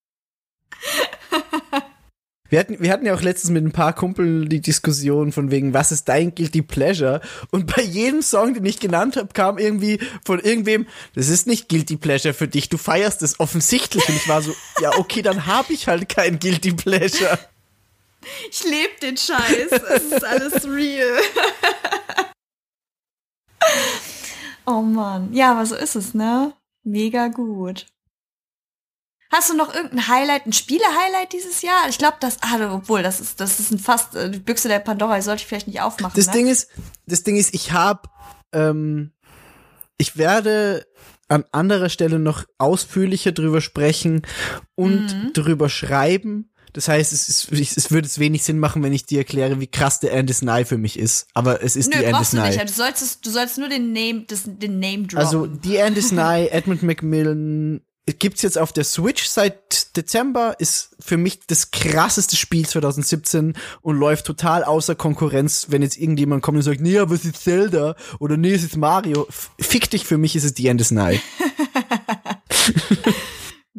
Wir 2.50 2.60
hatten, 2.60 2.80
wir 2.80 2.92
hatten 2.92 3.06
ja 3.06 3.16
auch 3.16 3.22
letztens 3.22 3.52
mit 3.52 3.66
ein 3.66 3.72
paar 3.72 3.94
Kumpeln 3.94 4.48
die 4.48 4.62
Diskussion 4.62 5.32
von 5.32 5.50
wegen, 5.50 5.74
was 5.74 5.92
ist 5.92 6.08
dein 6.08 6.36
Guilty 6.36 6.62
Pleasure? 6.62 7.20
Und 7.52 7.76
bei 7.76 7.82
jedem 7.82 8.22
Song, 8.22 8.54
den 8.54 8.66
ich 8.66 8.80
genannt 8.80 9.18
habe, 9.18 9.30
kam 9.34 9.58
irgendwie 9.58 10.00
von 10.24 10.40
irgendwem, 10.40 10.86
das 11.16 11.30
ist 11.30 11.48
nicht 11.48 11.68
Guilty 11.70 11.98
Pleasure 11.98 12.36
für 12.36 12.48
dich, 12.48 12.70
du 12.70 12.78
feierst 12.78 13.24
es 13.24 13.40
offensichtlich. 13.40 14.08
Und 14.08 14.16
ich 14.16 14.30
war 14.30 14.42
so, 14.44 14.54
ja, 14.80 14.92
okay, 14.98 15.24
dann 15.24 15.48
habe 15.48 15.74
ich 15.74 15.88
halt 15.88 16.08
kein 16.08 16.40
Guilty 16.40 16.74
Pleasure. 16.74 17.40
Ich 18.50 18.64
lebe 18.64 19.00
den 19.02 19.18
Scheiß. 19.18 19.72
Es 19.72 20.04
ist 20.04 20.24
alles 20.24 20.66
real. 20.68 21.20
oh 24.66 24.82
Mann. 24.82 25.34
Ja, 25.34 25.52
aber 25.52 25.66
so 25.66 25.76
ist 25.76 25.96
es, 25.96 26.14
ne? 26.14 26.54
Mega 26.84 27.28
gut. 27.28 27.88
Hast 29.32 29.50
du 29.50 29.56
noch 29.56 29.74
irgendein 29.74 30.08
Highlight, 30.08 30.46
ein 30.46 30.54
Spiele-Highlight 30.54 31.34
dieses 31.34 31.62
Jahr? 31.62 31.90
Ich 31.90 31.98
glaube, 31.98 32.18
das, 32.20 32.38
ah, 32.42 32.74
obwohl, 32.74 33.04
das 33.04 33.20
ist, 33.20 33.40
das 33.40 33.60
ist 33.60 33.72
ein 33.72 33.80
fast, 33.80 34.16
äh, 34.16 34.30
die 34.30 34.40
Büchse 34.40 34.68
der 34.68 34.80
Pandora, 34.80 35.16
die 35.16 35.24
sollte 35.24 35.42
ich 35.42 35.48
vielleicht 35.48 35.68
nicht 35.68 35.82
aufmachen. 35.82 36.14
Das 36.16 36.28
ne? 36.28 36.34
Ding 36.34 36.48
ist, 36.48 36.70
das 37.06 37.24
Ding 37.24 37.36
ist, 37.36 37.54
ich 37.54 37.72
habe, 37.72 38.08
ähm, 38.54 39.12
ich 39.98 40.18
werde 40.18 40.86
an 41.28 41.44
anderer 41.52 41.90
Stelle 41.90 42.20
noch 42.20 42.46
ausführlicher 42.60 43.32
drüber 43.32 43.62
sprechen 43.62 44.22
und 44.76 45.08
Mhm. 45.08 45.34
drüber 45.34 45.70
schreiben. 45.70 46.52
Das 46.76 46.90
heißt, 46.90 47.14
es, 47.14 47.30
ist, 47.30 47.78
es 47.78 47.90
würde 47.90 48.06
es 48.06 48.20
wenig 48.20 48.44
Sinn 48.44 48.60
machen, 48.60 48.84
wenn 48.84 48.92
ich 48.92 49.06
dir 49.06 49.20
erkläre, 49.20 49.62
wie 49.62 49.68
krass 49.68 50.02
der 50.02 50.12
Endless 50.12 50.42
Nye 50.42 50.66
für 50.66 50.78
mich 50.78 51.00
ist. 51.00 51.26
Aber 51.34 51.64
es 51.64 51.78
ist 51.78 51.88
Nö, 51.88 52.00
die 52.00 52.04
Endless 52.04 52.32
brauchst 52.32 52.34
du 52.34 52.38
Nye. 52.38 52.50
nicht. 52.50 52.70
Du 52.70 52.74
sollst, 52.74 53.26
du 53.26 53.30
sollst 53.30 53.58
nur 53.58 53.70
den 53.70 53.94
Name, 53.94 54.26
das, 54.28 54.42
den 54.46 54.80
Name 54.82 55.04
droppen. 55.04 55.18
Also 55.18 55.46
die 55.48 55.78
Endless 55.78 56.12
Nye, 56.12 56.52
Edmund 56.52 56.84
Macmillan 56.84 57.80
gibt's 58.20 58.42
jetzt 58.42 58.58
auf 58.58 58.74
der 58.74 58.84
Switch 58.84 59.24
seit 59.24 59.96
Dezember, 59.96 60.58
ist 60.60 60.98
für 61.00 61.16
mich 61.16 61.40
das 61.48 61.72
krasseste 61.72 62.36
Spiel 62.36 62.68
2017 62.68 63.54
und 63.82 63.98
läuft 63.98 64.26
total 64.26 64.66
außer 64.66 64.96
Konkurrenz, 64.96 65.68
wenn 65.70 65.82
jetzt 65.82 65.98
irgendjemand 65.98 66.44
kommt 66.44 66.58
und 66.58 66.64
sagt, 66.64 66.82
nee, 66.82 67.00
aber 67.00 67.16
es 67.16 67.24
ist 67.24 67.42
Zelda 67.42 67.96
oder 68.20 68.36
nee, 68.36 68.54
es 68.54 68.64
ist 68.64 68.76
Mario. 68.76 69.28
Fick 69.58 69.90
dich, 69.90 70.04
für 70.04 70.18
mich 70.18 70.36
ist 70.36 70.44
es 70.44 70.54
die 70.54 70.68
Endless 70.68 70.92
Nye. 70.92 71.22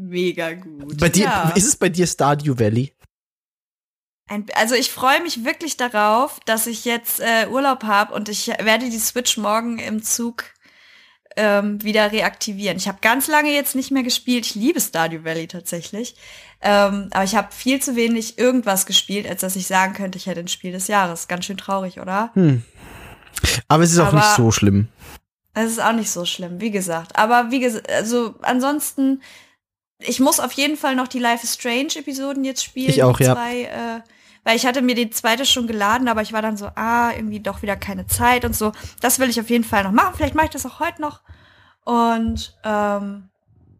Mega 0.08 0.52
gut. 0.54 0.98
Bei 0.98 1.08
dir, 1.08 1.24
ja. 1.24 1.52
ist 1.54 1.66
es 1.66 1.76
bei 1.76 1.88
dir 1.88 2.06
Stardew 2.06 2.58
Valley? 2.58 2.94
Ein, 4.28 4.46
also 4.54 4.74
ich 4.74 4.90
freue 4.90 5.22
mich 5.22 5.44
wirklich 5.44 5.76
darauf, 5.76 6.40
dass 6.46 6.66
ich 6.66 6.84
jetzt 6.84 7.20
äh, 7.20 7.46
Urlaub 7.48 7.84
habe 7.84 8.12
und 8.14 8.28
ich 8.28 8.48
werde 8.48 8.90
die 8.90 8.98
Switch 8.98 9.36
morgen 9.36 9.78
im 9.78 10.02
Zug 10.02 10.44
ähm, 11.36 11.82
wieder 11.82 12.10
reaktivieren. 12.10 12.76
Ich 12.76 12.88
habe 12.88 12.98
ganz 13.00 13.28
lange 13.28 13.52
jetzt 13.52 13.74
nicht 13.76 13.90
mehr 13.90 14.02
gespielt. 14.02 14.46
Ich 14.46 14.54
liebe 14.54 14.80
Stardew 14.80 15.22
Valley 15.24 15.46
tatsächlich. 15.46 16.16
Ähm, 16.62 17.08
aber 17.12 17.24
ich 17.24 17.36
habe 17.36 17.52
viel 17.52 17.80
zu 17.80 17.94
wenig 17.94 18.38
irgendwas 18.38 18.86
gespielt, 18.86 19.28
als 19.28 19.42
dass 19.42 19.54
ich 19.54 19.66
sagen 19.66 19.92
könnte, 19.92 20.18
ich 20.18 20.26
hätte 20.26 20.40
ein 20.40 20.48
Spiel 20.48 20.72
des 20.72 20.88
Jahres. 20.88 21.28
Ganz 21.28 21.44
schön 21.44 21.58
traurig, 21.58 22.00
oder? 22.00 22.30
Hm. 22.34 22.62
Aber 23.68 23.82
es 23.84 23.92
ist 23.92 23.98
auch 23.98 24.08
Aber- 24.08 24.16
nicht 24.16 24.36
so 24.36 24.50
schlimm. 24.50 24.88
Es 25.58 25.72
ist 25.72 25.80
auch 25.80 25.92
nicht 25.92 26.10
so 26.10 26.26
schlimm, 26.26 26.60
wie 26.60 26.70
gesagt. 26.70 27.16
Aber 27.16 27.50
wie 27.50 27.60
gesagt, 27.60 27.90
also 27.90 28.34
ansonsten, 28.42 29.22
ich 29.98 30.20
muss 30.20 30.40
auf 30.40 30.52
jeden 30.52 30.76
Fall 30.76 30.94
noch 30.94 31.08
die 31.08 31.18
Life 31.18 31.44
is 31.44 31.54
Strange 31.54 31.96
Episoden 31.96 32.44
jetzt 32.44 32.64
spielen. 32.64 32.90
Ich 32.90 33.02
auch, 33.02 33.18
ja. 33.20 33.34
Zwei, 33.34 33.62
äh, 33.62 34.00
weil 34.44 34.56
ich 34.56 34.66
hatte 34.66 34.82
mir 34.82 34.94
die 34.94 35.10
zweite 35.10 35.44
schon 35.44 35.66
geladen, 35.66 36.06
aber 36.06 36.22
ich 36.22 36.32
war 36.32 36.42
dann 36.42 36.56
so, 36.56 36.66
ah, 36.74 37.10
irgendwie 37.12 37.40
doch 37.40 37.62
wieder 37.62 37.76
keine 37.76 38.06
Zeit 38.06 38.44
und 38.44 38.54
so. 38.54 38.72
Das 39.00 39.18
will 39.18 39.28
ich 39.28 39.40
auf 39.40 39.50
jeden 39.50 39.64
Fall 39.64 39.84
noch 39.84 39.92
machen. 39.92 40.14
Vielleicht 40.16 40.34
mache 40.34 40.46
ich 40.46 40.52
das 40.52 40.66
auch 40.66 40.78
heute 40.78 41.02
noch. 41.02 41.20
Und 41.84 42.56
ähm, 42.62 43.28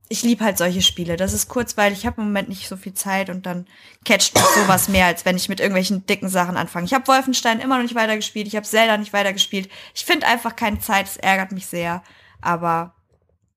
ich 0.09 0.23
liebe 0.23 0.45
halt 0.45 0.59
solche 0.59 0.83
Spiele. 0.83 1.17
Das 1.17 1.33
ist 1.33 1.49
kurzweilig. 1.49 2.01
Ich 2.01 2.07
habe 2.07 2.21
im 2.21 2.29
Moment 2.29 2.49
nicht 2.49 2.69
so 2.69 2.77
viel 2.77 2.95
Zeit 2.95 3.31
und 3.31 3.47
dann 3.47 3.67
catcht 4.05 4.35
mich 4.35 4.45
sowas 4.45 4.89
mehr, 4.89 5.07
als 5.07 5.25
wenn 5.25 5.37
ich 5.37 5.49
mit 5.49 5.61
irgendwelchen 5.61 6.07
dicken 6.07 6.29
Sachen 6.29 6.57
anfange. 6.57 6.87
Ich 6.87 6.95
habe 6.95 7.07
Wolfenstein 7.07 7.61
immer 7.61 7.77
noch 7.77 7.83
nicht 7.83 7.95
weitergespielt. 7.95 8.49
Ich 8.49 8.57
habe 8.57 8.67
Zelda 8.67 8.97
nicht 8.97 9.13
weitergespielt. 9.13 9.69
Ich 9.95 10.05
finde 10.05 10.27
einfach 10.27 10.57
keine 10.57 10.79
Zeit. 10.81 11.07
Es 11.07 11.17
ärgert 11.17 11.53
mich 11.53 11.67
sehr. 11.67 12.03
Aber 12.41 12.96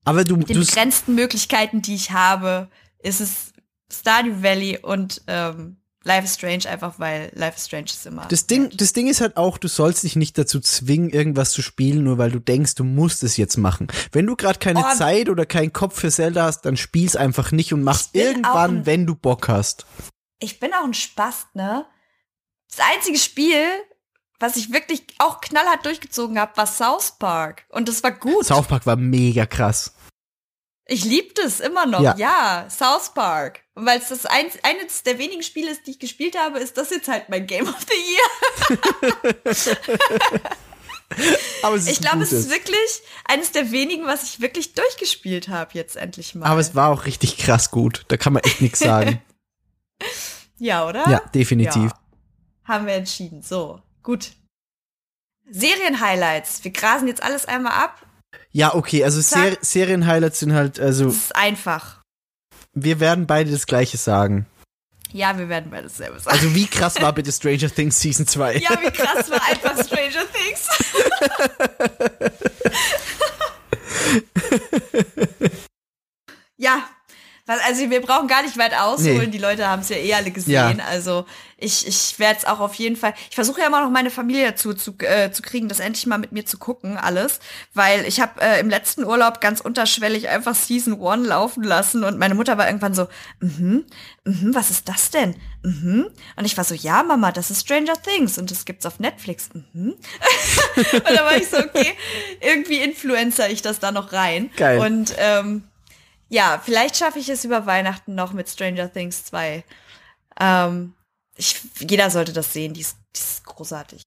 Aber 0.10 0.24
du, 0.24 0.36
mit 0.38 0.50
den 0.50 0.60
begrenzten 0.60 1.16
Möglichkeiten, 1.16 1.82
die 1.82 1.96
ich 1.96 2.12
habe, 2.12 2.70
ist 3.00 3.22
es 3.22 3.54
Stardew 3.92 4.42
Valley 4.44 4.78
und 4.82 5.22
ähm, 5.28 5.78
Life 6.04 6.24
is 6.26 6.36
Strange 6.36 6.68
einfach, 6.70 6.98
weil 7.00 7.32
Life 7.36 7.58
is 7.58 7.66
Strange 7.66 7.86
ist 7.86 8.06
immer. 8.06 8.26
Das 8.30 8.48
Ding, 8.48 8.70
das 8.76 8.94
Ding 8.94 9.08
ist 9.08 9.20
halt 9.22 9.36
auch, 9.38 9.58
du 9.58 9.68
sollst 9.68 10.04
dich 10.04 10.16
nicht 10.16 10.38
dazu 10.38 10.60
zwingen, 10.62 11.10
irgendwas 11.10 11.52
zu 11.52 11.62
spielen, 11.62 12.04
nur 12.04 12.18
weil 12.18 12.32
du 12.32 12.40
denkst, 12.40 12.76
du 12.76 12.84
musst 12.84 13.22
es 13.24 13.36
jetzt 13.38 13.58
machen. 13.58 13.88
Wenn 14.12 14.26
du 14.26 14.36
gerade 14.36 14.60
keine 14.60 14.80
Oh. 14.80 14.96
Zeit 14.96 15.30
oder 15.30 15.46
keinen 15.46 15.74
Kopf 15.74 16.00
für 16.00 16.10
Zelda 16.10 16.44
hast, 16.46 16.62
dann 16.62 16.78
spiel's 16.78 17.16
einfach 17.16 17.52
nicht 17.52 17.74
und 17.74 17.84
mach's 17.84 18.10
irgendwann, 18.14 18.78
ein- 18.80 18.86
wenn 18.86 19.06
du 19.06 19.16
Bock 19.16 19.48
hast. 19.50 19.86
ich 20.40 20.60
bin 20.60 20.74
auch 20.74 20.86
ein 20.86 20.94
Spast, 20.94 21.54
ne? 21.54 21.86
Das 22.70 22.86
einzige 22.96 23.18
Spiel, 23.18 23.66
was 24.40 24.56
ich 24.56 24.72
wirklich 24.72 25.04
auch 25.18 25.42
knallhart 25.42 25.86
durchgezogen 25.86 26.40
habe, 26.40 26.56
war 26.56 26.66
South 26.66 27.18
Park. 27.20 27.66
Und 27.70 27.90
das 27.90 28.02
war 28.04 28.12
gut. 28.14 28.46
South 28.46 28.68
Park 28.68 28.86
war 28.86 28.96
mega 28.96 29.46
krass. 29.46 29.94
Ich 30.90 31.06
liebte 31.06 31.42
es 31.44 31.60
immer 31.60 31.86
noch, 31.86 32.02
Ja. 32.02 32.16
ja. 32.18 32.68
South 32.70 33.14
Park. 33.14 33.62
Und 33.76 33.86
weil 33.86 34.00
es 34.00 34.10
das 34.10 34.26
ein, 34.26 34.48
eines 34.64 35.04
der 35.04 35.18
wenigen 35.20 35.44
Spiele 35.44 35.72
ist, 35.72 35.86
die 35.88 35.92
ich 35.92 36.00
gespielt 36.00 36.38
habe, 36.38 36.60
ist 36.60 36.78
das 36.78 36.90
jetzt 36.90 37.08
halt 37.08 37.30
mein 37.30 37.46
Game 37.48 37.68
of 37.68 37.76
the 37.80 37.96
Year. 38.76 39.60
Aber 41.64 41.76
Ich 41.76 42.02
glaube, 42.02 42.22
es 42.24 42.32
ist 42.32 42.50
wirklich 42.50 43.02
eines 43.26 43.52
der 43.52 43.72
wenigen, 43.72 44.06
was 44.06 44.24
ich 44.24 44.42
wirklich 44.42 44.74
durchgespielt 44.74 45.48
habe 45.50 45.72
jetzt 45.74 45.96
endlich 45.96 46.36
mal. 46.36 46.46
Aber 46.48 46.60
es 46.60 46.76
war 46.76 46.90
auch 46.90 47.06
richtig 47.06 47.38
krass 47.38 47.72
gut. 47.72 48.06
Da 48.10 48.18
kann 48.18 48.34
man 48.34 48.44
echt 48.44 48.62
nichts 48.62 48.80
sagen. 48.80 49.22
ja, 50.58 50.88
oder? 50.88 51.10
ja, 51.10 51.20
definitiv. 51.34 51.92
Ja. 51.92 52.00
Haben 52.66 52.86
wir 52.86 52.94
entschieden. 52.94 53.42
So, 53.42 53.82
gut. 54.04 54.32
Serien-Highlights. 55.50 56.64
Wir 56.64 56.72
grasen 56.72 57.08
jetzt 57.08 57.24
alles 57.24 57.46
einmal 57.46 57.74
ab. 57.74 58.06
Ja, 58.52 58.74
okay, 58.76 59.04
also 59.04 59.22
Ser. 59.22 59.58
Serien-Highlights 59.62 60.40
sind 60.40 60.54
halt, 60.54 60.80
also 60.80 61.06
Das 61.06 61.16
ist 61.16 61.36
einfach. 61.36 62.02
wir 62.74 63.00
werden 63.00 63.28
beide 63.28 63.52
das 63.52 63.66
gleiche 63.68 63.98
sagen. 63.98 64.46
Ja, 65.12 65.38
wir 65.38 65.50
werden 65.50 65.72
beides 65.72 65.98
selber 65.98 66.20
sagen. 66.20 66.38
Also 66.38 66.54
wie 66.54 66.68
krass 66.68 67.02
war 67.02 67.12
bitte 67.14 67.32
Stranger 67.32 67.70
Things 67.70 68.00
Season 68.00 68.28
2? 68.28 68.58
ja, 68.58 68.80
wie 68.82 68.92
krass 68.92 69.30
war 69.32 69.42
einfach 69.44 69.74
Stranger 69.84 70.26
Things. 70.32 70.68
ja, 76.58 76.84
also 77.58 77.90
wir 77.90 78.02
brauchen 78.02 78.28
gar 78.28 78.44
nicht 78.44 78.58
weit 78.58 78.74
ausholen. 78.78 79.22
Nee. 79.22 79.28
Die 79.28 79.38
Leute 79.38 79.68
haben 79.68 79.82
es 79.82 79.90
ja 79.90 79.98
eh 79.98 80.14
alle 80.14 80.32
gesehen. 80.32 80.82
Also 80.82 81.26
ich, 81.58 81.88
ich 81.88 82.18
werde 82.20 82.40
es 82.40 82.46
auch 82.46 82.60
auf 82.60 82.76
jeden 82.76 82.96
Fall. 82.96 83.14
Ich 83.30 83.36
versuche 83.36 83.62
ja 83.62 83.68
immer 83.68 83.82
noch 83.82 83.90
meine 83.90 84.12
Familie 84.12 84.48
dazu 84.48 84.74
zu, 84.74 84.94
äh, 85.00 85.32
zu 85.32 85.42
kriegen, 85.42 85.68
das 85.68 85.80
endlich 85.80 86.06
mal 86.06 86.18
mit 86.18 86.32
mir 86.32 86.46
zu 86.46 86.58
gucken, 86.58 86.98
alles. 86.98 87.40
Weil 87.74 88.06
ich 88.06 88.22
habe 88.22 88.40
äh, 88.42 88.60
im 88.60 88.70
letzten 88.70 89.04
Urlaub 89.04 89.42
ganz 89.42 89.60
unterschwellig 89.62 90.30
einfach 90.30 90.56
Season 90.56 91.00
One 91.00 91.28
laufen 91.28 91.64
lassen 91.64 92.04
und 92.04 92.18
meine 92.18 92.36
Mutter 92.36 92.58
war 92.58 92.68
irgendwann 92.68 92.94
so, 92.94 93.08
mhm, 93.40 93.86
mhm, 94.24 94.56
was 94.56 94.70
ist 94.70 94.88
das 94.88 95.12
denn? 95.12 95.36
Mhm. 95.64 96.08
Und 96.36 96.46
ich 96.46 96.56
war 96.56 96.64
so, 96.64 96.76
ja, 96.76 97.04
Mama, 97.04 97.32
das 97.32 97.52
ist 97.52 97.62
Stranger 97.62 98.02
Things 98.02 98.38
und 98.38 98.52
das 98.52 98.66
gibt's 98.66 98.86
auf 98.86 99.00
Netflix. 99.00 99.50
Mhm. 99.74 99.96
und 100.76 101.10
da 101.16 101.26
war 101.26 101.36
ich 101.36 101.50
so, 101.50 101.58
okay, 101.58 101.94
irgendwie 102.42 102.80
influencer 102.80 103.50
ich 103.50 103.62
das 103.62 103.80
da 103.80 103.92
noch 103.92 104.14
rein. 104.14 104.50
Geil. 104.56 104.80
Und 104.80 105.14
ähm, 105.18 105.64
ja, 106.30 106.62
vielleicht 106.64 106.98
schaffe 106.98 107.20
ich 107.20 107.30
es 107.30 107.44
über 107.44 107.66
Weihnachten 107.66 108.16
noch 108.16 108.34
mit 108.34 108.50
Stranger 108.50 108.92
Things 108.92 109.26
2. 109.26 109.64
Ähm, 110.40 110.94
ich, 111.36 111.60
jeder 111.80 112.10
sollte 112.10 112.34
das 112.34 112.54
sehen, 112.54 112.74
die 112.74 112.82
ist, 112.82 112.98
die 113.16 113.20
ist 113.20 113.44
großartig. 113.46 114.02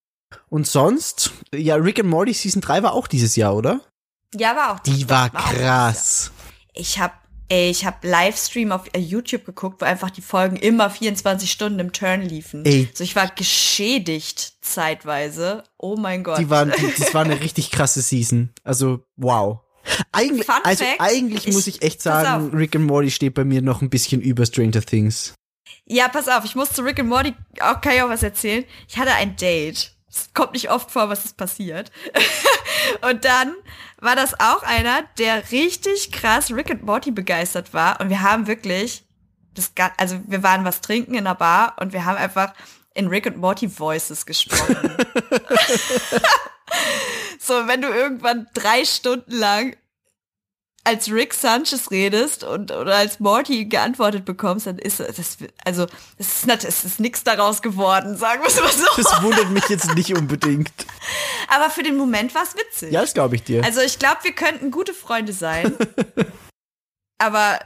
Und 0.48 0.66
sonst, 0.66 1.32
ja, 1.54 1.76
Rick 1.76 2.00
and 2.00 2.08
Morty 2.08 2.32
Season 2.32 2.62
3 2.62 2.82
war 2.82 2.92
auch 2.92 3.06
dieses 3.06 3.36
Jahr, 3.36 3.56
oder? 3.56 3.80
Ja, 4.34 4.56
war 4.56 4.74
auch. 4.74 4.78
Die 4.80 5.08
war 5.08 5.26
auch 5.34 5.52
krass. 5.52 6.30
Ich 6.72 6.98
habe 6.98 7.14
ich 7.54 7.84
habe 7.84 8.08
Livestream 8.08 8.72
auf 8.72 8.86
äh, 8.94 8.98
YouTube 8.98 9.44
geguckt, 9.44 9.82
wo 9.82 9.84
einfach 9.84 10.08
die 10.08 10.22
Folgen 10.22 10.56
immer 10.56 10.88
24 10.88 11.50
Stunden 11.50 11.80
im 11.80 11.92
Turn 11.92 12.22
liefen. 12.22 12.64
Ey. 12.64 12.88
Also 12.90 13.04
ich 13.04 13.14
war 13.14 13.28
geschädigt 13.28 14.54
zeitweise. 14.62 15.62
Oh 15.76 15.96
mein 15.96 16.24
Gott. 16.24 16.38
Die 16.38 16.48
waren, 16.48 16.72
die, 16.74 16.94
das 16.98 17.12
war 17.12 17.24
eine 17.24 17.40
richtig 17.40 17.70
krasse 17.70 18.00
Season. 18.00 18.50
Also, 18.64 19.04
wow. 19.16 19.60
Eigentlich, 20.12 20.46
Fun 20.46 20.56
also 20.64 20.84
Fact, 20.84 21.00
eigentlich 21.00 21.46
ich- 21.46 21.54
muss 21.54 21.66
ich 21.66 21.82
echt 21.82 22.02
sagen. 22.02 22.50
Rick 22.54 22.76
and 22.76 22.86
Morty 22.86 23.10
steht 23.10 23.34
bei 23.34 23.44
mir 23.44 23.62
noch 23.62 23.82
ein 23.82 23.90
bisschen 23.90 24.20
über 24.20 24.46
Stranger 24.46 24.82
Things. 24.82 25.34
Ja, 25.86 26.08
pass 26.08 26.28
auf, 26.28 26.44
ich 26.44 26.54
muss 26.54 26.72
zu 26.72 26.82
Rick 26.82 27.00
and 27.00 27.08
Morty 27.08 27.34
auch, 27.60 27.80
kann 27.80 27.94
ich 27.94 28.02
auch 28.02 28.08
was 28.08 28.22
erzählen. 28.22 28.64
Ich 28.88 28.98
hatte 28.98 29.12
ein 29.14 29.36
Date. 29.36 29.92
Es 30.08 30.28
kommt 30.34 30.52
nicht 30.52 30.70
oft 30.70 30.90
vor, 30.90 31.08
was 31.08 31.24
ist 31.24 31.36
passiert. 31.36 31.90
und 33.10 33.24
dann 33.24 33.54
war 33.98 34.14
das 34.14 34.38
auch 34.38 34.62
einer, 34.62 35.04
der 35.18 35.50
richtig 35.50 36.12
krass 36.12 36.52
Rick 36.52 36.70
and 36.70 36.82
Morty 36.84 37.10
begeistert 37.10 37.72
war. 37.72 37.98
Und 38.00 38.10
wir 38.10 38.20
haben 38.20 38.46
wirklich, 38.46 39.04
das, 39.54 39.72
also 39.96 40.20
wir 40.26 40.42
waren 40.42 40.64
was 40.64 40.82
trinken 40.82 41.14
in 41.14 41.26
einer 41.26 41.34
Bar 41.34 41.76
und 41.80 41.92
wir 41.92 42.04
haben 42.04 42.18
einfach 42.18 42.52
in 42.94 43.06
Rick 43.08 43.26
and 43.26 43.38
Morty 43.38 43.66
Voices 43.68 44.26
gesprochen. 44.26 44.76
so, 47.38 47.66
wenn 47.66 47.82
du 47.82 47.88
irgendwann 47.88 48.46
drei 48.54 48.84
Stunden 48.84 49.32
lang 49.32 49.76
als 50.84 51.12
Rick 51.12 51.32
Sanchez 51.32 51.92
redest 51.92 52.42
und 52.42 52.72
oder 52.72 52.96
als 52.96 53.20
Morty 53.20 53.66
geantwortet 53.66 54.24
bekommst, 54.24 54.66
dann 54.66 54.78
ist 54.78 54.98
das 54.98 55.36
also 55.64 55.86
es 56.18 56.38
ist 56.38 56.46
nat- 56.48 56.64
es 56.64 56.84
ist 56.84 56.98
nichts 56.98 57.22
daraus 57.22 57.62
geworden, 57.62 58.16
sagen 58.16 58.42
wir 58.42 58.48
es 58.48 58.60
mal 58.60 58.72
so. 58.72 58.86
Das 58.96 59.22
wundert 59.22 59.50
mich 59.50 59.68
jetzt 59.68 59.94
nicht 59.94 60.12
unbedingt. 60.16 60.72
Aber 61.48 61.70
für 61.70 61.84
den 61.84 61.96
Moment 61.96 62.34
war 62.34 62.42
es 62.42 62.56
witzig. 62.56 62.92
Ja, 62.92 63.00
das 63.02 63.14
glaube 63.14 63.36
ich 63.36 63.44
dir. 63.44 63.62
Also 63.64 63.80
ich 63.80 64.00
glaube, 64.00 64.18
wir 64.24 64.32
könnten 64.32 64.72
gute 64.72 64.92
Freunde 64.92 65.32
sein. 65.32 65.76
aber 67.18 67.60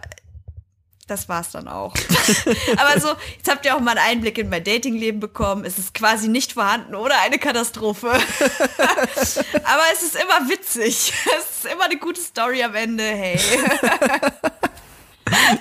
das 1.07 1.29
war's 1.29 1.53
dann 1.53 1.69
auch. 1.69 1.95
aber 2.77 3.01
so, 3.01 3.09
jetzt 3.37 3.49
habt 3.49 3.65
ihr 3.65 3.77
auch 3.77 3.81
mal 3.81 3.93
einen 3.93 4.19
Einblick 4.19 4.39
in 4.39 4.49
mein 4.49 4.65
Datingleben 4.65 5.21
bekommen. 5.21 5.65
Es 5.65 5.79
ist 5.79 5.95
quasi 5.95 6.29
nicht 6.29 6.53
vorhanden 6.55 6.95
oder 6.95 7.21
eine 7.21 7.39
Katastrophe. 7.39 8.09
aber 8.11 9.83
es 9.93 10.03
ist 10.03 10.17
immer 10.17 10.49
witzig. 10.51 11.13
Es 11.39 11.65
ist 11.65 11.73
immer 11.73 11.85
eine 11.85 11.97
gute 11.99 12.21
Story 12.21 12.63
am 12.63 12.75
Ende. 12.75 13.05
Hey. 13.05 13.39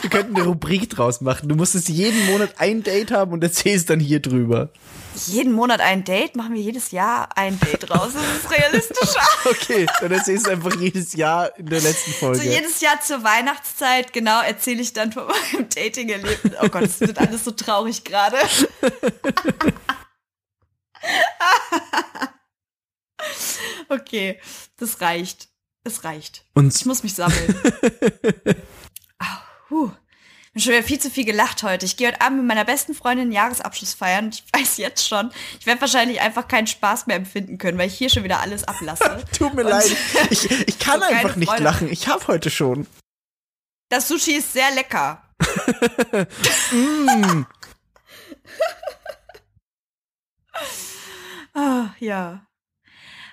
Wir 0.01 0.09
könnten 0.09 0.35
eine 0.35 0.45
Rubrik 0.45 0.89
draus 0.89 1.21
machen. 1.21 1.49
Du 1.49 1.55
musstest 1.55 1.89
jeden 1.89 2.25
Monat 2.27 2.55
ein 2.57 2.81
Date 2.83 3.11
haben 3.11 3.31
und 3.31 3.43
erzählst 3.43 3.89
dann 3.89 3.99
hier 3.99 4.19
drüber. 4.19 4.69
Jeden 5.27 5.53
Monat 5.53 5.79
ein 5.81 6.03
Date? 6.03 6.35
Machen 6.35 6.53
wir 6.53 6.61
jedes 6.61 6.91
Jahr 6.91 7.35
ein 7.37 7.59
Date 7.59 7.89
raus? 7.89 8.11
Das 8.13 8.23
ist 8.23 8.51
realistischer. 8.51 9.21
Okay, 9.45 9.85
dann 10.01 10.11
erzählst 10.11 10.47
du 10.47 10.51
einfach 10.51 10.75
jedes 10.79 11.13
Jahr 11.13 11.55
in 11.57 11.67
der 11.67 11.79
letzten 11.79 12.11
Folge. 12.11 12.39
So 12.39 12.43
jedes 12.43 12.81
Jahr 12.81 12.99
zur 12.99 13.23
Weihnachtszeit, 13.23 14.11
genau, 14.11 14.41
erzähle 14.41 14.81
ich 14.81 14.91
dann 14.93 15.11
von 15.11 15.27
meinem 15.53 15.69
Dating-Erlebnis. 15.69 16.53
Oh 16.61 16.67
Gott, 16.69 16.83
das 16.83 16.99
wird 16.99 17.17
alles 17.19 17.45
so 17.45 17.51
traurig 17.51 18.03
gerade. 18.03 18.37
okay, 23.89 24.39
das 24.77 25.01
reicht. 25.01 25.49
Es 25.83 26.03
reicht. 26.03 26.45
Und 26.55 26.75
Ich 26.75 26.85
muss 26.85 27.03
mich 27.03 27.13
sammeln. 27.13 27.55
Au, 29.19 29.25
huh. 29.69 29.91
Ich 30.57 30.63
habe 30.65 30.71
schon 30.71 30.79
wieder 30.79 30.87
viel 30.87 30.99
zu 31.01 31.09
viel 31.11 31.25
gelacht 31.25 31.63
heute. 31.63 31.85
Ich 31.85 31.97
gehe 31.97 32.07
heute 32.07 32.21
Abend 32.21 32.37
mit 32.39 32.47
meiner 32.47 32.63
besten 32.63 32.93
Freundin 32.95 33.23
einen 33.23 33.31
Jahresabschluss 33.33 33.93
feiern. 33.93 34.29
Ich 34.29 34.45
weiß 34.53 34.77
jetzt 34.77 35.05
schon, 35.05 35.29
ich 35.59 35.65
werde 35.65 35.81
wahrscheinlich 35.81 36.21
einfach 36.21 36.47
keinen 36.47 36.65
Spaß 36.67 37.07
mehr 37.07 37.17
empfinden 37.17 37.57
können, 37.57 37.77
weil 37.77 37.87
ich 37.87 37.97
hier 37.97 38.09
schon 38.09 38.23
wieder 38.23 38.39
alles 38.39 38.63
ablasse. 38.63 39.25
Tut 39.37 39.53
mir 39.53 39.63
Und- 39.65 39.69
leid. 39.71 39.95
Ich, 40.29 40.49
ich 40.49 40.79
kann 40.79 41.01
So 41.01 41.07
einfach 41.07 41.35
nicht 41.35 41.49
Freude. 41.49 41.63
lachen. 41.63 41.91
Ich 41.91 42.07
habe 42.07 42.25
heute 42.27 42.49
schon. 42.49 42.87
Das 43.89 44.07
Sushi 44.07 44.31
ist 44.37 44.53
sehr 44.53 44.71
lecker. 44.71 45.21
Mm. 46.71 47.45
Ah, 51.53 51.89
ja. 51.99 52.45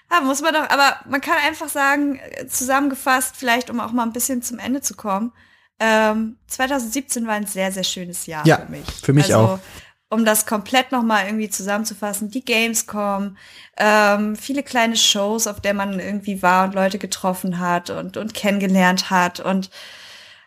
Ah, 0.09 0.21
muss 0.23 0.41
man 0.43 0.53
doch, 0.55 0.69
aber 0.69 1.01
man 1.09 1.21
kann 1.21 1.39
einfach 1.39 1.69
sagen, 1.69 2.17
äh, 2.19 2.47
zusammengefasst, 2.49 3.37
vielleicht 3.37 3.71
um 3.71 3.81
auch 3.81 3.93
mal 3.93 4.03
ein 4.03 4.13
bisschen 4.13 4.43
zum 4.43 4.59
Ende 4.59 4.81
zu 4.81 4.95
kommen, 4.95 5.33
ähm, 5.85 6.37
2017 6.47 7.27
war 7.27 7.35
ein 7.35 7.47
sehr, 7.47 7.73
sehr 7.73 7.83
schönes 7.83 8.27
Jahr 8.27 8.47
Ja, 8.47 8.59
für 8.59 8.71
mich. 8.71 8.87
für 9.03 9.13
mich 9.13 9.25
also, 9.35 9.39
auch. 9.39 9.59
Um 10.11 10.25
das 10.25 10.47
komplett 10.47 10.93
nochmal 10.93 11.27
irgendwie 11.27 11.49
zusammenzufassen, 11.51 12.31
die 12.31 12.45
Gamescom, 12.45 13.37
ähm, 13.79 14.37
viele 14.37 14.63
kleine 14.63 14.95
Shows, 14.97 15.47
auf 15.47 15.61
der 15.61 15.75
man 15.75 15.99
irgendwie 15.99 16.41
war 16.43 16.65
und 16.65 16.75
Leute 16.75 16.99
getroffen 16.99 17.59
hat 17.59 17.91
und, 17.91 18.17
und 18.17 18.33
kennengelernt 18.35 19.11
hat 19.11 19.41
und 19.41 19.71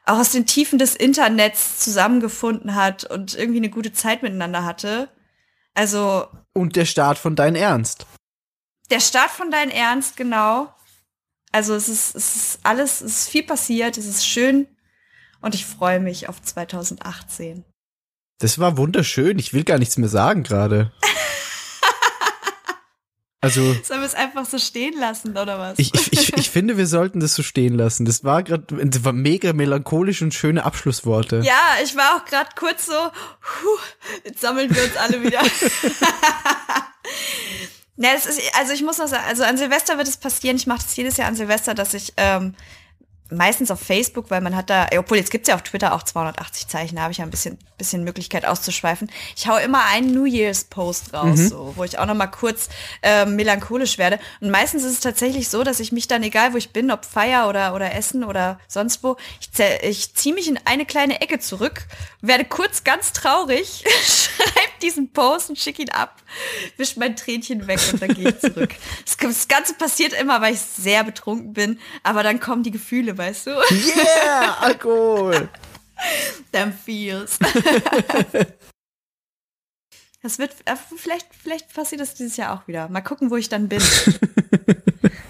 auch 0.06 0.20
aus 0.20 0.32
den 0.32 0.46
Tiefen 0.46 0.78
des 0.80 0.96
Internets 0.96 1.80
zusammengefunden 1.80 2.76
hat 2.76 3.04
und 3.06 3.34
irgendwie 3.36 3.58
eine 3.58 3.72
gute 3.72 3.92
Zeit 3.92 4.22
miteinander 4.22 4.64
hatte. 4.64 5.10
Also 5.74 6.28
Und 6.54 6.76
der 6.76 6.86
Start 6.86 7.18
von 7.18 7.36
Dein 7.36 7.56
Ernst. 7.56 8.06
der 8.92 9.00
Start 9.02 9.32
von 9.32 9.50
Dein 9.52 9.72
Ernst, 9.72 10.16
genau. 10.16 10.72
Also 11.52 11.74
es 11.74 11.90
ist, 11.90 12.16
es 12.16 12.36
ist 12.36 12.60
alles, 12.64 13.02
es 13.02 13.22
ist 13.22 13.30
viel 13.30 13.44
passiert, 13.44 13.98
es 13.98 14.06
ist 14.06 14.28
schön 14.28 14.68
und 15.46 15.54
ich 15.54 15.66
freue 15.66 16.00
mich 16.00 16.28
auf 16.28 16.42
2018. 16.42 17.64
Das 18.40 18.58
war 18.58 18.78
wunderschön. 18.78 19.38
Ich 19.38 19.54
will 19.54 19.64
gar 19.64 19.78
nichts 19.78 19.96
mehr 19.98 20.10
sagen 20.10 20.44
gerade. 20.44 20.92
Also, 23.42 23.62
Sollen 23.84 24.00
wir 24.00 24.08
es 24.08 24.16
einfach 24.16 24.44
so 24.48 24.58
stehen 24.58 25.00
lassen, 25.00 25.38
oder 25.38 25.60
was? 25.60 25.78
ich, 25.78 25.94
ich, 25.94 26.36
ich, 26.36 26.50
finde, 26.50 26.78
wir 26.78 26.88
sollten 26.88 27.20
das 27.20 27.36
so 27.36 27.44
stehen 27.44 27.76
lassen. 27.76 28.04
Das 28.04 28.24
war 28.24 28.42
gerade, 28.42 28.66
das 28.88 29.04
war 29.04 29.14
mega 29.14 29.54
melancholisch 29.54 30.24
und 30.24 30.34
schöne 30.34 30.66
Abschlussworte. 30.66 31.42
ja, 31.46 31.60
ich 31.84 31.96
war 31.96 32.16
auch 32.16 32.26
gerade 32.26 32.50
kurz 32.56 32.88
so, 32.88 32.94
puh, 32.94 33.78
jetzt 34.24 34.42
sammeln 34.42 34.74
wir 34.74 34.84
uns 34.84 34.98
alle 34.98 35.22
wieder. 35.22 35.42
Das 37.98 38.26
ist, 38.26 38.42
also 38.60 38.74
ich 38.74 38.84
muss 38.84 38.98
noch 38.98 39.08
sagen, 39.08 39.24
also 39.26 39.44
an 39.44 39.58
Silvester 39.58 39.98
wird 39.98 40.08
es 40.08 40.18
passieren, 40.18 40.58
ich 40.58 40.68
mache 40.68 40.84
das 40.84 40.96
jedes 40.98 41.16
Jahr 41.18 41.28
an 41.28 41.36
Silvester, 41.36 41.74
dass 41.74 41.94
ich 41.94 42.14
ähm, 42.18 42.56
meistens 43.32 43.72
auf 43.72 43.80
Facebook, 43.80 44.30
weil 44.30 44.42
man 44.42 44.56
hat 44.56 44.70
da, 44.70 44.88
obwohl 44.98 45.18
jetzt 45.18 45.32
gibt's 45.32 45.48
ja 45.48 45.56
auf 45.56 45.64
Twitter 45.64 45.94
auch 45.94 46.04
280 46.04 46.68
Zeichen, 46.68 46.96
da 46.96 47.04
habe 47.04 47.12
ich 47.12 47.18
ja 47.18 47.24
ein 47.24 47.32
bisschen, 47.32 47.58
bisschen 47.78 48.04
Möglichkeit 48.04 48.46
auszuschweifen. 48.46 49.10
Ich 49.36 49.48
hau 49.48 49.58
immer 49.58 49.84
einen 49.86 50.14
New 50.14 50.26
Year's 50.26 50.66
Post 50.66 51.14
raus, 51.14 51.40
so, 51.50 51.74
wo 51.76 51.84
ich 51.84 51.98
auch 51.98 52.06
noch 52.06 52.14
mal 52.14 52.28
kurz 52.28 52.70
ähm, 53.02 53.36
melancholisch 53.36 53.98
werde. 53.98 54.20
Und 54.42 54.52
meistens 54.52 54.84
ist 54.84 54.94
es 54.94 55.00
tatsächlich 55.00 55.50
so, 55.50 55.64
dass 55.64 55.80
ich 55.80 55.92
mich 55.92 56.08
dann, 56.08 56.24
egal 56.24 56.54
wo 56.54 56.58
ich 56.58 56.72
bin, 56.72 56.92
ob 56.92 57.06
Feier 57.06 57.50
oder, 57.50 57.74
oder 57.74 57.94
Essen 57.96 58.24
oder 58.24 58.60
sonst 58.68 59.04
wo, 59.04 59.18
ich, 59.40 59.50
ich 59.82 60.14
ziehe 60.14 60.36
mich 60.36 60.48
in 60.48 60.60
eine 60.66 60.86
kleine 60.86 61.22
Ecke 61.22 61.40
zurück, 61.40 61.88
werde 62.22 62.46
kurz 62.46 62.84
ganz 62.84 63.12
traurig, 63.12 63.84
schreib 64.04 64.75
diesen 64.86 65.12
Post 65.12 65.50
und 65.50 65.60
schick 65.60 65.80
ihn 65.80 65.90
ab, 65.90 66.22
wisch 66.78 66.96
mein 66.96 67.16
Tränchen 67.16 67.68
weg 67.68 67.80
und 67.92 68.02
dann 68.02 68.14
gehe 68.14 68.30
ich 68.30 68.40
zurück. 68.40 68.70
Das, 69.06 69.48
Ganze 69.48 69.74
passiert 69.74 70.14
immer, 70.14 70.42
weil 70.42 70.54
ich 70.54 70.62
sehr 70.62 71.04
betrunken 71.04 71.54
bin, 71.54 71.80
aber 72.04 72.24
dann 72.24 72.40
kommen 72.40 72.64
die 72.64 72.72
Gefühle, 72.72 73.18
weißt 73.18 73.48
du? 73.48 73.52
Yeah, 73.52 74.58
Alkohol. 74.60 75.50
Them 76.52 76.74
feels. 76.74 77.40
Das 80.22 80.40
wird, 80.40 80.56
äh, 80.66 80.76
vielleicht, 80.98 81.28
vielleicht 81.36 81.72
passiert 81.72 82.02
das 82.02 82.16
dieses 82.16 82.36
Jahr 82.36 82.52
auch 82.52 82.68
wieder. 82.68 82.90
Mal 82.90 83.02
gucken, 83.02 83.30
wo 83.30 83.36
ich 83.36 83.48
dann 83.48 83.70
bin. 83.70 83.80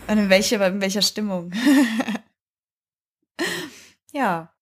Und 0.07 0.17
in, 0.17 0.29
welche, 0.29 0.55
in 0.55 0.79
welcher 0.79 1.01
Stimmung. 1.01 1.51
ja. 4.13 4.54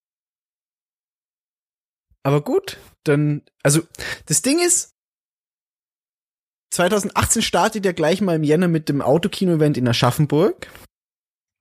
Aber 2.23 2.41
gut, 2.41 2.77
dann, 3.03 3.41
also 3.63 3.81
das 4.25 4.41
Ding 4.41 4.59
ist, 4.59 4.93
2018 6.71 7.41
startet 7.41 7.85
ja 7.85 7.91
gleich 7.91 8.21
mal 8.21 8.35
im 8.35 8.43
Jänner 8.43 8.67
mit 8.67 8.89
dem 8.89 9.01
Autokino-Event 9.01 9.77
in 9.77 9.87
Aschaffenburg. 9.87 10.67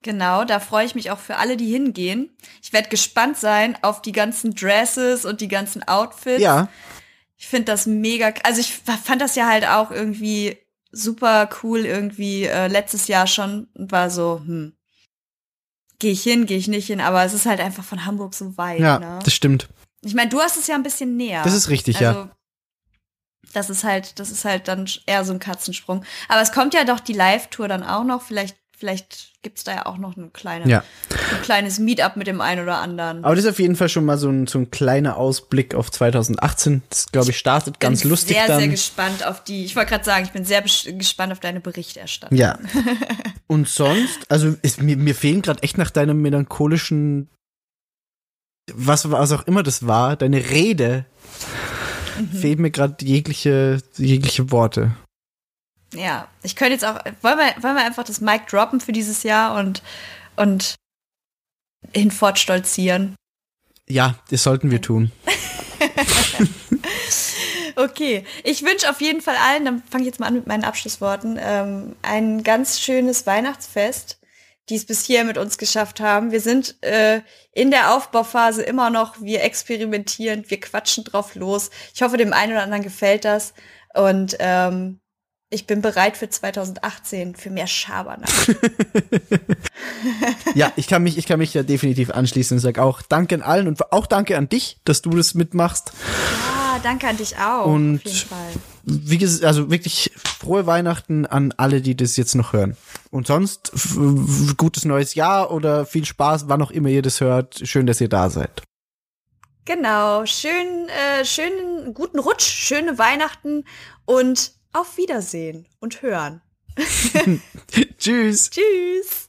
Genau, 0.02 0.44
da 0.44 0.58
freue 0.58 0.86
ich 0.86 0.94
mich 0.94 1.10
auch 1.10 1.18
für 1.18 1.36
alle, 1.36 1.56
die 1.56 1.70
hingehen. 1.70 2.30
Ich 2.62 2.72
werde 2.72 2.88
gespannt 2.88 3.36
sein 3.36 3.76
auf 3.82 4.02
die 4.02 4.12
ganzen 4.12 4.54
Dresses 4.54 5.24
und 5.24 5.40
die 5.40 5.48
ganzen 5.48 5.82
Outfits. 5.86 6.42
Ja, 6.42 6.68
Ich 7.36 7.46
finde 7.46 7.66
das 7.66 7.86
mega, 7.86 8.32
also 8.44 8.60
ich 8.60 8.72
fand 8.74 9.20
das 9.20 9.36
ja 9.36 9.48
halt 9.48 9.66
auch 9.66 9.90
irgendwie 9.90 10.58
super 10.92 11.48
cool 11.62 11.80
irgendwie 11.80 12.44
äh, 12.44 12.68
letztes 12.68 13.08
Jahr 13.08 13.26
schon 13.26 13.68
und 13.74 13.92
war 13.92 14.10
so, 14.10 14.40
hm, 14.44 14.74
gehe 15.98 16.12
ich 16.12 16.22
hin, 16.22 16.46
gehe 16.46 16.58
ich 16.58 16.68
nicht 16.68 16.86
hin, 16.86 17.00
aber 17.00 17.24
es 17.24 17.32
ist 17.32 17.46
halt 17.46 17.60
einfach 17.60 17.84
von 17.84 18.04
Hamburg 18.04 18.34
so 18.34 18.56
weit. 18.56 18.80
ja, 18.80 18.98
ne? 18.98 19.18
das 19.22 19.32
stimmt. 19.34 19.68
Ich 20.04 20.14
meine, 20.14 20.30
du 20.30 20.40
hast 20.40 20.56
es 20.58 20.66
ja 20.66 20.74
ein 20.74 20.82
bisschen 20.82 21.16
näher. 21.16 21.42
Das 21.44 21.54
ist 21.54 21.68
richtig, 21.68 22.00
ja. 22.00 22.08
also, 22.10 22.28
Das 23.52 23.70
ist 23.70 23.84
halt, 23.84 24.18
das 24.18 24.30
ist 24.30 24.44
halt 24.44 24.68
dann 24.68 24.88
eher 25.06 25.24
so 25.24 25.32
ein 25.32 25.38
Katzensprung. 25.38 26.04
Aber 26.28 26.40
es 26.40 26.52
kommt 26.52 26.74
ja 26.74 26.84
doch 26.84 27.00
die 27.00 27.12
Live-Tour 27.12 27.68
dann 27.68 27.82
auch 27.84 28.02
noch. 28.04 28.22
Vielleicht, 28.22 28.56
vielleicht 28.76 29.30
gibt's 29.42 29.62
da 29.64 29.74
ja 29.74 29.86
auch 29.86 29.98
noch 29.98 30.16
eine 30.16 30.28
kleine, 30.30 30.68
Ja. 30.68 30.82
ein 31.34 31.42
kleines 31.42 31.78
Meetup 31.78 32.16
mit 32.16 32.26
dem 32.26 32.40
einen 32.40 32.62
oder 32.62 32.78
anderen. 32.78 33.24
Aber 33.24 33.34
das 33.36 33.44
ist 33.44 33.50
auf 33.50 33.58
jeden 33.60 33.76
Fall 33.76 33.88
schon 33.88 34.04
mal 34.04 34.18
so 34.18 34.28
ein, 34.28 34.46
so 34.48 34.58
ein 34.58 34.70
kleiner 34.70 35.16
Ausblick 35.16 35.74
auf 35.74 35.90
2018. 35.90 36.82
Das, 36.90 37.06
glaube 37.12 37.30
ich, 37.30 37.38
startet 37.38 37.78
ganz 37.78 38.00
bin 38.02 38.10
lustig 38.10 38.36
sehr, 38.36 38.46
dann. 38.48 38.58
sehr 38.60 38.68
gespannt 38.68 39.24
auf 39.26 39.44
die. 39.44 39.64
Ich 39.64 39.76
wollte 39.76 39.90
gerade 39.90 40.04
sagen, 40.04 40.24
ich 40.24 40.32
bin 40.32 40.44
sehr 40.44 40.62
gespannt 40.62 41.32
auf 41.32 41.40
deine 41.40 41.60
Berichterstattung. 41.60 42.36
Ja. 42.36 42.58
Und 43.46 43.68
sonst, 43.68 44.18
also 44.28 44.54
ist, 44.62 44.80
mir, 44.80 44.96
mir 44.96 45.14
fehlen 45.14 45.42
gerade 45.42 45.62
echt 45.62 45.76
nach 45.78 45.90
deinem 45.90 46.22
melancholischen, 46.22 47.28
was, 48.72 49.10
was 49.10 49.32
auch 49.32 49.46
immer 49.46 49.62
das 49.62 49.86
war, 49.86 50.16
deine 50.16 50.50
Rede, 50.50 51.06
Mhm. 52.18 52.28
fehlen 52.38 52.60
mir 52.60 52.70
gerade 52.70 53.04
jegliche, 53.04 53.82
jegliche 53.96 54.50
Worte. 54.50 54.92
Ja, 55.94 56.28
ich 56.42 56.56
könnte 56.56 56.72
jetzt 56.74 56.84
auch, 56.84 56.98
wollen 57.22 57.38
wir, 57.38 57.62
wollen 57.62 57.74
wir 57.74 57.84
einfach 57.84 58.04
das 58.04 58.20
Mic 58.20 58.44
droppen 58.50 58.80
für 58.80 58.92
dieses 58.92 59.22
Jahr 59.22 59.58
und, 59.58 59.82
und 60.36 60.74
hinfort 61.94 62.38
stolzieren. 62.38 63.16
Ja, 63.88 64.16
das 64.30 64.42
sollten 64.42 64.70
wir 64.70 64.80
tun. 64.80 65.10
Okay, 67.74 68.24
ich 68.44 68.62
wünsche 68.62 68.90
auf 68.90 69.00
jeden 69.00 69.22
Fall 69.22 69.36
allen, 69.36 69.64
dann 69.64 69.82
fange 69.90 70.02
ich 70.02 70.08
jetzt 70.08 70.20
mal 70.20 70.26
an 70.26 70.34
mit 70.34 70.46
meinen 70.46 70.64
Abschlussworten, 70.64 71.38
ähm, 71.40 71.96
ein 72.02 72.42
ganz 72.42 72.78
schönes 72.80 73.26
Weihnachtsfest, 73.26 74.18
die 74.68 74.76
es 74.76 74.86
bis 74.86 75.04
hier 75.04 75.24
mit 75.24 75.38
uns 75.38 75.58
geschafft 75.58 76.00
haben. 76.00 76.30
Wir 76.30 76.40
sind 76.40 76.76
äh, 76.82 77.20
in 77.52 77.70
der 77.70 77.94
Aufbauphase 77.94 78.62
immer 78.62 78.90
noch, 78.90 79.20
wir 79.20 79.42
experimentieren, 79.42 80.44
wir 80.48 80.60
quatschen 80.60 81.04
drauf 81.04 81.34
los. 81.34 81.70
Ich 81.94 82.02
hoffe, 82.02 82.16
dem 82.16 82.32
einen 82.32 82.52
oder 82.52 82.62
anderen 82.62 82.82
gefällt 82.82 83.24
das 83.24 83.54
und 83.94 84.36
ähm, 84.38 85.00
ich 85.50 85.66
bin 85.66 85.82
bereit 85.82 86.16
für 86.16 86.30
2018, 86.30 87.34
für 87.34 87.50
mehr 87.50 87.66
Schabernack. 87.66 88.30
Ja, 90.54 90.72
ich 90.76 90.88
kann 90.88 91.02
mich, 91.02 91.16
ich 91.16 91.26
kann 91.26 91.38
mich 91.38 91.54
ja 91.54 91.62
definitiv 91.62 92.10
anschließen 92.10 92.56
und 92.56 92.60
sage 92.60 92.82
auch 92.82 93.02
Danke 93.02 93.36
an 93.36 93.42
allen 93.42 93.68
und 93.68 93.92
auch 93.92 94.06
Danke 94.06 94.36
an 94.36 94.48
dich, 94.48 94.80
dass 94.84 95.00
du 95.00 95.10
das 95.10 95.34
mitmachst. 95.34 95.92
Ja, 95.92 96.61
danke 96.82 97.08
an 97.08 97.16
dich 97.16 97.36
auch. 97.38 97.66
Und- 97.66 97.96
auf 97.96 98.04
jeden 98.04 98.28
Fall. 98.28 98.52
Wie 98.84 99.18
gesagt, 99.18 99.44
also 99.44 99.70
wirklich 99.70 100.10
frohe 100.16 100.66
Weihnachten 100.66 101.24
an 101.24 101.54
alle, 101.56 101.80
die 101.82 101.96
das 101.96 102.16
jetzt 102.16 102.34
noch 102.34 102.52
hören. 102.52 102.76
Und 103.10 103.28
sonst 103.28 103.70
gutes 104.56 104.84
neues 104.84 105.14
Jahr 105.14 105.52
oder 105.52 105.86
viel 105.86 106.04
Spaß, 106.04 106.48
wann 106.48 106.62
auch 106.62 106.72
immer 106.72 106.88
ihr 106.88 107.02
das 107.02 107.20
hört. 107.20 107.60
Schön, 107.62 107.86
dass 107.86 108.00
ihr 108.00 108.08
da 108.08 108.28
seid. 108.28 108.62
Genau, 109.64 110.26
schön, 110.26 110.88
äh, 110.88 111.24
schönen 111.24 111.94
guten 111.94 112.18
Rutsch, 112.18 112.42
schöne 112.44 112.98
Weihnachten 112.98 113.64
und 114.04 114.52
auf 114.72 114.96
Wiedersehen 114.96 115.66
und 115.78 116.02
hören. 116.02 116.42
Tschüss. 117.98 118.50
Tschüss. 118.50 119.28